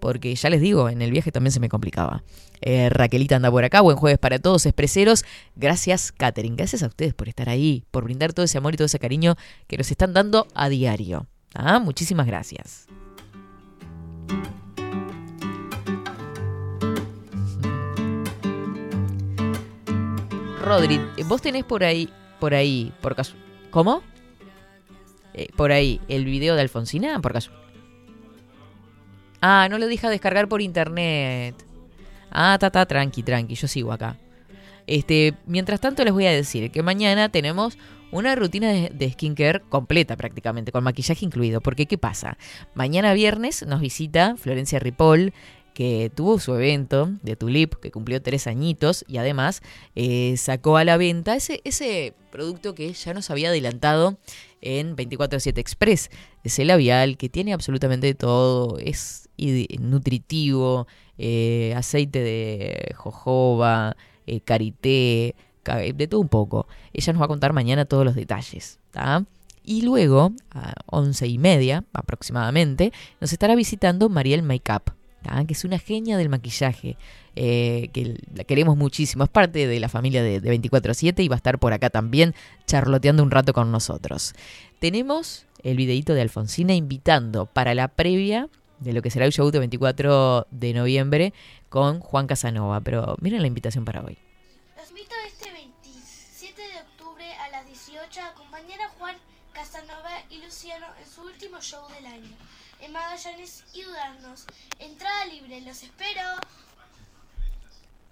Porque 0.00 0.34
ya 0.34 0.48
les 0.48 0.60
digo, 0.60 0.88
en 0.88 1.02
el 1.02 1.10
viaje 1.10 1.30
también 1.30 1.52
se 1.52 1.60
me 1.60 1.68
complicaba. 1.68 2.22
Eh, 2.62 2.88
Raquelita 2.90 3.36
anda 3.36 3.50
por 3.50 3.64
acá, 3.64 3.80
buen 3.80 3.96
jueves 3.96 4.18
para 4.18 4.38
todos, 4.38 4.66
expreseros. 4.66 5.24
Gracias, 5.56 6.12
Katherine. 6.12 6.56
Gracias 6.56 6.82
a 6.82 6.86
ustedes 6.86 7.14
por 7.14 7.28
estar 7.28 7.48
ahí, 7.48 7.84
por 7.90 8.04
brindar 8.04 8.32
todo 8.32 8.44
ese 8.44 8.58
amor 8.58 8.74
y 8.74 8.76
todo 8.76 8.86
ese 8.86 8.98
cariño 8.98 9.36
que 9.66 9.78
nos 9.78 9.90
están 9.90 10.12
dando 10.12 10.46
a 10.54 10.68
diario. 10.68 11.26
Ah, 11.54 11.78
muchísimas 11.78 12.26
gracias. 12.26 12.86
Rodri, 20.62 21.00
vos 21.26 21.42
tenés 21.42 21.64
por 21.64 21.82
ahí, 21.82 22.08
por 22.38 22.54
ahí, 22.54 22.92
por 23.00 23.16
caso. 23.16 23.34
¿Cómo? 23.70 24.02
Eh, 25.34 25.48
por 25.56 25.72
ahí, 25.72 26.00
el 26.08 26.24
video 26.24 26.54
de 26.54 26.60
Alfonsina, 26.60 27.18
por 27.20 27.32
caso. 27.32 27.50
Ah, 29.40 29.68
no 29.70 29.78
lo 29.78 29.86
deja 29.86 30.10
descargar 30.10 30.48
por 30.48 30.60
internet. 30.60 31.56
Ah, 32.30 32.56
ta, 32.58 32.70
ta, 32.70 32.86
tranqui, 32.86 33.22
tranqui, 33.22 33.54
yo 33.54 33.68
sigo 33.68 33.92
acá. 33.92 34.16
Este, 34.86 35.34
mientras 35.46 35.80
tanto 35.80 36.04
les 36.04 36.12
voy 36.12 36.26
a 36.26 36.32
decir 36.32 36.70
que 36.70 36.82
mañana 36.82 37.28
tenemos 37.28 37.78
una 38.12 38.34
rutina 38.34 38.72
de, 38.72 39.10
skincare 39.10 39.60
completa 39.68 40.16
prácticamente, 40.16 40.72
con 40.72 40.84
maquillaje 40.84 41.24
incluido. 41.24 41.60
Porque, 41.60 41.86
¿qué 41.86 41.98
pasa? 41.98 42.38
Mañana 42.74 43.12
viernes 43.14 43.64
nos 43.66 43.80
visita 43.80 44.36
Florencia 44.36 44.78
Ripoll, 44.78 45.32
que 45.74 46.10
tuvo 46.14 46.38
su 46.40 46.54
evento 46.54 47.10
de 47.22 47.36
Tulip, 47.36 47.74
que 47.74 47.90
cumplió 47.90 48.20
tres 48.20 48.46
añitos, 48.46 49.04
y 49.06 49.18
además 49.18 49.62
eh, 49.94 50.34
sacó 50.36 50.76
a 50.76 50.84
la 50.84 50.96
venta 50.96 51.36
ese, 51.36 51.60
ese 51.64 52.14
producto 52.30 52.74
que 52.74 52.92
ya 52.92 53.14
nos 53.14 53.30
había 53.30 53.48
adelantado 53.48 54.18
en 54.60 54.96
24-7 54.96 55.58
Express. 55.58 56.10
Ese 56.44 56.64
labial 56.64 57.16
que 57.16 57.28
tiene 57.28 57.52
absolutamente 57.52 58.14
todo, 58.14 58.78
es 58.78 59.28
nutritivo, 59.78 60.86
eh, 61.18 61.74
aceite 61.76 62.20
de 62.20 62.94
jojoba, 62.96 63.96
eh, 64.26 64.40
karité, 64.40 65.34
ca- 65.62 65.78
de 65.78 66.06
todo 66.08 66.20
un 66.20 66.28
poco. 66.28 66.66
Ella 66.92 67.12
nos 67.12 67.20
va 67.20 67.26
a 67.26 67.28
contar 67.28 67.52
mañana 67.52 67.84
todos 67.84 68.04
los 68.04 68.14
detalles. 68.14 68.78
¿tá? 68.90 69.24
Y 69.64 69.82
luego, 69.82 70.32
a 70.50 70.74
once 70.86 71.26
y 71.26 71.38
media 71.38 71.84
aproximadamente, 71.92 72.92
nos 73.20 73.32
estará 73.32 73.54
visitando 73.54 74.08
Mariel 74.08 74.42
Makeup, 74.42 74.90
¿tá? 75.22 75.44
que 75.44 75.52
es 75.54 75.64
una 75.64 75.78
genia 75.78 76.16
del 76.16 76.28
maquillaje, 76.28 76.96
eh, 77.42 77.88
que 77.94 78.18
la 78.34 78.44
queremos 78.44 78.76
muchísimo. 78.76 79.24
Es 79.24 79.30
parte 79.30 79.66
de 79.66 79.80
la 79.80 79.88
familia 79.88 80.22
de, 80.22 80.40
de 80.40 80.60
24-7 80.60 81.24
y 81.24 81.28
va 81.28 81.36
a 81.36 81.38
estar 81.38 81.58
por 81.58 81.72
acá 81.72 81.88
también 81.88 82.34
charloteando 82.66 83.22
un 83.22 83.30
rato 83.30 83.54
con 83.54 83.72
nosotros. 83.72 84.34
Tenemos 84.78 85.46
el 85.62 85.78
videíto 85.78 86.12
de 86.12 86.20
Alfonsina 86.20 86.74
invitando 86.74 87.46
para 87.46 87.74
la 87.74 87.88
previa 87.88 88.50
de 88.80 88.92
lo 88.92 89.00
que 89.00 89.10
será 89.10 89.24
el 89.24 89.32
show 89.32 89.50
de 89.50 89.58
24 89.58 90.48
de 90.50 90.74
noviembre 90.74 91.32
con 91.70 92.00
Juan 92.00 92.26
Casanova. 92.26 92.82
Pero 92.82 93.16
miren 93.22 93.40
la 93.40 93.46
invitación 93.46 93.86
para 93.86 94.02
hoy. 94.02 94.18
Los 94.76 94.90
invito 94.90 95.14
este 95.26 95.50
27 95.50 96.60
de 96.60 96.78
octubre 96.78 97.24
a 97.24 97.48
las 97.52 97.66
18 97.66 98.20
a 98.20 98.28
acompañar 98.28 98.82
a 98.82 98.90
Juan 98.98 99.16
Casanova 99.54 100.10
y 100.28 100.44
Luciano 100.44 100.88
en 101.02 101.10
su 101.10 101.22
último 101.22 101.58
show 101.62 101.88
del 101.88 102.04
año 102.04 102.36
en 102.82 102.92
Magallanes 102.92 103.64
y 103.72 103.82
Dudarnos. 103.82 104.44
Entrada 104.78 105.24
libre, 105.24 105.62
los 105.62 105.82
espero. 105.82 106.20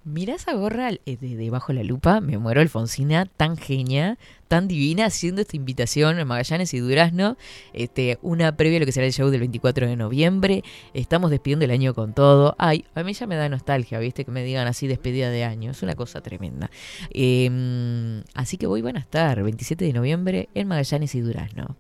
Mirá 0.08 0.36
esa 0.36 0.54
gorra 0.54 0.90
eh, 0.90 1.18
de, 1.20 1.36
de 1.36 1.50
Bajo 1.50 1.74
la 1.74 1.82
Lupa, 1.82 2.22
me 2.22 2.38
muero 2.38 2.62
Alfonsina, 2.62 3.26
tan 3.26 3.58
genia, 3.58 4.16
tan 4.48 4.66
divina, 4.66 5.04
haciendo 5.04 5.42
esta 5.42 5.54
invitación 5.54 6.18
en 6.18 6.26
Magallanes 6.26 6.72
y 6.72 6.78
Durazno, 6.78 7.36
este, 7.74 8.18
una 8.22 8.56
previa 8.56 8.78
a 8.78 8.80
lo 8.80 8.86
que 8.86 8.92
será 8.92 9.06
el 9.06 9.12
show 9.12 9.28
del 9.28 9.40
24 9.40 9.86
de 9.86 9.96
noviembre, 9.96 10.64
estamos 10.94 11.30
despidiendo 11.30 11.66
el 11.66 11.72
año 11.72 11.92
con 11.92 12.14
todo, 12.14 12.56
ay, 12.58 12.86
a 12.94 13.02
mí 13.02 13.12
ya 13.12 13.26
me 13.26 13.36
da 13.36 13.50
nostalgia, 13.50 13.98
viste, 13.98 14.24
que 14.24 14.30
me 14.30 14.42
digan 14.42 14.66
así 14.66 14.86
despedida 14.86 15.28
de 15.28 15.44
año, 15.44 15.72
es 15.72 15.82
una 15.82 15.94
cosa 15.94 16.22
tremenda. 16.22 16.70
Eh, 17.10 18.22
así 18.32 18.56
que 18.56 18.66
hoy 18.66 18.80
van 18.80 18.96
a 18.96 19.00
estar, 19.00 19.42
27 19.42 19.84
de 19.84 19.92
noviembre, 19.92 20.48
en 20.54 20.68
Magallanes 20.68 21.14
y 21.14 21.20
Durazno. 21.20 21.76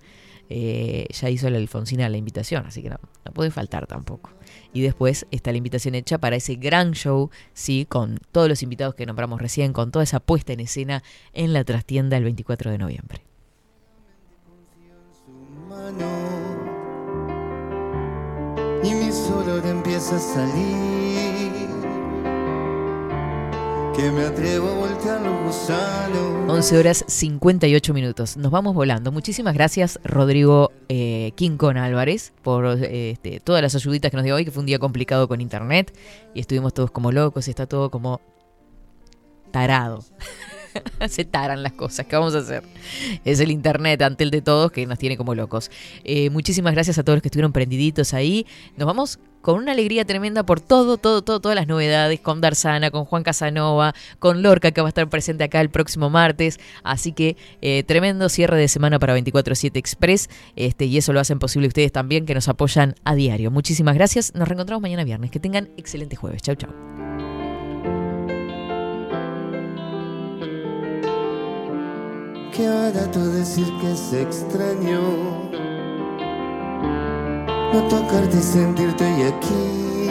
Eh, 0.50 1.06
ya 1.10 1.30
hizo 1.30 1.50
la 1.50 1.58
Alfonsina 1.58 2.08
la 2.08 2.16
invitación, 2.16 2.66
así 2.66 2.82
que 2.82 2.90
no, 2.90 2.98
no 3.24 3.32
puede 3.32 3.50
faltar 3.50 3.86
tampoco. 3.86 4.30
Y 4.72 4.82
después 4.82 5.26
está 5.30 5.50
la 5.50 5.58
invitación 5.58 5.94
hecha 5.94 6.18
para 6.18 6.36
ese 6.36 6.56
gran 6.56 6.92
show, 6.92 7.30
sí, 7.52 7.86
con 7.88 8.18
todos 8.32 8.48
los 8.48 8.62
invitados 8.62 8.94
que 8.94 9.06
nombramos 9.06 9.40
recién, 9.40 9.72
con 9.72 9.90
toda 9.90 10.02
esa 10.02 10.20
puesta 10.20 10.52
en 10.52 10.60
escena 10.60 11.02
en 11.32 11.52
la 11.52 11.64
trastienda 11.64 12.16
el 12.16 12.24
24 12.24 12.70
de 12.70 12.78
noviembre. 12.78 13.22
y 18.82 18.94
mi 18.94 19.10
empieza 19.68 20.16
a 20.16 20.18
salir. 20.18 21.27
Que 23.98 24.12
me 24.12 24.26
atrevo 24.26 24.68
a 24.68 24.74
voltear 24.74 25.20
los 25.22 25.42
gusanos. 25.42 26.48
11 26.48 26.78
horas 26.78 27.04
58 27.08 27.92
minutos. 27.92 28.36
Nos 28.36 28.52
vamos 28.52 28.72
volando. 28.72 29.10
Muchísimas 29.10 29.54
gracias, 29.54 29.98
Rodrigo 30.04 30.70
eh, 30.88 31.32
Quincón 31.34 31.78
Álvarez, 31.78 32.32
por 32.44 32.64
eh, 32.64 33.10
este, 33.10 33.40
todas 33.40 33.60
las 33.60 33.74
ayuditas 33.74 34.12
que 34.12 34.16
nos 34.16 34.22
dio 34.22 34.36
hoy, 34.36 34.44
que 34.44 34.52
fue 34.52 34.60
un 34.60 34.66
día 34.66 34.78
complicado 34.78 35.26
con 35.26 35.40
internet. 35.40 35.92
Y 36.32 36.38
estuvimos 36.38 36.74
todos 36.74 36.92
como 36.92 37.10
locos, 37.10 37.48
y 37.48 37.50
está 37.50 37.66
todo 37.66 37.90
como 37.90 38.20
tarado. 39.50 40.04
Se 41.08 41.24
taran 41.24 41.62
las 41.62 41.72
cosas, 41.72 42.06
¿qué 42.06 42.16
vamos 42.16 42.34
a 42.34 42.38
hacer? 42.38 42.62
Es 43.24 43.40
el 43.40 43.50
internet 43.50 44.02
ante 44.02 44.24
el 44.24 44.30
de 44.30 44.42
todos 44.42 44.70
que 44.72 44.86
nos 44.86 44.98
tiene 44.98 45.16
como 45.16 45.34
locos. 45.34 45.70
Eh, 46.04 46.30
muchísimas 46.30 46.74
gracias 46.74 46.98
a 46.98 47.02
todos 47.02 47.16
los 47.16 47.22
que 47.22 47.28
estuvieron 47.28 47.52
prendiditos 47.52 48.14
ahí. 48.14 48.46
Nos 48.76 48.86
vamos 48.86 49.18
con 49.40 49.56
una 49.56 49.72
alegría 49.72 50.04
tremenda 50.04 50.44
por 50.44 50.60
todo, 50.60 50.98
todo, 50.98 51.22
todo, 51.22 51.40
todas 51.40 51.56
las 51.56 51.66
novedades, 51.66 52.20
con 52.20 52.40
Darzana, 52.40 52.90
con 52.90 53.04
Juan 53.04 53.22
Casanova, 53.22 53.94
con 54.18 54.42
Lorca 54.42 54.72
que 54.72 54.80
va 54.80 54.88
a 54.88 54.90
estar 54.90 55.08
presente 55.08 55.44
acá 55.44 55.60
el 55.60 55.70
próximo 55.70 56.10
martes. 56.10 56.58
Así 56.82 57.12
que 57.12 57.36
eh, 57.62 57.82
tremendo 57.84 58.28
cierre 58.28 58.56
de 58.56 58.68
semana 58.68 58.98
para 58.98 59.16
24-7 59.16 59.76
Express. 59.76 60.28
Este, 60.56 60.86
y 60.86 60.98
eso 60.98 61.12
lo 61.12 61.20
hacen 61.20 61.38
posible 61.38 61.68
ustedes 61.68 61.92
también 61.92 62.26
que 62.26 62.34
nos 62.34 62.48
apoyan 62.48 62.94
a 63.04 63.14
diario. 63.14 63.50
Muchísimas 63.50 63.94
gracias. 63.94 64.34
Nos 64.34 64.48
reencontramos 64.48 64.82
mañana 64.82 65.04
viernes. 65.04 65.30
Que 65.30 65.40
tengan 65.40 65.68
excelente 65.76 66.16
jueves. 66.16 66.42
Chau, 66.42 66.56
chau. 66.56 66.97
Qué 72.58 72.68
barato 72.68 73.24
decir 73.24 73.72
que 73.80 73.92
es 73.92 74.12
extraño. 74.12 75.00
No 77.72 77.88
tocarte 77.88 78.36
y 78.36 78.40
sentirte 78.40 79.04
hoy 79.04 79.22
aquí. 79.22 80.10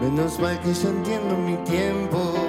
Menos 0.00 0.38
mal 0.40 0.58
que 0.60 0.72
yo 0.72 0.88
entiendo 0.88 1.36
mi 1.36 1.56
tiempo 1.64 2.47